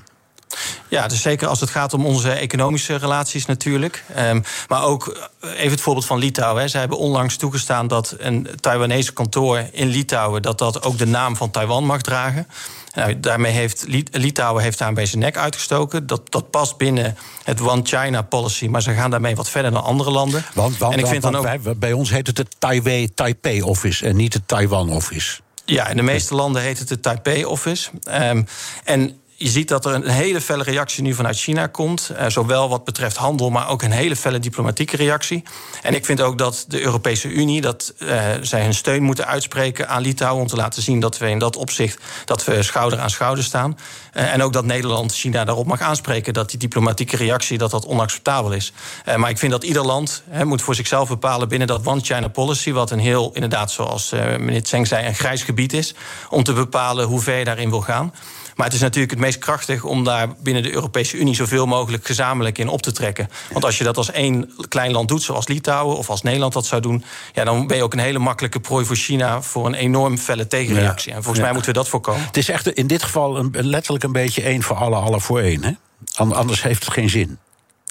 Ja, 0.88 1.08
dus 1.08 1.22
zeker 1.22 1.48
als 1.48 1.60
het 1.60 1.70
gaat 1.70 1.94
om 1.94 2.06
onze 2.06 2.32
economische 2.32 2.96
relaties 2.96 3.46
natuurlijk. 3.46 4.04
Um, 4.18 4.44
maar 4.68 4.84
ook 4.84 5.30
even 5.42 5.72
het 5.72 5.82
voorbeeld 5.82 6.06
van 6.06 6.20
Litouwen. 6.20 6.62
Hè. 6.62 6.68
Zij 6.68 6.80
hebben 6.80 6.98
onlangs 6.98 7.36
toegestaan 7.36 7.88
dat 7.88 8.16
een 8.18 8.48
Taiwanese 8.60 9.14
kantoor 9.14 9.68
in 9.72 9.88
Litouwen... 9.88 10.42
dat 10.42 10.58
dat 10.58 10.84
ook 10.84 10.98
de 10.98 11.06
naam 11.06 11.36
van 11.36 11.52
Taiwan 11.52 11.86
mag 11.86 12.02
dragen. 12.02 12.48
Nou, 12.94 13.20
daarmee 13.20 13.52
heeft 13.52 13.86
Litouwen 14.12 14.64
heeft 14.64 14.78
daar 14.78 14.94
bij 14.94 15.06
zijn 15.06 15.22
nek 15.22 15.38
uitgestoken. 15.38 16.08
Dat, 16.08 16.32
dat 16.32 16.50
past 16.50 16.78
binnen 16.78 17.18
het 17.44 17.62
One 17.62 17.82
China 17.84 18.22
policy, 18.22 18.68
maar 18.68 18.82
ze 18.82 18.94
gaan 18.94 19.12
daarmee 19.12 19.36
wat 19.36 19.50
verder 19.50 19.72
dan 19.72 19.84
andere 19.84 20.12
landen. 20.12 20.44
Want, 20.54 20.78
want, 20.78 20.94
en 20.94 21.00
ik 21.00 21.08
vind 21.08 21.24
want, 21.24 21.36
dan 21.36 21.46
ook... 21.46 21.64
Wij, 21.64 21.78
bij 21.78 21.94
ons 21.94 22.10
heet 22.10 22.28
het 22.28 22.38
het 22.38 22.56
Taipei, 22.60 23.14
Taipei 23.14 23.62
Office 23.62 24.06
en 24.06 24.16
niet 24.16 24.34
het 24.34 24.48
Taiwan 24.48 24.90
Office. 24.90 25.42
Ja, 25.66 25.88
in 25.88 25.96
de 25.96 26.04
meeste 26.04 26.36
landen 26.36 26.62
heet 26.62 26.80
het 26.80 26.88
de 26.88 27.00
Taipei 27.00 27.46
Office. 27.46 27.90
Um, 28.10 28.48
en 28.84 29.22
je 29.44 29.50
ziet 29.50 29.68
dat 29.68 29.86
er 29.86 29.94
een 29.94 30.08
hele 30.08 30.42
felle 30.42 30.64
reactie 30.64 31.04
nu 31.04 31.14
vanuit 31.14 31.38
China 31.38 31.68
komt. 31.68 32.12
Uh, 32.12 32.26
zowel 32.28 32.70
wat 32.70 32.84
betreft 32.84 33.18
handel, 33.18 33.50
maar 33.50 33.70
ook 33.70 33.82
een 33.82 33.92
hele 33.92 34.16
felle 34.16 34.40
diplomatieke 34.40 34.98
reactie. 34.98 35.44
En 35.82 35.94
ik 35.94 36.06
vind 36.06 36.22
ook 36.22 36.38
dat 36.38 36.66
de 36.68 36.82
Europese 36.82 37.28
Unie, 37.28 37.62
dat 37.62 37.94
uh, 37.98 38.24
zij 38.42 38.64
hun 38.64 38.74
steun 38.74 39.04
moeten 39.04 39.28
uitspreken 39.28 39.90
aan 39.90 40.02
Litouwen. 40.02 40.42
Om 40.42 40.48
te 40.48 40.56
laten 40.56 40.82
zien 40.82 41.00
dat 41.00 41.18
we 41.18 41.30
in 41.30 41.40
dat 41.40 41.56
opzicht 41.56 42.02
dat 42.26 42.46
we 42.46 42.64
schouder 42.64 43.00
aan 43.00 43.10
schouder 43.10 43.44
staan. 43.44 43.78
Uh, 44.14 44.34
en 44.34 44.44
ook 44.44 44.54
dat 44.54 44.66
Nederland 44.66 45.14
China 45.14 45.44
daarop 45.44 45.66
mag 45.66 45.82
aanspreken 45.82 46.34
dat 46.34 46.50
die 46.50 46.60
diplomatieke 46.60 47.18
reactie 47.18 47.58
dat 47.58 47.72
dat 47.72 47.86
onacceptabel 47.86 48.52
is. 48.52 48.74
maar 49.16 49.30
ik 49.30 49.38
vind 49.38 49.52
dat 49.52 49.64
ieder 49.64 49.86
land 49.86 50.24
moet 50.44 50.62
voor 50.62 50.76
zichzelf 50.76 51.08
bepalen 51.08 51.48
binnen 51.48 51.68
dat 51.68 51.86
One 51.86 52.02
China 52.02 52.28
policy, 52.28 52.72
wat 52.72 52.92
een 52.92 53.00
heel, 53.00 53.32
inderdaad, 53.34 53.72
zoals 53.72 54.12
meneer 54.12 54.64
Tseng 54.64 54.88
zei, 54.88 55.08
een 55.08 55.16
grijs 55.16 55.44
gebied 55.44 55.74
is. 55.74 55.96
Om 56.30 56.44
te 56.44 56.54
bepalen 56.54 57.06
hoe 57.06 57.22
ver 57.22 57.38
je 57.38 57.46
daarin 57.46 57.70
wil 57.70 57.82
gaan. 57.82 58.14
Maar 58.56 58.66
het 58.66 58.76
is 58.76 58.82
natuurlijk 58.82 59.12
het 59.12 59.20
meest 59.20 59.38
krachtig 59.38 59.84
om 59.84 60.04
daar 60.04 60.28
binnen 60.44 60.64
de 60.64 60.74
Europese 60.74 61.18
Unie 61.18 61.36
zoveel 61.36 61.66
mogelijk 61.66 62.06
gezamenlijk 62.06 62.58
in 62.58 62.68
op 62.68 62.82
te 62.82 62.92
trekken. 62.92 63.30
Want 63.52 63.66
als 63.66 63.78
je 63.78 63.84
dat 63.84 63.98
als 63.98 64.12
één 64.12 64.54
klein 64.68 64.92
land 64.92 65.08
doet, 65.08 65.24
zoals 65.24 65.48
Litouwen 65.48 65.98
of 65.98 66.10
als 66.10 66.22
Nederland 66.22 66.54
dat 66.54 66.66
zou 66.66 66.82
doen, 66.82 67.04
ja, 67.34 67.44
dan 67.44 67.68
ben 67.68 67.78
je 67.78 67.84
ook 67.84 67.94
een 67.94 68.00
hele 68.00 68.20
makkelijke 68.20 68.60
prooi 68.60 68.86
voor 68.86 68.96
China 68.96 69.42
voor 69.42 69.66
een 69.66 69.74
enorm 69.74 70.18
felle 70.18 70.48
tegenreactie. 70.48 71.14
En 71.14 71.24
volgens 71.24 71.44
mij 71.44 71.54
moeten 71.54 71.72
we 71.72 71.78
dat 71.78 71.90
voorkomen. 71.90 72.26
Het 72.26 72.38
is 72.38 72.50
echt 72.50 72.68
in 72.68 72.88
dit 72.88 73.04
geval 73.04 73.38
een, 73.38 73.52
letterlijk 73.52 74.04
een 74.04 74.12
beetje 74.12 74.42
één 74.42 74.64
voor 74.64 74.76
alle, 74.76 74.96
alle 74.96 75.20
voor 75.20 75.40
één. 75.40 75.64
Hè? 75.64 75.72
Anders 76.16 76.64
heeft 76.64 76.84
het 76.84 76.94
geen 76.94 77.10
zin. 77.10 77.40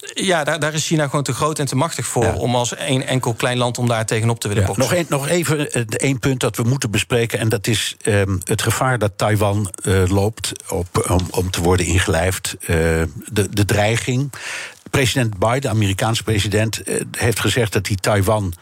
Ja, 0.03 0.45
daar, 0.45 0.61
daar, 0.61 0.75
is 0.75 0.87
China 0.87 1.05
gewoon 1.05 1.23
te 1.23 1.33
groot 1.33 1.59
en 1.59 1.67
te 1.67 1.77
machtig 1.77 2.07
voor... 2.07 2.25
Ja. 2.25 2.35
om 2.35 2.55
als 2.55 2.75
één 2.75 3.07
enkel 3.07 3.35
klein 3.35 3.59
land 3.59 3.79
om 3.79 3.89
daar 3.89 4.07
tegenop 4.07 4.41
te 4.41 4.49
willen 4.49 4.63
ja. 4.63 4.73
Nog, 4.77 4.95
een, 4.95 5.07
nog 5.09 5.29
even 5.29 5.71
één 5.87 6.19
punt 6.19 6.41
dat 6.41 6.57
we 6.57 6.63
moeten 6.63 6.91
bespreken... 6.91 7.39
en 7.39 7.49
dat 7.49 7.67
is 7.67 7.97
um, 8.05 8.41
het 8.45 8.63
gevaar 8.63 8.99
dat 8.99 9.13
Taiwan 9.17 9.73
uh, 9.85 10.03
loopt 10.07 10.53
op, 10.69 11.11
om, 11.11 11.27
om, 11.31 11.51
te 11.51 11.63
worden 11.63 11.87
ingelijfd. 11.87 12.57
Uh, 12.61 12.67
de, 12.67 13.49
de 13.51 13.65
dreiging. 13.65 14.33
President 14.91 15.39
Biden, 15.39 15.61
de 15.61 15.69
Amerikaanse 15.69 16.23
president, 16.23 16.89
uh, 16.89 17.01
heeft 17.11 17.41
gezegd 17.41 17.73
dat 17.73 17.87
hij 17.87 17.97
Taiwan 17.97 18.55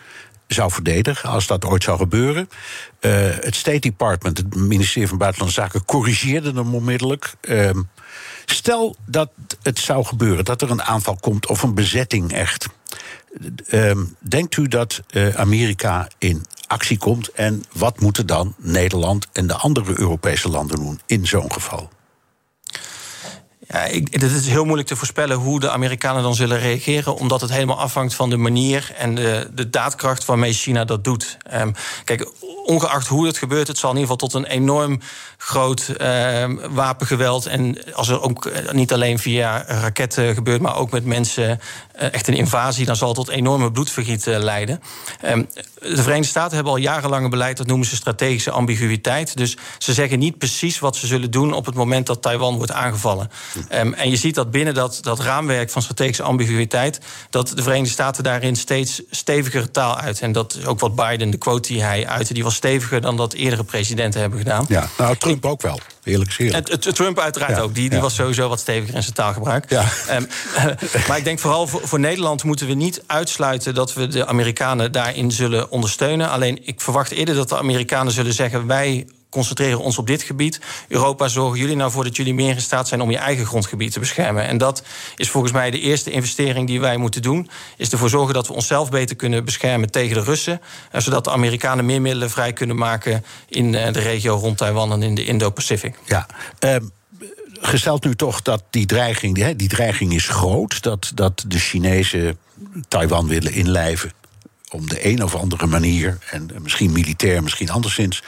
zou 0.47 0.71
verdedigen 0.71 1.29
als 1.29 1.47
dat 1.47 1.65
ooit 1.65 1.83
zou 1.83 1.99
gebeuren. 1.99 2.49
Uh, 3.01 3.13
het 3.41 3.57
State 3.57 3.79
Department, 3.79 4.37
het 4.37 4.55
ministerie 4.55 5.09
van 5.09 5.19
Buitenlandse 5.19 5.61
Zaken, 5.61 5.85
corrigeerde 5.85 6.53
hem 6.53 6.75
onmiddellijk. 6.75 7.35
Uh, 7.43 7.71
stel 8.51 8.97
dat 9.07 9.31
het 9.63 9.79
zou 9.79 10.05
gebeuren, 10.05 10.45
dat 10.45 10.63
er 10.63 10.71
een 10.71 10.83
aanval 10.83 11.17
komt 11.21 11.47
of 11.47 11.63
een 11.63 11.75
bezetting 11.75 12.33
echt. 12.33 12.67
Uh, 13.67 13.93
denkt 14.19 14.57
u 14.57 14.69
dat 14.69 15.03
uh, 15.11 15.35
Amerika 15.35 16.09
in 16.19 16.47
actie 16.67 16.99
komt 16.99 17.33
en 17.33 17.65
wat 17.73 18.01
moeten 18.01 18.27
dan 18.27 18.55
Nederland 18.59 19.27
en 19.33 19.47
de 19.47 19.55
andere 19.55 19.99
Europese 19.99 20.49
landen 20.49 20.77
doen 20.77 21.01
in 21.07 21.27
zo'n 21.27 21.53
geval? 21.53 21.91
Ja, 23.73 23.79
het 24.11 24.23
is 24.23 24.49
heel 24.49 24.65
moeilijk 24.65 24.89
te 24.89 24.97
voorspellen 24.97 25.37
hoe 25.37 25.61
de 25.61 25.71
Amerikanen 25.71 26.23
dan 26.23 26.35
zullen 26.35 26.59
reageren, 26.59 27.17
omdat 27.17 27.41
het 27.41 27.51
helemaal 27.51 27.79
afhangt 27.79 28.15
van 28.15 28.31
de 28.31 28.37
manier 28.37 28.93
en 28.97 29.15
de, 29.15 29.51
de 29.55 29.71
daadkracht 29.71 30.25
waarmee 30.25 30.53
China 30.53 30.85
dat 30.85 31.05
doet. 31.05 31.37
Um, 31.55 31.75
kijk, 32.05 32.29
ongeacht 32.65 33.07
hoe 33.07 33.27
het 33.27 33.39
gebeurt, 33.39 33.69
het 33.69 33.79
zal 33.79 33.91
in 33.91 33.97
ieder 33.97 34.13
geval 34.13 34.29
tot 34.29 34.43
een 34.43 34.51
enorm 34.51 35.01
groot 35.37 35.95
uh, 36.01 36.45
wapengeweld. 36.71 37.47
En 37.47 37.95
als 37.95 38.09
er 38.09 38.23
ook 38.23 38.51
niet 38.73 38.93
alleen 38.93 39.19
via 39.19 39.65
raketten 39.67 40.35
gebeurt, 40.35 40.61
maar 40.61 40.77
ook 40.77 40.91
met 40.91 41.05
mensen 41.05 41.61
echt 42.01 42.29
een 42.29 42.35
invasie, 42.35 42.87
dan 42.87 42.97
zal 42.97 43.15
tot 43.15 43.29
enorme 43.29 43.73
bloedvergiet 43.73 44.27
uh, 44.27 44.39
leiden. 44.39 44.81
Um, 45.25 45.49
de 45.81 46.03
Verenigde 46.03 46.29
Staten 46.29 46.55
hebben 46.55 46.73
al 46.73 46.79
jarenlang 46.79 47.25
een 47.25 47.31
beleid, 47.31 47.57
dat 47.57 47.67
noemen 47.67 47.87
ze 47.87 47.97
strategische 47.97 48.51
ambiguïteit. 48.51 49.37
Dus 49.37 49.57
ze 49.79 49.93
zeggen 49.93 50.19
niet 50.19 50.39
precies 50.39 50.79
wat 50.79 50.97
ze 50.97 51.07
zullen 51.07 51.31
doen 51.31 51.53
op 51.53 51.67
het 51.67 51.75
moment 51.75 52.07
dat 52.07 52.23
Taiwan 52.23 52.57
wordt 52.57 52.73
aangevallen. 52.73 53.31
Um, 53.73 53.95
en 53.95 54.11
je 54.11 54.17
ziet 54.17 54.35
dat 54.35 54.51
binnen 54.51 54.75
dat, 54.75 54.99
dat 55.03 55.21
raamwerk 55.21 55.71
van 55.71 55.83
strategische 55.83 56.23
ambiguïteit, 56.23 57.01
dat 57.31 57.49
de 57.49 57.63
Verenigde 57.63 57.93
Staten 57.93 58.25
daarin 58.25 58.57
steeds 58.57 59.03
steviger 59.11 59.71
taal 59.71 59.97
uit. 59.97 60.21
En 60.21 60.33
dat 60.33 60.55
is 60.55 60.67
ook 60.67 60.81
wat 60.81 60.95
Biden, 60.95 61.31
de 61.31 61.37
quote 61.37 61.73
die 61.73 61.83
hij 61.83 62.07
uitte, 62.07 62.35
die 62.35 62.45
was 62.45 62.55
steviger 62.55 63.01
dan 63.01 63.17
dat 63.17 63.33
eerdere 63.33 63.65
presidenten 63.65 64.21
hebben 64.21 64.39
gedaan. 64.39 64.65
Ja, 64.69 64.89
nou, 64.99 65.17
Trump 65.17 65.45
ook 65.45 65.63
wel. 65.63 65.81
Eerlijk 66.05 66.39
het, 66.39 66.95
Trump 66.95 67.19
uiteraard 67.19 67.57
ja, 67.57 67.63
ook. 67.63 67.75
Die, 67.75 67.89
die 67.89 67.97
ja. 67.97 68.05
was 68.05 68.15
sowieso 68.15 68.49
wat 68.49 68.61
steviger 68.61 68.95
in 68.95 69.03
zijn 69.03 69.15
taalgebruik. 69.15 69.71
Ja. 69.71 69.85
Um, 70.11 70.27
maar 71.09 71.19
ik 71.19 71.25
denk 71.25 71.39
vooral 71.39 71.67
voor, 71.67 71.81
voor, 71.85 72.01
Nederland 72.01 72.45
moeten 72.45 72.67
we 72.67 72.75
niet 72.75 73.03
uitsluiten 73.07 73.75
dat 73.75 73.95
we 73.95 74.07
de 74.07 74.27
Amerikanen 74.27 74.93
daarin 74.93 75.31
zullen 75.31 75.71
ondersteunen. 75.71 76.31
Alleen 76.31 76.59
ik 76.67 76.81
verwacht 76.81 77.11
eerder 77.11 77.35
dat 77.35 77.49
de 77.49 77.59
Amerikanen 77.59 78.13
zullen 78.13 78.33
zeggen: 78.33 78.67
wij 78.67 79.07
concentreren 79.31 79.81
ons 79.81 79.99
op 79.99 80.07
dit 80.07 80.23
gebied. 80.23 80.61
Europa, 80.89 81.29
zorgen 81.29 81.59
jullie 81.59 81.77
nou 81.77 81.91
voor 81.91 82.05
dat 82.05 82.17
jullie 82.17 82.35
meer 82.35 82.55
in 82.55 82.61
staat 82.61 82.89
zijn 82.89 83.01
om 83.01 83.11
je 83.11 83.17
eigen 83.17 83.47
grondgebied 83.47 83.93
te 83.93 83.99
beschermen. 83.99 84.47
En 84.47 84.59
dat 84.59 84.83
is 85.17 85.31
volgens 85.31 85.53
mij 85.53 85.71
de 85.71 85.81
eerste 85.81 86.11
investering 86.11 86.67
die 86.67 86.81
wij 86.81 86.97
moeten 86.97 87.23
doen. 87.23 87.51
Is 87.77 87.91
ervoor 87.91 88.09
zorgen 88.09 88.35
dat 88.35 88.47
we 88.47 88.53
onszelf 88.53 88.91
beter 88.91 89.17
kunnen 89.17 89.45
beschermen 89.45 89.91
tegen 89.91 90.15
de 90.15 90.23
Russen. 90.23 90.61
Zodat 90.93 91.25
de 91.25 91.31
Amerikanen 91.31 91.87
meer 91.87 92.01
middelen 92.01 92.31
vrij 92.31 92.53
kunnen 92.53 92.77
maken 92.77 93.25
in 93.49 93.73
de 93.73 93.91
regio 93.91 94.35
rond 94.35 94.57
Taiwan 94.57 94.93
en 94.93 95.03
in 95.03 95.15
de 95.15 95.25
Indo-Pacific. 95.25 95.99
Ja. 96.07 96.27
Um 96.61 96.91
gesteld 97.61 98.05
nu 98.05 98.15
toch 98.15 98.43
dat 98.43 98.63
die 98.71 98.87
dreiging, 98.87 99.35
die, 99.35 99.57
die 99.57 99.69
dreiging 99.69 100.15
is 100.15 100.29
groot, 100.29 100.83
dat, 100.83 101.13
dat 101.15 101.45
de 101.47 101.59
Chinezen 101.59 102.39
Taiwan 102.89 103.29
willen 103.29 103.53
inlijven 103.53 104.13
om 104.71 104.89
de 104.89 105.07
een 105.07 105.23
of 105.23 105.35
andere 105.35 105.67
manier, 105.67 106.19
en 106.31 106.51
misschien 106.63 106.93
militair, 106.93 107.43
misschien 107.43 107.71
anderszins, 107.71 108.23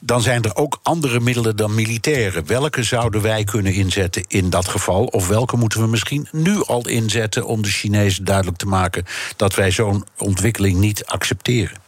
dan 0.00 0.22
zijn 0.22 0.42
er 0.42 0.56
ook 0.56 0.78
andere 0.82 1.20
middelen 1.20 1.56
dan 1.56 1.74
militaire. 1.74 2.42
Welke 2.42 2.82
zouden 2.82 3.22
wij 3.22 3.44
kunnen 3.44 3.72
inzetten 3.72 4.24
in 4.28 4.50
dat 4.50 4.68
geval? 4.68 5.04
Of 5.04 5.28
welke 5.28 5.56
moeten 5.56 5.80
we 5.80 5.86
misschien 5.86 6.28
nu 6.32 6.62
al 6.64 6.88
inzetten 6.88 7.46
om 7.46 7.62
de 7.62 7.68
Chinezen 7.68 8.24
duidelijk 8.24 8.56
te 8.56 8.66
maken 8.66 9.04
dat 9.36 9.54
wij 9.54 9.70
zo'n 9.70 10.04
ontwikkeling 10.18 10.78
niet 10.78 11.04
accepteren? 11.04 11.85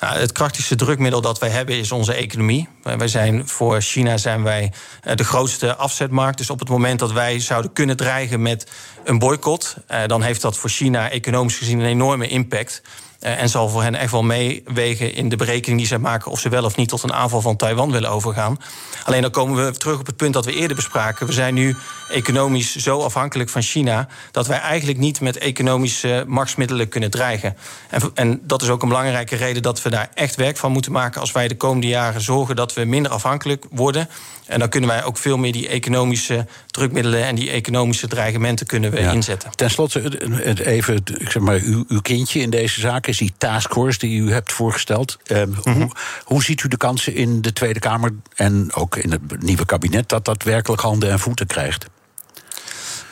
Nou, 0.00 0.18
het 0.18 0.32
krachtigste 0.32 0.74
drukmiddel 0.74 1.20
dat 1.20 1.38
wij 1.38 1.48
hebben 1.48 1.78
is 1.78 1.92
onze 1.92 2.14
economie. 2.14 2.68
Wij 2.82 3.08
zijn, 3.08 3.48
voor 3.48 3.80
China 3.80 4.16
zijn 4.16 4.42
wij 4.42 4.72
de 5.14 5.24
grootste 5.24 5.76
afzetmarkt. 5.76 6.38
Dus 6.38 6.50
op 6.50 6.58
het 6.58 6.68
moment 6.68 6.98
dat 6.98 7.12
wij 7.12 7.40
zouden 7.40 7.72
kunnen 7.72 7.96
dreigen 7.96 8.42
met 8.42 8.70
een 9.04 9.18
boycott, 9.18 9.76
dan 10.06 10.22
heeft 10.22 10.42
dat 10.42 10.56
voor 10.56 10.70
China 10.70 11.10
economisch 11.10 11.56
gezien 11.56 11.78
een 11.78 11.86
enorme 11.86 12.28
impact. 12.28 12.82
Uh, 13.20 13.40
en 13.40 13.48
zal 13.48 13.68
voor 13.68 13.82
hen 13.82 13.94
echt 13.94 14.10
wel 14.10 14.22
meewegen 14.22 15.14
in 15.14 15.28
de 15.28 15.36
berekening 15.36 15.78
die 15.78 15.88
zij 15.88 15.98
maken 15.98 16.30
of 16.30 16.40
ze 16.40 16.48
wel 16.48 16.64
of 16.64 16.76
niet 16.76 16.88
tot 16.88 17.02
een 17.02 17.12
aanval 17.12 17.40
van 17.40 17.56
Taiwan 17.56 17.92
willen 17.92 18.10
overgaan. 18.10 18.58
Alleen 19.04 19.22
dan 19.22 19.30
komen 19.30 19.64
we 19.64 19.72
terug 19.72 19.98
op 19.98 20.06
het 20.06 20.16
punt 20.16 20.34
dat 20.34 20.44
we 20.44 20.54
eerder 20.54 20.76
bespraken. 20.76 21.26
We 21.26 21.32
zijn 21.32 21.54
nu 21.54 21.76
economisch 22.10 22.76
zo 22.76 23.00
afhankelijk 23.00 23.50
van 23.50 23.62
China 23.62 24.08
dat 24.30 24.46
wij 24.46 24.58
eigenlijk 24.58 24.98
niet 24.98 25.20
met 25.20 25.38
economische 25.38 26.24
machtsmiddelen 26.26 26.88
kunnen 26.88 27.10
dreigen. 27.10 27.56
En, 27.90 28.02
en 28.14 28.40
dat 28.42 28.62
is 28.62 28.68
ook 28.68 28.82
een 28.82 28.88
belangrijke 28.88 29.36
reden 29.36 29.62
dat 29.62 29.82
we 29.82 29.90
daar 29.90 30.10
echt 30.14 30.36
werk 30.36 30.56
van 30.56 30.72
moeten 30.72 30.92
maken 30.92 31.20
als 31.20 31.32
wij 31.32 31.48
de 31.48 31.56
komende 31.56 31.86
jaren 31.86 32.20
zorgen 32.20 32.56
dat 32.56 32.74
we 32.74 32.84
minder 32.84 33.12
afhankelijk 33.12 33.64
worden. 33.70 34.08
En 34.46 34.58
dan 34.58 34.68
kunnen 34.68 34.90
wij 34.90 35.04
ook 35.04 35.18
veel 35.18 35.36
meer 35.36 35.52
die 35.52 35.68
economische 35.68 36.46
drukmiddelen 36.66 37.24
en 37.24 37.34
die 37.34 37.50
economische 37.50 38.08
dreigementen 38.08 38.66
kunnen 38.66 38.90
we 38.90 38.98
inzetten. 39.00 39.50
Ten 39.54 39.70
slotte, 39.70 40.20
even, 40.64 40.96
ik 41.18 41.30
zeg 41.30 41.42
maar, 41.42 41.60
uw, 41.60 41.84
uw 41.88 42.00
kindje 42.00 42.40
in 42.40 42.50
deze 42.50 42.80
zaak 42.80 43.06
is 43.08 43.18
die 43.18 43.32
taskforce 43.38 43.98
die 43.98 44.20
u 44.20 44.32
hebt 44.32 44.52
voorgesteld. 44.52 45.18
Um, 45.26 45.54
hoe, 45.62 45.74
mhm. 45.74 45.88
hoe 46.24 46.42
ziet 46.42 46.62
u 46.62 46.68
de 46.68 46.76
kansen 46.76 47.14
in 47.14 47.42
de 47.42 47.52
Tweede 47.52 47.78
Kamer 47.78 48.14
en 48.34 48.74
ook 48.74 48.96
in 48.96 49.10
het 49.10 49.42
nieuwe 49.42 49.66
kabinet 49.66 50.08
dat 50.08 50.24
dat 50.24 50.42
werkelijk 50.42 50.82
handen 50.82 51.10
en 51.10 51.18
voeten 51.18 51.46
krijgt? 51.46 51.86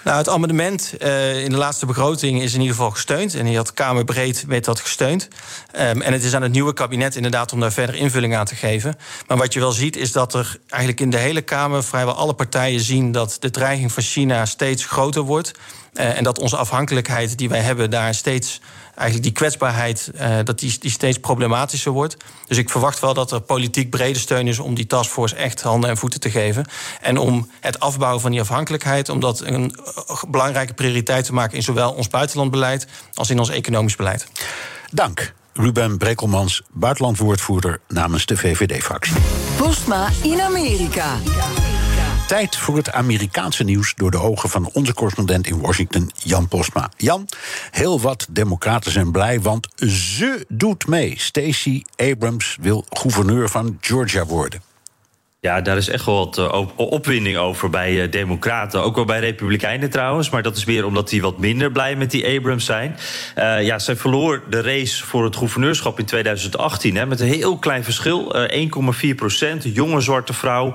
Nou, 0.07 0.19
het 0.19 0.29
amendement 0.29 0.95
uh, 1.03 1.45
in 1.45 1.51
de 1.51 1.57
laatste 1.57 1.87
begroting 1.87 2.43
is 2.43 2.55
in 2.55 2.61
ieder 2.61 2.77
geval 2.77 2.91
gesteund. 2.91 3.35
En 3.35 3.45
die 3.45 3.57
had 3.57 3.73
Kamerbreed 3.73 4.45
met 4.47 4.65
dat 4.65 4.81
gesteund. 4.81 5.29
Um, 5.73 6.03
en 6.03 6.13
het 6.13 6.25
is 6.25 6.35
aan 6.35 6.43
het 6.43 6.53
nieuwe 6.53 6.73
kabinet 6.73 7.17
inderdaad 7.17 7.53
om 7.53 7.61
daar 7.61 7.73
verder 7.73 7.95
invulling 7.95 8.37
aan 8.37 8.45
te 8.45 8.55
geven. 8.55 8.97
Maar 9.27 9.37
wat 9.37 9.53
je 9.53 9.61
wel 9.61 9.73
ziet 9.73 9.97
is 9.97 10.13
dat 10.13 10.35
er 10.35 10.59
eigenlijk 10.69 11.01
in 11.01 11.11
de 11.11 11.17
hele 11.17 11.43
Kamer 11.43 11.85
vrijwel 11.85 12.15
alle 12.15 12.35
partijen 12.35 12.81
zien 12.81 13.13
dat 13.13 13.37
de 13.41 13.51
dreiging 13.51 13.93
van 13.93 14.03
China 14.03 14.47
steeds 14.47 14.85
groter 14.85 15.23
wordt. 15.23 15.53
Uh, 15.97 16.17
en 16.17 16.25
dat 16.25 16.39
onze 16.39 16.57
afhankelijkheid 16.57 17.39
die 17.39 17.49
wij 17.49 17.61
hebben 17.61 17.91
daar 17.91 18.15
steeds 18.15 18.61
eigenlijk 18.95 19.23
die 19.23 19.33
kwetsbaarheid 19.33 20.11
uh, 20.15 20.37
dat 20.45 20.59
die, 20.59 20.79
die 20.79 20.91
steeds 20.91 21.19
problematischer 21.19 21.93
wordt. 21.93 22.17
Dus 22.47 22.59
ik 22.59 22.71
verwacht 22.71 23.01
wel 23.01 23.15
dat 23.15 23.33
er 23.33 23.41
politiek 23.41 23.91
brede 23.91 24.19
steun 24.19 24.47
is 24.47 24.59
om 24.59 24.75
die 24.75 24.87
taskforce 24.87 25.37
echt 25.37 25.63
handen 25.63 25.91
en 25.91 25.97
voeten 25.97 26.21
te 26.21 26.31
geven. 26.31 26.67
En 27.01 27.19
om 27.19 27.51
het 27.61 27.81
afbouwen 27.81 28.21
van 28.21 28.31
die 28.31 28.41
afhankelijkheid, 28.41 29.09
om 29.09 29.21
dat 29.21 29.41
een 29.41 29.75
uh, 30.09 30.23
belangrijke 30.29 30.75
prioriteit 30.75 31.25
te 31.25 31.33
maken 31.33 31.57
in 31.57 31.63
zowel 31.63 31.93
ons 31.93 32.09
buitenlandbeleid 32.09 32.87
als 33.15 33.31
in 33.31 33.39
ons 33.39 33.51
economisch 33.51 33.97
beleid. 33.97 34.27
Dank. 34.91 35.35
Ruben 35.53 35.99
Brekelmans, 35.99 36.63
buitenlandwoordvoerder 36.73 37.81
namens 37.89 38.27
de 38.27 38.37
VVD-fractie. 38.37 39.17
Postma 39.57 40.09
in 40.23 40.41
Amerika. 40.41 41.19
Tijd 42.27 42.57
voor 42.57 42.77
het 42.77 42.93
Amerikaanse 42.93 43.65
nieuws 43.65 43.95
door 43.95 44.11
de 44.11 44.21
ogen 44.21 44.49
van 44.49 44.71
onze 44.73 44.95
correspondent 44.95 45.47
in 45.47 45.61
Washington, 45.61 46.11
Jan 46.17 46.49
Postma. 46.49 46.91
Jan, 46.97 47.29
heel 47.71 48.01
wat 48.01 48.27
democraten 48.31 48.93
zijn 48.93 49.13
blij, 49.13 49.41
want 49.41 49.69
ze 49.89 50.45
doet 50.49 50.87
mee. 50.87 51.15
Stacey 51.19 51.85
Abrams 51.97 52.57
wil 52.61 52.85
gouverneur 52.91 53.49
van 53.49 53.79
Georgia 53.81 54.25
worden. 54.25 54.63
Ja, 55.47 55.61
daar 55.61 55.77
is 55.77 55.89
echt 55.89 56.05
wel 56.05 56.17
wat 56.17 56.39
uh, 56.39 56.63
opwinding 56.77 57.37
over 57.37 57.71
bij 57.71 57.93
uh, 57.93 58.11
Democraten. 58.11 58.83
Ook 58.83 58.95
wel 58.95 59.05
bij 59.05 59.21
Republikeinen 59.21 59.91
trouwens. 59.91 60.31
Maar 60.31 60.43
dat 60.43 60.57
is 60.57 60.65
meer 60.65 60.85
omdat 60.85 61.09
die 61.09 61.23
wat 61.23 61.39
minder 61.39 61.73
blij 61.73 61.97
met 61.97 62.11
die 62.11 62.37
Abrams 62.37 62.65
zijn. 62.65 62.97
Uh, 63.39 63.63
ja, 63.63 63.79
zij 63.79 63.97
verloor 63.97 64.43
de 64.51 64.61
race 64.61 65.05
voor 65.05 65.25
het 65.25 65.37
gouverneurschap 65.37 65.99
in 65.99 66.05
2018. 66.05 66.97
Hè, 66.97 67.07
met 67.07 67.21
een 67.21 67.27
heel 67.27 67.59
klein 67.59 67.85
verschil. 67.85 68.35
1,4 69.05 69.15
procent. 69.17 69.65
Jonge 69.75 70.01
zwarte 70.01 70.33
vrouw. 70.33 70.75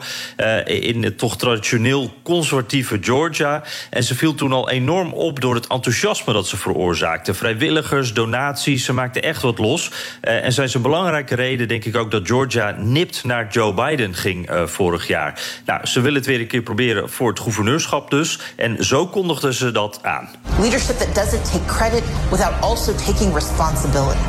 in 0.66 1.04
het 1.04 1.18
toch 1.18 1.38
traditioneel 1.38 2.14
conservatieve 2.24 2.98
Georgia. 3.02 3.64
En 3.90 4.04
ze 4.04 4.16
viel 4.16 4.36
toen 4.36 4.52
al 4.52 4.70
enorm 4.70 5.14
op 5.14 5.40
door 5.40 5.56
het 5.56 5.68
enthousiasme 5.68 6.34
dat 6.34 6.48
ze 6.48 6.58
veroorzaakte. 6.58 7.34
Vrijwilligers, 7.34 8.14
donaties. 8.14 8.86
Ze 8.86 8.94
maakte 8.94 9.22
echt 9.22 9.42
wat 9.42 9.58
los. 9.58 9.92
en 10.22 10.54
zij 10.54 10.66
is 10.66 10.74
een 10.74 10.82
belangrijke 10.82 11.36
reden, 11.36 11.68
denk 11.68 11.86
ik 11.86 11.96
ook, 11.96 12.12
dat 12.12 12.28
Georgia 12.28 12.76
nipt 12.78 13.24
naar 13.24 13.48
Joe 13.50 13.74
Biden 13.74 14.14
ging 14.14 14.50
uh, 14.62 14.68
vorig 14.68 15.08
jaar. 15.08 15.42
Nou, 15.66 15.86
ze 15.86 16.02
willen 16.02 16.18
het 16.18 16.28
weer 16.28 16.40
een 16.40 16.48
keer 16.48 16.62
proberen 16.62 17.10
voor 17.10 17.30
het 17.30 17.40
gouverneurschap 17.40 18.10
dus. 18.10 18.40
En 18.56 18.86
zo 18.86 19.08
kondigden 19.08 19.54
ze 19.54 19.72
dat 19.72 20.00
aan. 20.02 20.30
Leadership 20.60 20.98
that 20.98 21.16
doesn't 21.16 21.52
take 21.52 21.66
credit 21.66 22.04
without 22.30 22.54
also 22.62 22.96
taking 22.96 23.34
responsibility. 23.34 24.26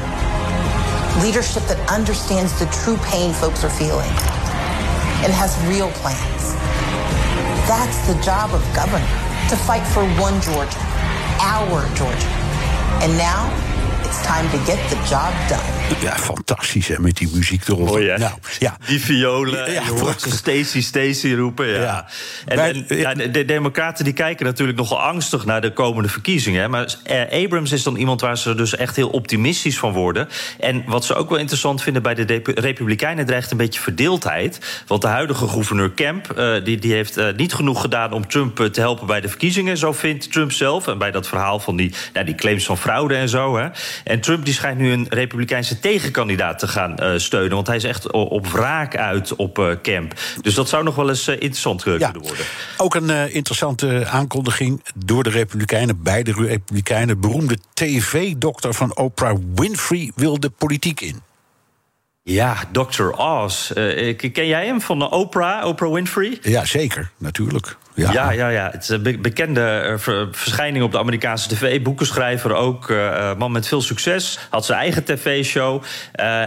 Leadership 1.21 1.67
that 1.67 1.99
understands 1.99 2.59
the 2.59 2.69
true 2.69 2.97
pain 3.11 3.33
folks 3.33 3.65
are 3.65 3.75
feeling 3.75 4.13
and 5.25 5.33
has 5.33 5.57
real 5.69 5.91
plans. 6.01 6.43
That's 7.67 7.99
the 8.07 8.17
job 8.25 8.55
of 8.55 8.63
governor, 8.75 9.13
to 9.49 9.57
fight 9.57 9.87
for 9.95 10.03
one 10.19 10.41
Georgia, 10.41 10.79
our 11.41 11.87
Georgia. 11.95 12.33
And 13.03 13.17
now 13.17 13.72
it's 14.05 14.23
time 14.23 14.51
to 14.51 14.59
get 14.59 14.89
the 14.89 14.97
job 14.97 15.33
done. 15.49 16.01
Ja, 16.01 16.17
fantastisch 16.17 16.89
hè, 16.89 16.99
met 16.99 17.17
die 17.17 17.29
muziek 17.33 17.69
erop. 17.69 17.91
Oh, 17.91 18.01
ja. 18.01 18.19
Nou, 18.19 18.33
ja. 18.59 18.77
Die 18.87 19.01
violen, 19.01 19.73
ja, 19.73 19.83
je 19.83 19.91
hoort 19.91 20.21
ze 20.21 20.31
Stacy, 20.31 20.83
Stacy 20.83 21.35
roepen. 21.35 21.69
Ja. 21.69 21.81
ja. 21.81 22.07
En, 22.47 22.85
ja, 22.89 23.15
de 23.15 23.45
democraten 23.45 24.05
die 24.05 24.13
kijken 24.13 24.47
natuurlijk 24.47 24.79
nogal 24.79 25.01
angstig 25.01 25.45
naar 25.45 25.61
de 25.61 25.73
komende 25.73 26.09
verkiezingen. 26.09 26.61
Hè. 26.61 26.69
Maar 26.69 26.95
eh, 27.05 27.45
Abrams 27.45 27.73
is 27.73 27.83
dan 27.83 27.97
iemand 27.97 28.21
waar 28.21 28.39
ze 28.39 28.55
dus 28.55 28.77
echt 28.77 28.97
heel 28.97 29.09
optimistisch 29.09 29.79
van 29.79 29.93
worden. 29.93 30.29
En 30.59 30.85
wat 30.87 31.05
ze 31.05 31.15
ook 31.15 31.29
wel 31.29 31.39
interessant 31.39 31.83
vinden 31.83 32.03
bij 32.03 32.15
de 32.15 32.43
Republikeinen... 32.55 33.27
dreigt 33.27 33.51
een 33.51 33.57
beetje 33.57 33.81
verdeeldheid. 33.81 34.83
Want 34.87 35.03
de 35.03 35.09
huidige 35.09 35.49
gouverneur 35.49 35.91
Kemp 35.91 36.35
uh, 36.39 36.65
die, 36.65 36.79
die 36.79 36.93
heeft 36.93 37.19
uh, 37.19 37.27
niet 37.37 37.55
genoeg 37.55 37.81
gedaan... 37.81 38.13
om 38.13 38.29
Trump 38.29 38.57
te 38.57 38.81
helpen 38.81 39.07
bij 39.07 39.21
de 39.21 39.29
verkiezingen, 39.29 39.77
zo 39.77 39.93
vindt 39.93 40.33
Trump 40.33 40.53
zelf. 40.53 40.87
En 40.87 40.99
bij 40.99 41.11
dat 41.11 41.29
verhaal 41.29 41.61
van 41.61 41.77
die, 41.77 41.95
nou, 42.13 42.27
die 42.27 42.35
claims 42.35 42.65
van 42.65 42.79
fraude 42.79 43.15
en 43.15 43.29
zo. 43.29 43.57
Hè. 43.57 43.69
En 44.05 44.21
Trump 44.21 44.45
die 44.45 44.55
schijnt 44.55 44.79
nu 44.79 44.93
een 44.93 45.07
republikeinse 45.09 45.81
tegenkandidaat 45.81 46.59
te 46.59 46.69
gaan 46.69 46.97
uh, 47.01 47.19
steunen. 47.19 47.55
Want 47.55 47.67
hij 47.67 47.77
is 47.77 47.85
echt 47.85 48.11
op 48.11 48.47
wraak 48.47 48.97
uit 48.97 49.37
op 49.37 49.59
uh, 49.59 49.73
Camp. 49.83 50.15
Dus 50.41 50.55
dat 50.55 50.69
zou 50.69 50.85
nog 50.85 50.95
wel 50.95 51.09
eens 51.09 51.29
uh, 51.29 51.35
interessant 51.35 51.83
kunnen 51.83 52.21
worden. 52.21 52.45
Ook 52.77 52.95
een 52.95 53.33
interessante 53.33 54.07
aankondiging 54.07 54.83
door 54.95 55.23
de 55.23 55.31
Republikeinen, 55.31 56.03
beide 56.03 56.33
Republikeinen. 56.33 57.21
Beroemde 57.21 57.59
tv-dokter 57.75 58.75
van 58.75 58.97
Oprah 58.97 59.39
Winfrey 59.55 60.13
wil 60.15 60.41
de 60.41 60.51
politiek 60.51 61.01
in. 61.01 61.32
Ja, 62.25 62.57
Dr. 62.73 63.09
Oz. 63.09 63.73
ken 64.33 64.47
jij 64.47 64.67
hem 64.67 64.81
van 64.81 64.99
de 64.99 65.11
Oprah, 65.11 65.67
Oprah 65.67 65.93
Winfrey? 65.93 66.39
Ja, 66.43 66.65
zeker, 66.65 67.11
natuurlijk. 67.19 67.77
Ja, 67.95 68.13
ja, 68.13 68.31
ja. 68.31 68.49
ja. 68.49 68.69
Het 68.73 68.83
is 68.83 68.89
een 68.89 69.19
bekende 69.21 69.61
eh, 69.61 70.25
verschijning 70.31 70.85
op 70.85 70.93
de 70.93 70.99
Amerikaanse 70.99 71.49
tv. 71.49 71.83
Boekenschrijver 71.83 72.55
ook. 72.55 72.89
Uh, 72.89 73.35
man 73.37 73.53
met 73.53 73.69
veel 73.69 73.81
succes. 73.81 74.39
Had 74.51 74.65
zijn 74.65 74.79
eigen 74.79 75.05
tv-show. 75.05 75.75
Uh, 75.83 75.85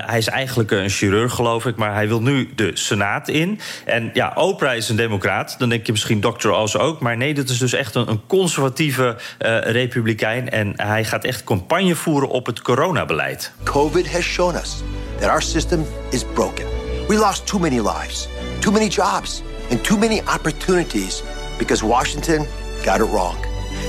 hij 0.06 0.18
is 0.18 0.28
eigenlijk 0.28 0.72
een 0.72 0.90
chirurg, 0.90 1.34
geloof 1.34 1.66
ik. 1.66 1.76
Maar 1.76 1.94
hij 1.94 2.08
wil 2.08 2.22
nu 2.22 2.50
de 2.56 2.72
Senaat 2.74 3.28
in. 3.28 3.60
En 3.86 4.10
ja, 4.14 4.32
Oprah 4.36 4.76
is 4.76 4.90
een 4.90 4.96
democraat. 4.96 5.56
Dan 5.58 5.70
denk 5.70 5.86
je 5.86 5.92
misschien 5.92 6.20
Dr. 6.20 6.50
Oz 6.50 6.76
ook. 6.76 7.00
Maar 7.00 7.18
nee, 7.18 7.34
dit 7.34 7.50
is 7.50 7.58
dus 7.58 7.74
echt 7.74 7.96
een, 7.96 8.10
een 8.10 8.22
conservatieve 8.28 9.16
uh, 9.40 9.60
republikein. 9.60 10.50
En 10.50 10.74
hij 10.76 11.04
gaat 11.04 11.24
echt 11.24 11.44
campagne 11.44 11.96
voeren 11.96 12.30
op 12.30 12.46
het 12.46 12.62
coronabeleid. 12.62 13.52
COVID 13.64 14.12
has 14.12 14.24
shown 14.24 14.56
us 14.56 14.84
that 15.20 15.30
our 15.30 15.42
system 15.42 15.64
is 15.72 16.24
broken. 16.24 16.68
We 17.07 17.18
lost 17.18 17.47
too 17.47 17.59
many 17.59 17.80
lives, 17.80 18.28
too 18.61 18.72
many 18.72 18.89
jobs, 18.89 19.41
and 19.70 19.84
too 19.84 19.97
many 19.97 20.22
opportunities 20.22 21.24
because 21.57 21.84
Washington 21.84 22.45
got 22.84 23.01
it 23.01 23.05
wrong. 23.05 23.38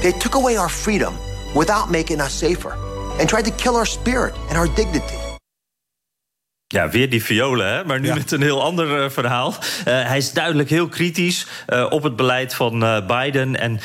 They 0.03 0.13
took 0.13 0.35
away 0.35 0.57
our 0.57 0.69
freedom 0.69 1.15
without 1.55 1.91
making 1.91 2.21
us 2.21 2.33
safer 2.33 2.73
and 3.19 3.29
tried 3.29 3.45
to 3.45 3.51
kill 3.51 3.77
our 3.77 3.87
spirit 3.87 4.35
and 4.49 4.57
our 4.59 4.69
dignity. 4.69 5.17
Ja, 6.69 6.89
weer 6.89 7.11
die 7.11 7.25
violen, 7.25 7.69
hè? 7.69 7.85
maar 7.85 8.01
nu 8.01 8.15
met 8.15 8.33
een 8.33 8.43
heel 8.43 8.63
ander 8.63 9.03
uh, 9.03 9.11
verhaal. 9.11 9.55
Uh, 9.59 9.85
hij 9.85 10.17
is 10.17 10.33
duidelijk 10.33 10.71
heel 10.71 10.89
kritisch 10.89 11.47
uh, 11.69 11.87
op 11.91 12.03
het 12.03 12.17
beleid 12.17 12.55
van 12.55 13.05
Biden. 13.07 13.61
En 13.61 13.81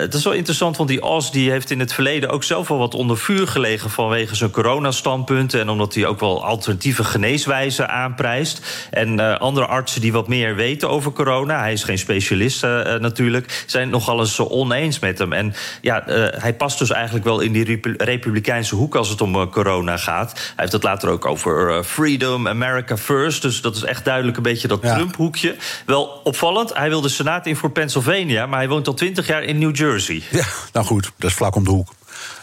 het 0.00 0.14
is 0.14 0.24
wel 0.24 0.32
interessant, 0.32 0.76
want 0.76 0.88
die 0.88 1.02
Oz 1.02 1.30
die 1.30 1.50
heeft 1.50 1.70
in 1.70 1.80
het 1.80 1.92
verleden 1.92 2.30
ook 2.30 2.44
zelf 2.44 2.68
wel 2.68 2.78
wat 2.78 2.94
onder 2.94 3.18
vuur 3.18 3.48
gelegen 3.48 3.90
vanwege 3.90 4.34
zijn 4.34 4.50
coronastandpunten. 4.50 5.60
En 5.60 5.68
omdat 5.68 5.94
hij 5.94 6.06
ook 6.06 6.20
wel 6.20 6.44
alternatieve 6.44 7.04
geneeswijzen 7.04 7.88
aanprijst. 7.88 8.88
En 8.90 9.38
andere 9.38 9.66
artsen 9.66 10.00
die 10.00 10.12
wat 10.12 10.28
meer 10.28 10.54
weten 10.54 10.90
over 10.90 11.12
corona, 11.12 11.60
hij 11.60 11.72
is 11.72 11.84
geen 11.84 11.98
specialist 11.98 12.62
natuurlijk, 13.00 13.64
zijn 13.66 13.90
nogal 13.90 14.20
eens 14.20 14.38
oneens 14.38 14.98
met 14.98 15.18
hem. 15.18 15.32
En 15.32 15.54
ja, 15.80 16.02
hij 16.38 16.54
past 16.54 16.78
dus 16.78 16.90
eigenlijk 16.90 17.24
wel 17.24 17.40
in 17.40 17.52
die 17.52 17.80
republikeinse 17.96 18.74
hoek 18.74 18.94
als 18.94 19.08
het 19.08 19.20
om 19.20 19.50
corona 19.50 19.96
gaat. 19.96 20.32
Hij 20.32 20.52
heeft 20.56 20.72
het 20.72 20.82
later 20.82 21.08
ook 21.08 21.26
over 21.26 21.84
free 21.84 22.07
freedom, 22.08 22.48
America 22.48 22.96
first. 22.96 23.42
Dus 23.42 23.60
dat 23.60 23.76
is 23.76 23.82
echt 23.82 24.04
duidelijk 24.04 24.36
een 24.36 24.42
beetje 24.42 24.68
dat 24.68 24.82
Trump-hoekje. 24.82 25.56
Wel 25.86 26.20
opvallend, 26.24 26.74
hij 26.74 26.88
wil 26.88 27.00
de 27.00 27.08
Senaat 27.08 27.46
in 27.46 27.56
voor 27.56 27.70
Pennsylvania... 27.70 28.46
maar 28.46 28.58
hij 28.58 28.68
woont 28.68 28.86
al 28.86 28.94
twintig 28.94 29.26
jaar 29.26 29.42
in 29.42 29.58
New 29.58 29.76
Jersey. 29.76 30.22
Ja, 30.30 30.44
nou 30.72 30.86
goed, 30.86 31.12
dat 31.16 31.30
is 31.30 31.36
vlak 31.36 31.54
om 31.54 31.64
de 31.64 31.70
hoek. 31.70 31.94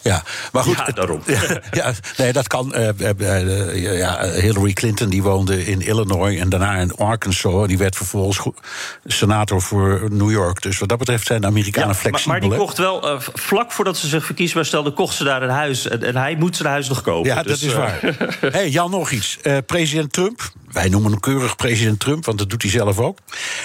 Ja, 0.01 0.23
maar 0.51 0.63
goed. 0.63 0.78
Ja, 0.78 0.86
daarom. 0.86 1.21
Ja, 1.36 1.61
ja, 1.71 1.93
nee, 2.17 2.34
dat 2.34 2.47
kan. 2.47 2.73
eh, 2.73 2.89
eh, 2.99 3.41
eh, 3.71 3.97
ja, 3.97 4.23
Hillary 4.26 4.73
Clinton 4.73 5.09
die 5.09 5.23
woonde 5.23 5.65
in 5.65 5.82
Illinois 5.82 6.39
en 6.39 6.49
daarna 6.49 6.76
in 6.76 6.95
Arkansas. 6.95 7.67
Die 7.67 7.78
werd 7.78 7.95
vervolgens 7.95 8.39
senator 9.05 9.61
voor 9.61 10.07
New 10.09 10.32
York. 10.32 10.61
Dus 10.61 10.80
wat 10.80 10.89
dat 10.89 10.97
betreft 10.97 11.28
zijn 11.28 11.41
de 11.41 11.47
Amerikanen 11.47 11.88
maar, 11.88 11.97
flexibel. 11.97 12.32
maar 12.32 12.49
die 12.49 12.57
kocht 12.57 12.78
wel, 12.78 13.19
vlak 13.34 13.71
voordat 13.71 13.97
ze 13.97 14.07
zich 14.07 14.26
verkiesbaar 14.26 14.65
stelde, 14.65 14.91
kocht 14.91 15.15
ze 15.15 15.23
daar 15.23 15.43
een 15.43 15.49
huis. 15.49 15.88
En, 15.88 16.03
en 16.03 16.15
hij 16.15 16.36
moet 16.36 16.55
zijn 16.55 16.69
huis 16.69 16.88
nog 16.89 17.01
kopen. 17.01 17.30
Ja, 17.30 17.43
Dus, 17.43 17.59
dat 17.59 17.69
is 17.69 17.76
eh, 17.76 17.78
waar. 17.78 17.99
hey, 18.55 18.69
Jan, 18.69 18.91
nog 18.91 19.11
iets. 19.11 19.38
President 19.65 20.13
Trump, 20.13 20.51
wij 20.71 20.89
noemen 20.89 21.11
hem 21.11 21.19
keurig 21.19 21.55
president 21.55 21.99
Trump, 21.99 22.26
want 22.26 22.38
dat 22.38 22.49
doet 22.49 22.61
hij 22.61 22.71
zelf 22.71 22.99
ook. 22.99 23.17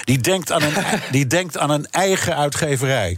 Die 0.03 0.17
denkt 0.17 0.51
aan 0.51 0.61
een, 0.61 0.73
die 1.11 1.27
denkt 1.27 1.57
aan 1.57 1.69
een 1.69 1.87
eigen 1.91 2.35
uitgeverij. 2.37 3.17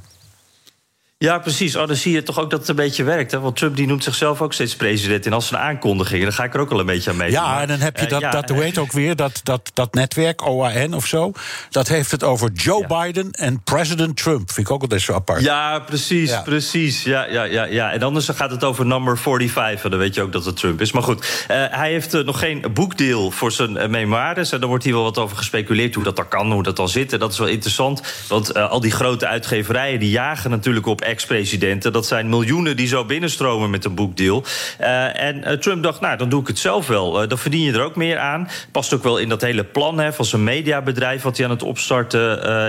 Ja, 1.24 1.40
precies. 1.40 1.76
Oh, 1.76 1.88
dan 1.88 1.96
zie 1.96 2.14
je 2.14 2.24
toch 2.24 2.40
ook 2.40 2.50
dat 2.50 2.60
het 2.60 2.70
een 2.70 2.76
beetje 2.76 3.04
werkt. 3.04 3.32
Hè? 3.32 3.40
Want 3.40 3.56
Trump 3.56 3.76
die 3.76 3.88
noemt 3.88 4.04
zichzelf 4.04 4.42
ook 4.42 4.54
steeds 4.54 4.76
president. 4.76 5.26
En 5.26 5.34
als 5.34 5.48
zijn 5.48 5.62
aankondigingen, 5.62 6.24
dan 6.24 6.34
ga 6.34 6.44
ik 6.44 6.54
er 6.54 6.60
ook 6.60 6.72
al 6.72 6.80
een 6.80 6.86
beetje 6.86 7.10
aan 7.10 7.18
mee. 7.18 7.32
Ja, 7.32 7.62
en 7.62 7.68
dan 7.68 7.80
heb 7.80 7.98
je 8.00 8.06
dat, 8.06 8.32
dat 8.32 8.50
hoe 8.50 8.64
heet 8.64 8.78
ook 8.78 8.92
weer, 8.92 9.16
dat, 9.16 9.40
dat, 9.44 9.72
dat 9.74 9.94
netwerk, 9.94 10.48
OAN 10.48 10.94
of 10.94 11.06
zo. 11.06 11.32
Dat 11.70 11.88
heeft 11.88 12.12
het 12.12 12.24
over 12.24 12.52
Joe 12.52 12.88
Biden 12.88 13.32
en 13.32 13.64
president 13.64 14.18
Trump. 14.18 14.52
Vind 14.52 14.68
ik 14.68 14.74
ook 14.74 14.82
altijd 14.82 15.02
zo 15.02 15.14
apart. 15.14 15.42
Ja, 15.42 15.80
precies, 15.80 16.30
Ja. 16.30 16.42
precies. 16.42 17.04
Ja, 17.04 17.26
ja, 17.26 17.44
ja, 17.44 17.64
ja. 17.64 17.92
En 17.92 18.04
anders 18.04 18.30
gaat 18.30 18.52
het 18.52 18.64
over 18.64 18.86
number 18.86 19.18
45. 19.18 19.84
En 19.84 19.90
dan 19.90 20.00
weet 20.00 20.16
je 20.16 20.22
ook 20.22 20.32
dat 20.32 20.46
het 20.46 20.58
Trump 20.58 20.82
is. 20.82 20.92
Maar 20.92 21.04
goed, 21.04 21.46
eh, 21.48 21.66
hij 21.70 21.92
heeft 21.92 22.14
eh, 22.14 22.24
nog 22.24 22.40
geen 22.40 22.66
boekdeal 22.74 23.32
voor 23.32 23.52
zijn 23.52 23.78
eh, 23.78 23.90
memoires. 23.90 24.52
En 24.52 24.60
daar 24.60 24.70
wordt 24.70 24.84
hier 24.84 24.94
wel 24.94 25.04
wat 25.04 25.18
over 25.18 25.38
gespeculeerd 25.38 25.96
hoe 25.96 26.04
dat 26.04 26.16
dan 26.16 26.28
kan, 26.28 26.52
hoe 26.52 26.64
dat 26.64 26.76
dan 26.76 26.90
zit. 26.90 27.14
En 27.14 27.20
dat 27.20 27.32
is 27.32 27.38
wel 27.38 27.48
interessant. 27.48 28.02
Want 28.28 28.52
eh, 28.52 28.70
al 28.70 28.80
die 28.80 28.92
grote 28.92 29.28
uitgeverijen 29.28 30.00
die 30.00 30.10
jagen 30.10 30.50
natuurlijk 30.50 30.86
op 30.86 31.02
ex-presidenten. 31.14 31.94
Dat 31.94 32.06
zijn 32.06 32.30
miljoenen 32.30 32.76
die 32.76 32.88
zo 32.88 33.06
binnenstromen 33.06 33.70
met 33.70 33.86
een 33.86 33.96
boekdeal. 33.96 34.44
Eh, 34.78 35.22
en 35.22 35.44
eh, 35.44 35.58
Trump 35.58 35.84
dacht, 35.84 36.02
nou, 36.02 36.18
dan 36.18 36.30
doe 36.30 36.42
ik 36.42 36.48
het 36.48 36.60
zelf 36.60 36.88
wel. 36.88 37.22
Eh, 37.22 37.30
dan 37.30 37.38
verdien 37.38 37.62
je 37.62 37.74
er 37.74 37.84
ook 37.84 37.96
meer 37.96 38.18
aan. 38.18 38.50
Past 38.72 38.94
ook 38.94 39.04
wel 39.04 39.18
in 39.18 39.30
dat 39.30 39.42
hele 39.42 39.64
plan 39.64 40.00
hè, 40.00 40.14
van 40.14 40.26
zijn 40.26 40.44
mediabedrijf... 40.44 41.22
wat 41.22 41.38
hij 41.38 41.46
aan 41.46 41.52
het 41.52 41.64
opstarten 41.64 42.22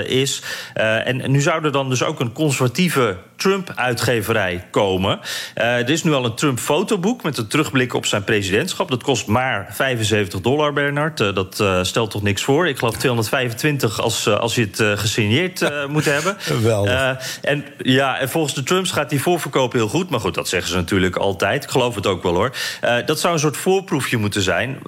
is. 0.09 0.43
Eh, 0.75 1.07
en 1.07 1.31
nu 1.31 1.41
zou 1.41 1.65
er 1.65 1.73
dan 1.73 1.89
dus 1.89 2.03
ook 2.03 2.21
een 2.21 2.33
conservatieve 2.33 3.17
Trump-uitgeverij 3.37 4.67
komen. 4.71 5.21
Eh, 5.55 5.67
er 5.67 5.91
is 5.91 6.03
nu 6.03 6.13
al 6.13 6.25
een 6.25 6.35
Trump-fotoboek 6.35 7.23
met 7.23 7.39
een 7.39 7.47
terugblik 7.47 7.95
op 7.95 8.07
zijn 8.07 8.25
presidentschap. 8.25 8.91
Dat 8.91 9.03
kost 9.03 9.27
maar 9.27 9.67
75 9.71 10.41
dollar, 10.41 10.73
Bernard. 10.73 11.21
Eh, 11.21 11.35
dat 11.35 11.61
eh, 11.61 11.83
stelt 11.83 12.11
toch 12.11 12.23
niks 12.23 12.43
voor. 12.43 12.69
Ik 12.69 12.79
geloof 12.79 12.97
225 12.97 14.01
als, 14.01 14.29
als 14.29 14.55
je 14.55 14.69
het 14.71 14.99
gesigneerd 14.99 15.71
moet 15.89 16.05
hebben. 16.05 16.37
Eh, 16.85 17.11
en, 17.43 17.65
ja, 17.79 18.19
en 18.19 18.29
volgens 18.29 18.55
de 18.55 18.63
Trumps 18.63 18.91
gaat 18.91 19.11
die 19.11 19.21
voorverkoop 19.21 19.73
heel 19.73 19.89
goed. 19.89 20.11
Maar 20.11 20.21
goed, 20.21 20.35
dat 20.35 20.49
zeggen 20.49 20.71
ze 20.71 20.77
natuurlijk 20.77 21.17
altijd. 21.17 21.65
Ik 21.65 21.71
geloof 21.71 21.95
het 21.95 22.07
ook 22.07 22.23
wel 22.23 22.35
hoor. 22.35 22.53
Dat 23.07 23.21
zou 23.21 23.35
een 23.35 23.41
soort 23.41 23.57
voorproefje 23.57 24.17
moeten 24.17 24.43
zijn. 24.43 24.79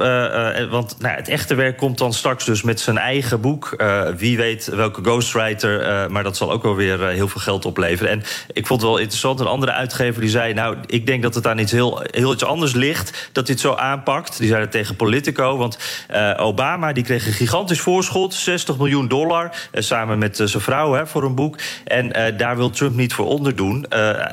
Want 0.71 0.97
nou, 0.99 1.17
het 1.17 1.29
echte 1.29 1.55
werk 1.55 1.77
komt 1.77 1.99
dan 1.99 2.13
straks 2.13 2.45
dus 2.45 2.63
met 2.63 2.81
zijn 2.81 2.99
eigen 2.99 3.41
boek. 3.41 3.85
Wie 4.17 4.37
weet 4.37 4.67
welke 4.67 5.03
ghostwriter. 5.03 6.11
maar 6.11 6.23
dat 6.23 6.37
zal 6.37 6.53
ook 6.53 6.63
wel 6.63 6.77
weer 6.77 7.09
heel 7.09 7.29
veel 7.29 7.41
geld 7.41 7.65
opleveren. 7.65 8.13
En 8.13 8.23
ik 8.53 8.67
vond 8.67 8.81
het 8.81 8.91
wel 8.91 8.99
interessant. 8.99 9.41
Een 9.41 9.47
andere 9.47 9.73
uitgever 9.73 10.21
die 10.21 10.31
zei... 10.31 10.55
nou, 10.55 10.77
ik 10.87 11.07
denk 11.07 11.23
dat 11.23 11.35
het 11.35 11.47
aan 11.47 11.59
iets 11.59 11.73
heel, 11.73 12.03
heel 12.11 12.33
iets 12.33 12.45
anders 12.45 12.75
ligt... 12.75 13.29
dat 13.33 13.47
dit 13.47 13.61
zo 13.61 13.75
aanpakt. 13.75 14.39
Die 14.39 14.49
zei 14.49 14.61
het 14.61 14.71
tegen 14.71 14.97
Politico. 14.97 15.57
Want 15.57 15.79
eh, 16.09 16.33
Obama 16.37 16.93
die 16.93 17.05
kreeg 17.05 17.27
een 17.27 17.33
gigantisch 17.33 17.81
voorschot. 17.81 18.35
60 18.35 18.79
miljoen 18.79 19.09
dollar. 19.09 19.69
eh, 19.71 19.83
samen 19.83 20.19
met 20.19 20.41
eh, 20.41 20.47
zijn 20.47 20.63
vrouw 20.63 20.93
hè, 20.93 21.07
voor 21.07 21.25
een 21.25 21.35
boek. 21.35 21.59
En 21.85 22.37
daar 22.37 22.57
wil 22.57 22.71
Trump 22.71 22.97
niet 22.97 23.15
voor 23.15 23.27
onderdoen. 23.27 23.87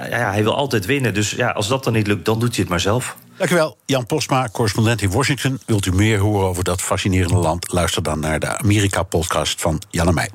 Ja, 0.10 0.32
hij 0.32 0.43
wil 0.43 0.56
altijd 0.56 0.86
winnen. 0.86 1.14
Dus 1.14 1.32
ja, 1.32 1.49
als 1.49 1.68
dat 1.68 1.84
dan 1.84 1.93
niet 1.93 2.08
lukt, 2.08 2.26
dan 2.26 2.39
doet 2.39 2.49
hij 2.49 2.60
het 2.60 2.70
maar 2.70 2.80
zelf. 2.80 3.16
Dankjewel, 3.38 3.78
Jan 3.86 4.06
Posma, 4.06 4.50
correspondent 4.52 5.02
in 5.02 5.12
Washington. 5.12 5.60
Wilt 5.66 5.86
u 5.86 5.92
meer 5.92 6.20
horen 6.20 6.48
over 6.48 6.64
dat 6.64 6.82
fascinerende 6.82 7.38
land? 7.38 7.72
Luister 7.72 8.04
dan 8.04 8.20
naar 8.20 8.40
de 8.40 8.58
Amerika-podcast 8.58 9.62
van 9.62 9.82
Jan 9.90 10.18
en. 10.18 10.30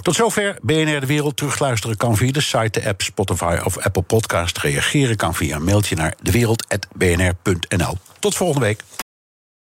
Tot 0.00 0.14
zover 0.14 0.58
BNR 0.62 1.00
De 1.00 1.06
Wereld. 1.06 1.36
Terugluisteren 1.36 1.96
kan 1.96 2.16
via 2.16 2.32
de 2.32 2.40
site, 2.40 2.80
de 2.80 2.88
app, 2.88 3.02
Spotify 3.02 3.58
of 3.64 3.78
Apple 3.78 4.02
Podcast. 4.02 4.58
Reageren 4.58 5.16
kan 5.16 5.34
via 5.34 5.56
een 5.56 5.64
mailtje 5.64 5.96
naar 5.96 6.14
dewereld.bnr.nl. 6.22 7.96
Tot 8.18 8.34
volgende 8.34 8.66
week. 8.66 8.82